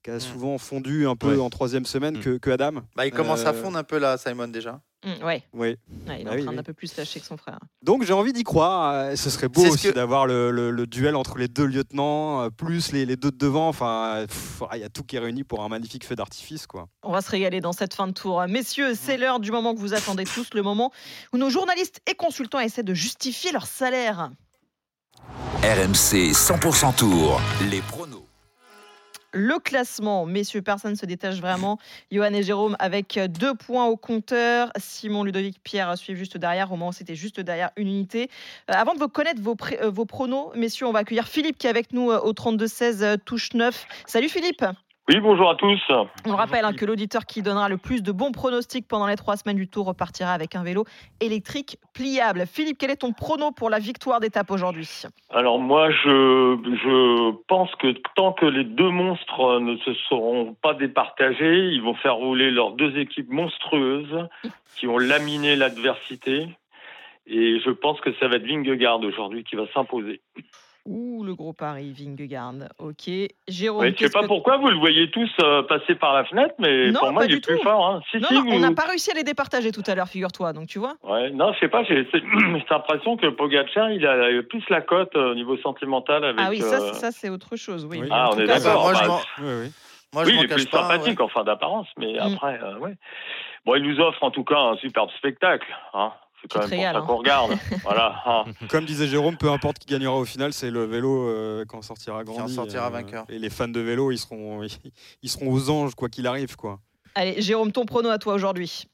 qui 0.03 0.11
a 0.11 0.19
souvent 0.19 0.57
fondu 0.57 1.07
un 1.07 1.15
peu 1.15 1.35
Ouais. 1.35 1.41
en 1.41 1.49
troisième 1.49 1.85
semaine 1.85 2.17
Mm. 2.17 2.21
que, 2.21 2.37
que 2.37 2.49
Adam. 2.49 2.81
Bah, 2.95 3.05
il 3.05 3.11
commence 3.11 3.45
à 3.45 3.49
Euh, 3.49 3.53
fond 3.61 3.73
un 3.75 3.83
peu 3.83 3.97
là, 3.97 4.17
Simon 4.17 4.47
déjà. 4.47 4.79
Mm, 5.05 5.23
ouais. 5.25 5.43
Oui. 5.53 5.67
Ouais, 5.67 5.77
il 6.07 6.11
est 6.21 6.23
Bah 6.23 6.31
en 6.31 6.37
train 6.37 6.47
oui. 6.49 6.55
d'un 6.55 6.63
peu 6.63 6.73
plus 6.73 6.95
lâcher 6.97 7.19
que 7.19 7.25
son 7.25 7.37
frère. 7.37 7.59
Donc 7.83 8.03
j'ai 8.03 8.13
envie 8.13 8.33
d'y 8.33 8.43
croire. 8.43 8.91
Euh, 8.93 9.15
Ce 9.15 9.29
serait 9.29 9.47
beau 9.47 9.61
aussi 9.67 9.89
que- 9.89 9.93
d'avoir 9.93 10.25
le, 10.25 10.49
le- 10.49 10.71
le 10.71 10.87
duel 10.87 11.15
entre 11.15 11.37
les 11.37 11.47
deux 11.47 11.65
lieutenants, 11.65 12.41
euh, 12.43 12.49
plus 12.49 12.91
les, 12.93 13.05
les 13.05 13.15
deux 13.15 13.29
de 13.31 13.37
devant. 13.37 13.67
Enfin, 13.67 14.25
il 14.73 14.79
y 14.79 14.83
a 14.83 14.89
tout 14.89 15.03
qui 15.03 15.15
est 15.17 15.19
réuni 15.19 15.43
pour 15.43 15.63
un 15.63 15.69
magnifique 15.69 16.05
feu 16.05 16.15
d'artifice, 16.15 16.65
quoi. 16.67 16.87
On 17.03 17.11
va 17.11 17.21
se 17.21 17.29
régaler 17.29 17.59
dans 17.61 17.73
cette 17.73 17.93
fin 17.93 18.07
de 18.07 18.13
tour. 18.13 18.43
Messieurs, 18.47 18.95
c'est 18.95 19.17
l'heure 19.17 19.39
du 19.39 19.51
moment 19.51 19.75
que 19.75 19.79
vous 19.79 19.93
attendez 19.93 20.23
tous, 20.23 20.49
le 20.55 20.63
moment 20.63 20.91
où 21.33 21.37
nos 21.37 21.49
journalistes 21.49 22.01
et 22.09 22.15
consultants 22.15 22.59
essaient 22.59 22.83
de 22.83 22.93
justifier 22.95 23.51
leur 23.51 23.67
salaire. 23.67 24.31
RMC 25.63 26.33
100% 26.33 26.93
Tour. 26.95 27.41
Les 27.69 27.81
pronos. 27.81 28.23
Le 29.39 29.59
classement, 29.59 30.25
messieurs, 30.25 30.63
personne 30.63 30.93
ne 30.93 30.97
se 30.97 31.05
détache 31.05 31.35
vraiment. 31.35 31.77
Johan 32.11 32.33
et 32.33 32.41
Jérôme 32.41 32.75
avec 32.79 33.19
deux 33.29 33.53
points 33.53 33.85
au 33.85 33.95
compteur. 33.95 34.71
Simon, 34.77 35.23
Ludovic, 35.23 35.61
Pierre 35.63 35.95
suivent 35.95 36.17
juste 36.17 36.39
derrière. 36.39 36.69
Romain, 36.69 36.91
c'était 36.91 37.13
juste 37.13 37.39
derrière 37.39 37.69
une 37.75 37.87
unité. 37.87 38.31
Euh, 38.71 38.73
avant 38.73 38.95
de 38.95 38.99
vous 38.99 39.09
connaître 39.09 39.39
vos, 39.39 39.55
euh, 39.79 39.91
vos 39.91 40.05
pronos, 40.05 40.49
messieurs, 40.55 40.87
on 40.87 40.91
va 40.91 40.99
accueillir 40.99 41.27
Philippe 41.27 41.59
qui 41.59 41.67
est 41.67 41.69
avec 41.69 41.93
nous 41.93 42.09
euh, 42.09 42.19
au 42.19 42.33
32-16 42.33 43.03
euh, 43.03 43.17
touche 43.23 43.53
9. 43.53 43.85
Salut 44.07 44.27
Philippe 44.27 44.65
Oui, 45.09 45.21
bonjour 45.21 45.49
à 45.49 45.55
tous. 45.55 45.81
On 45.89 46.31
le 46.31 46.33
rappelle 46.33 46.65
hein, 46.65 46.73
que 46.73 46.83
l'auditeur 46.83 47.25
qui 47.25 47.41
donnera 47.41 47.69
le 47.69 47.77
plus 47.77 48.03
de 48.03 48.11
bons 48.11 48.33
pronostics 48.33 48.85
pendant 48.89 49.07
les 49.07 49.15
trois 49.15 49.37
semaines 49.37 49.55
du 49.55 49.69
tour 49.69 49.85
repartira 49.85 50.33
avec 50.33 50.53
un 50.53 50.63
vélo 50.63 50.83
électrique 51.21 51.77
pliable. 51.93 52.43
Philippe, 52.45 52.77
quel 52.77 52.91
est 52.91 52.97
ton 52.97 53.13
prono 53.13 53.51
pour 53.51 53.69
la 53.69 53.79
victoire 53.79 54.19
d'étape 54.19 54.51
aujourd'hui? 54.51 54.89
Alors 55.29 55.59
moi, 55.59 55.91
je, 55.91 56.57
je 56.65 57.31
pense 57.47 57.73
que 57.75 57.95
tant 58.17 58.33
que 58.33 58.45
les 58.45 58.65
deux 58.65 58.89
monstres 58.89 59.61
ne 59.61 59.77
se 59.77 59.93
seront 60.09 60.57
pas 60.61 60.73
départagés, 60.73 61.69
ils 61.69 61.81
vont 61.81 61.95
faire 61.95 62.15
rouler 62.15 62.51
leurs 62.51 62.71
deux 62.71 62.97
équipes 62.97 63.29
monstrueuses 63.29 64.27
qui 64.75 64.87
ont 64.87 64.97
laminé 64.97 65.55
l'adversité. 65.55 66.49
Et 67.27 67.61
je 67.61 67.69
pense 67.69 68.01
que 68.01 68.13
ça 68.19 68.27
va 68.27 68.35
être 68.35 68.45
Vingegaard 68.45 68.99
aujourd'hui 68.99 69.45
qui 69.45 69.55
va 69.55 69.67
s'imposer. 69.73 70.19
Ouh, 70.89 71.21
le 71.25 71.35
gros 71.35 71.51
pari, 71.51 71.91
Vingegaard. 71.91 72.53
Ok. 72.79 73.09
Jérôme, 73.47 73.81
Ouais, 73.81 73.87
je 73.87 73.91
sais 73.91 73.97
qu'est-ce 73.97 74.13
pas 74.13 74.21
que- 74.21 74.27
pourquoi 74.27 74.55
vous 74.57 74.69
le 74.69 74.77
voyez 74.77 75.11
tous 75.11 75.29
euh, 75.43 75.61
passer 75.63 75.95
par 75.95 76.13
la 76.13 76.23
fenêtre, 76.23 76.55
mais 76.59 76.91
Non, 76.91 76.99
pour 77.01 77.11
moi, 77.11 77.25
il 77.25 77.33
est 77.35 77.45
plus 77.45 77.59
fort. 77.59 77.85
Hein. 77.87 78.01
Si, 78.09 78.17
Non, 78.19 78.27
si, 78.29 78.33
non, 78.35 78.43
vous- 78.43 78.51
on 78.53 78.59
n'a 78.59 78.71
pas 78.71 78.85
réussi 78.85 79.11
à 79.11 79.13
les 79.13 79.23
départager 79.25 79.73
tout 79.73 79.83
à 79.85 79.95
l'heure, 79.95 80.07
figure-toi. 80.07 80.53
Donc 80.53 80.67
tu 80.67 80.79
vois 80.79 80.93
Ouais, 81.03 81.29
non, 81.31 81.51
je 81.53 81.59
sais 81.59 81.67
pas, 81.67 81.83
j'ai 81.83 82.07
l'impression 82.71 83.17
que 83.17 83.27
Pogacar, 83.27 83.91
il 83.91 84.05
a 84.07 84.41
plus 84.43 84.63
la 84.69 84.79
cote 84.81 85.13
euh, 85.17 85.31
au 85.31 85.35
niveau 85.35 85.57
sentimental 85.57 86.23
avec... 86.23 86.39
Ah 86.41 86.47
oui, 86.49 86.61
ça, 86.61 86.75
euh, 86.75 86.93
c'est- 86.93 86.99
ça 86.99 87.11
c'est 87.11 87.29
autre 87.29 87.57
chose. 87.57 87.85
Oui. 87.85 88.01
Ah, 88.09 88.29
en 88.29 88.35
on 88.35 88.39
est 88.39 88.45
d'accord. 88.47 88.81
moi, 88.83 88.93
je 88.93 88.99
Bah, 89.01 89.07
m'en- 89.07 89.15
Oui, 89.45 89.53
oui. 89.65 89.71
Moi, 90.13 90.23
oui, 90.23 90.31
je 90.31 90.37
il 90.37 90.43
est 90.45 90.55
plus 90.55 90.65
pas. 90.67 90.83
sympathique 90.83 91.19
ouais. 91.19 91.25
en 91.25 91.27
fin 91.27 91.43
d'apparence, 91.43 91.87
mais 91.97 92.13
Mm. 92.13 92.33
après, 92.33 92.59
euh, 92.63 92.77
ouais. 92.79 92.93
Bon, 93.65 93.75
il 93.75 93.83
nous 93.83 93.99
offre 93.99 94.23
en 94.23 94.31
tout 94.31 94.45
cas 94.45 94.57
un 94.57 94.77
superbe 94.77 95.09
spectacle. 95.17 95.67
Hein. 95.93 96.13
C'est 96.51 96.59
quand 96.59 96.59
même 96.59 96.69
pour 96.69 96.77
régales, 96.77 96.95
ça 96.95 96.99
hein. 97.01 97.05
qu'on 97.05 97.15
regarde. 97.17 97.51
voilà. 97.83 98.21
hein. 98.25 98.45
Comme 98.69 98.85
disait 98.85 99.07
Jérôme, 99.07 99.37
peu 99.37 99.49
importe 99.51 99.79
qui 99.79 99.87
gagnera 99.87 100.15
au 100.15 100.25
final, 100.25 100.53
c'est 100.53 100.69
le 100.71 100.85
vélo 100.85 101.27
euh, 101.29 101.65
qui 101.65 101.75
en 101.75 101.81
sortira 101.81 102.23
grandi. 102.23 102.41
en 102.41 102.47
sortira 102.47 102.87
euh, 102.87 102.89
vainqueur. 102.89 103.25
Et 103.29 103.39
les 103.39 103.49
fans 103.49 103.67
de 103.67 103.79
vélo, 103.79 104.11
ils 104.11 104.17
seront, 104.17 104.65
ils 105.21 105.29
seront 105.29 105.51
aux 105.51 105.69
anges 105.69 105.95
quoi 105.95 106.09
qu'il 106.09 106.27
arrive, 106.27 106.55
quoi. 106.55 106.79
Allez, 107.15 107.41
Jérôme, 107.41 107.71
ton 107.71 107.85
prono 107.85 108.09
à 108.09 108.17
toi 108.19 108.33
aujourd'hui. 108.35 108.87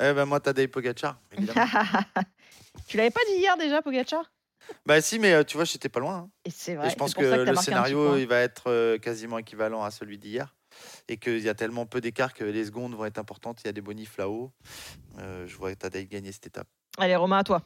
Eh 0.00 0.12
ben 0.12 0.24
moi, 0.24 0.40
Tadej 0.40 0.68
Pogacar, 0.68 1.18
évidemment. 1.36 1.66
tu 2.88 2.96
l'avais 2.96 3.10
pas 3.10 3.20
dit 3.30 3.38
hier 3.38 3.56
déjà, 3.56 3.80
Pogacar? 3.82 4.24
Bah 4.86 5.00
si, 5.00 5.18
mais 5.18 5.32
euh, 5.34 5.44
tu 5.44 5.56
vois, 5.56 5.64
j'étais 5.64 5.88
pas 5.88 6.00
loin. 6.00 6.16
hein. 6.16 6.30
Et 6.44 6.50
c'est 6.50 6.72
Et 6.72 6.76
vrai. 6.76 6.90
je 6.90 6.94
pense 6.96 7.14
que, 7.14 7.22
le 7.22 7.54
scénario, 7.56 8.16
il 8.16 8.26
va 8.26 8.38
être 8.40 8.64
euh, 8.70 8.98
quasiment 8.98 9.38
équivalent 9.38 9.84
à 9.84 9.90
celui 9.90 10.18
d'hier. 10.18 10.54
Et 11.08 11.18
qu'il 11.18 11.40
y 11.40 11.48
a 11.48 11.54
tellement 11.54 11.86
peu 11.86 12.00
d'écart 12.00 12.34
que 12.34 12.42
les 12.44 12.64
secondes 12.64 12.94
vont 12.94 13.04
être 13.04 13.18
importantes. 13.18 13.60
Il 13.62 13.66
y 13.66 13.68
a 13.68 13.72
des 13.72 13.80
bonifs 13.82 14.16
là-haut. 14.16 14.50
Euh, 15.18 15.46
je 15.46 15.56
vois 15.56 15.74
Tadej 15.76 16.08
gagner 16.08 16.32
cette 16.32 16.46
étape. 16.46 16.66
Allez, 16.98 17.16
Romain, 17.16 17.38
à 17.38 17.44
toi. 17.44 17.62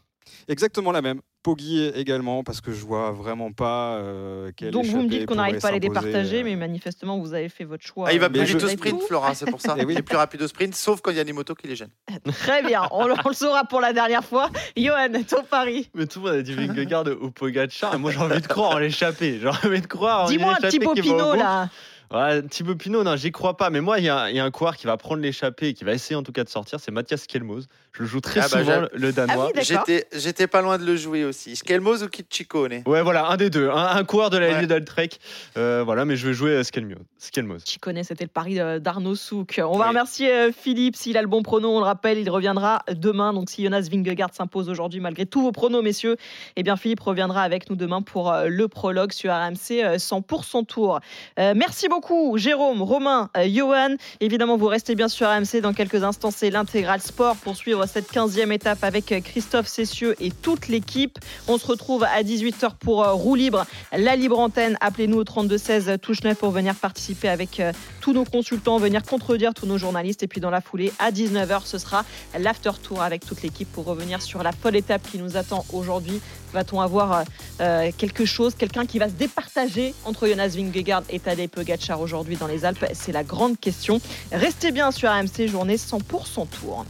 Exactement 0.48 0.92
la 0.92 1.02
même. 1.02 1.20
Poggi 1.42 1.86
également, 1.94 2.42
parce 2.42 2.60
que 2.60 2.72
je 2.72 2.84
vois 2.84 3.12
vraiment 3.12 3.52
pas 3.52 3.94
euh, 3.96 4.50
quelle 4.56 4.72
Donc 4.72 4.86
vous 4.86 5.02
me 5.02 5.08
dites 5.08 5.24
qu'on 5.24 5.36
n'arrive 5.36 5.60
pas 5.60 5.68
à 5.68 5.72
les 5.72 5.80
départager, 5.80 6.40
euh. 6.40 6.44
mais 6.44 6.56
manifestement 6.56 7.18
vous 7.18 7.32
avez 7.32 7.48
fait 7.48 7.64
votre 7.64 7.86
choix. 7.86 8.08
Ah, 8.08 8.12
il 8.12 8.18
va 8.18 8.26
euh, 8.26 8.28
plus 8.28 8.42
vite 8.42 8.62
au 8.62 8.68
sprint. 8.68 9.02
Flora, 9.04 9.34
c'est 9.34 9.48
pour 9.48 9.60
ça. 9.60 9.76
Eh 9.78 9.84
oui. 9.84 9.94
Il 9.94 9.98
est 9.98 10.02
plus 10.02 10.16
rapide 10.16 10.42
au 10.42 10.48
sprint, 10.48 10.74
sauf 10.74 11.00
quand 11.00 11.12
il 11.12 11.16
y 11.16 11.20
a 11.20 11.24
des 11.24 11.32
motos 11.32 11.54
qui 11.54 11.68
les 11.68 11.76
gênent. 11.76 11.92
Très 12.40 12.62
bien, 12.62 12.82
on, 12.90 13.06
le- 13.06 13.14
on 13.24 13.28
le 13.28 13.34
saura 13.34 13.64
pour 13.64 13.80
la 13.80 13.92
dernière 13.92 14.24
fois. 14.24 14.50
Johan, 14.76 15.08
ton 15.26 15.44
pari. 15.44 15.88
Mais 15.94 16.06
tout 16.06 16.18
le 16.20 16.26
monde 16.26 16.40
a 16.40 16.42
dit 16.42 16.52
Vingegaard 16.54 17.04
au 17.20 17.30
Pogacar. 17.30 17.94
et 17.94 17.98
Moi, 17.98 18.10
j'ai 18.10 18.18
envie 18.18 18.40
de 18.40 18.46
croire 18.46 18.72
en 18.72 18.78
l'échappée. 18.78 19.38
J'ai 19.40 19.48
envie 19.48 19.80
de 19.80 19.86
croire 19.86 20.24
en 20.24 20.28
Dis-moi 20.28 20.52
un 20.52 20.56
petit 20.56 20.80
bout. 20.80 20.94
là. 21.36 21.70
Ouais, 22.12 22.42
Thibaut 22.42 22.74
Pinot, 22.74 23.02
non, 23.04 23.16
j'y 23.16 23.32
crois 23.32 23.56
pas. 23.56 23.70
Mais 23.70 23.80
moi, 23.80 23.98
il 23.98 24.04
y, 24.04 24.08
a 24.08 24.30
il 24.30 24.36
y 24.36 24.40
a 24.40 24.44
un 24.44 24.50
coureur 24.50 24.76
qui 24.76 24.86
va 24.86 24.96
prendre 24.96 25.20
l'échappée 25.22 25.68
et 25.68 25.74
qui 25.74 25.84
va 25.84 25.92
essayer 25.92 26.16
en 26.16 26.22
tout 26.22 26.32
cas 26.32 26.44
de 26.44 26.48
sortir. 26.48 26.80
C'est 26.80 26.90
Mathias 26.90 27.26
Kelmos. 27.26 27.64
Je 27.92 28.02
le 28.02 28.08
joue 28.08 28.20
très 28.20 28.40
Ah 28.40 28.46
bah, 28.50 28.58
souvent, 28.60 28.82
le 28.94 29.12
Danois. 29.12 29.50
Ah 29.54 29.58
oui. 29.58 29.98
J'étais, 30.12 30.46
pas 30.46 30.62
loin 30.62 30.78
de 30.78 30.84
le 30.84 30.96
jouer 30.96 31.24
aussi. 31.24 31.56
Skelmos 31.56 32.02
ou 32.02 32.08
Kitchikone 32.08 32.82
Ouais, 32.86 33.02
voilà, 33.02 33.28
un 33.28 33.36
des 33.36 33.50
deux. 33.50 33.68
Un, 33.70 33.96
un 33.96 34.04
coureur 34.04 34.30
de 34.30 34.38
la 34.38 34.48
Ouais. 34.48 34.58
ligne 34.60 34.66
d'Altrek. 34.68 35.18
Euh, 35.56 35.82
voilà, 35.84 36.04
mais 36.04 36.16
je 36.16 36.26
vais 36.26 36.32
jouer. 36.34 36.62
Skelmos. 36.64 37.64
Tu 37.64 37.78
connais, 37.78 38.04
c'était 38.04 38.24
le 38.24 38.30
pari 38.30 38.60
euh, 38.60 38.78
d'Arnaud 38.78 39.14
Souk. 39.16 39.60
On 39.62 39.76
va 39.76 39.84
Oui. 39.84 39.88
remercier 39.88 40.32
euh, 40.32 40.52
Philippe 40.52 40.96
s'il 40.96 41.16
a 41.16 41.22
le 41.22 41.28
bon 41.28 41.42
prono. 41.42 41.70
On 41.76 41.80
le 41.80 41.84
rappelle, 41.84 42.18
il 42.18 42.30
reviendra 42.30 42.82
demain. 42.90 43.32
Donc 43.32 43.50
si 43.50 43.64
Jonas 43.64 43.88
Vingegaard 43.90 44.32
s'impose 44.32 44.68
aujourd'hui 44.70 45.00
malgré 45.00 45.26
tous 45.26 45.42
vos 45.42 45.52
pronos, 45.52 45.82
messieurs, 45.82 46.16
eh 46.56 46.62
bien 46.62 46.76
Philippe 46.76 47.00
reviendra 47.00 47.42
avec 47.42 47.68
nous 47.68 47.76
demain 47.76 48.00
pour 48.02 48.32
euh, 48.32 48.46
le 48.48 48.68
prologue 48.68 49.12
sur 49.12 49.32
RMC 49.32 49.82
euh, 49.82 49.96
100% 49.96 50.64
tour. 50.66 51.00
Euh, 51.38 51.52
merci 51.56 51.88
beaucoup, 51.88 51.97
Jérôme, 52.36 52.82
Romain, 52.82 53.30
euh, 53.36 53.48
Johan. 53.48 53.96
Évidemment, 54.20 54.56
vous 54.56 54.66
restez 54.66 54.94
bien 54.94 55.08
sur 55.08 55.28
RMC. 55.28 55.60
Dans 55.60 55.72
quelques 55.72 56.02
instants, 56.04 56.30
c'est 56.30 56.50
l'intégral 56.50 57.00
sport 57.00 57.36
pour 57.36 57.56
suivre 57.56 57.86
cette 57.86 58.12
15e 58.12 58.52
étape 58.52 58.84
avec 58.84 59.12
euh, 59.12 59.20
Christophe 59.20 59.66
Cessieux 59.66 60.14
et 60.20 60.30
toute 60.30 60.68
l'équipe. 60.68 61.18
On 61.48 61.58
se 61.58 61.66
retrouve 61.66 62.04
à 62.04 62.22
18h 62.22 62.72
pour 62.78 63.02
euh, 63.02 63.12
Roue 63.12 63.34
Libre, 63.34 63.66
la 63.92 64.16
libre 64.16 64.38
antenne. 64.38 64.76
Appelez-nous 64.80 65.18
au 65.18 65.24
3216 65.24 65.98
touche 66.00 66.22
9 66.22 66.38
pour 66.38 66.50
venir 66.50 66.74
participer 66.74 67.28
avec 67.28 67.60
euh, 67.60 67.72
tous 68.00 68.12
nos 68.12 68.24
consultants, 68.24 68.78
venir 68.78 69.02
contredire 69.02 69.54
tous 69.54 69.66
nos 69.66 69.78
journalistes. 69.78 70.22
Et 70.22 70.28
puis 70.28 70.40
dans 70.40 70.50
la 70.50 70.60
foulée, 70.60 70.92
à 70.98 71.10
19h, 71.10 71.62
ce 71.64 71.78
sera 71.78 72.04
l'after 72.38 72.72
tour 72.82 73.02
avec 73.02 73.26
toute 73.26 73.42
l'équipe 73.42 73.70
pour 73.72 73.84
revenir 73.84 74.22
sur 74.22 74.42
la 74.42 74.52
folle 74.52 74.76
étape 74.76 75.02
qui 75.10 75.18
nous 75.18 75.36
attend 75.36 75.64
aujourd'hui. 75.72 76.20
Va-t-on 76.52 76.80
avoir 76.80 77.24
euh, 77.60 77.90
quelque 77.96 78.24
chose, 78.24 78.54
quelqu'un 78.54 78.86
qui 78.86 78.98
va 78.98 79.08
se 79.08 79.14
départager 79.14 79.94
entre 80.04 80.26
Jonas 80.26 80.48
Vingegaard 80.48 81.02
et 81.10 81.18
Tadej 81.18 81.48
Pogacar 81.48 82.00
aujourd'hui 82.00 82.36
dans 82.36 82.46
les 82.46 82.64
Alpes? 82.64 82.86
C'est 82.92 83.12
la 83.12 83.24
grande 83.24 83.58
question. 83.58 84.00
Restez 84.32 84.70
bien 84.70 84.90
sur 84.90 85.10
AMC, 85.10 85.46
journée 85.48 85.76
100% 85.76 86.48
tour. 86.48 86.84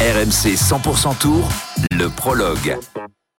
RMC 0.00 0.54
100% 0.54 1.18
Tour. 1.18 1.48
Le 1.92 2.08
prologue. 2.08 2.78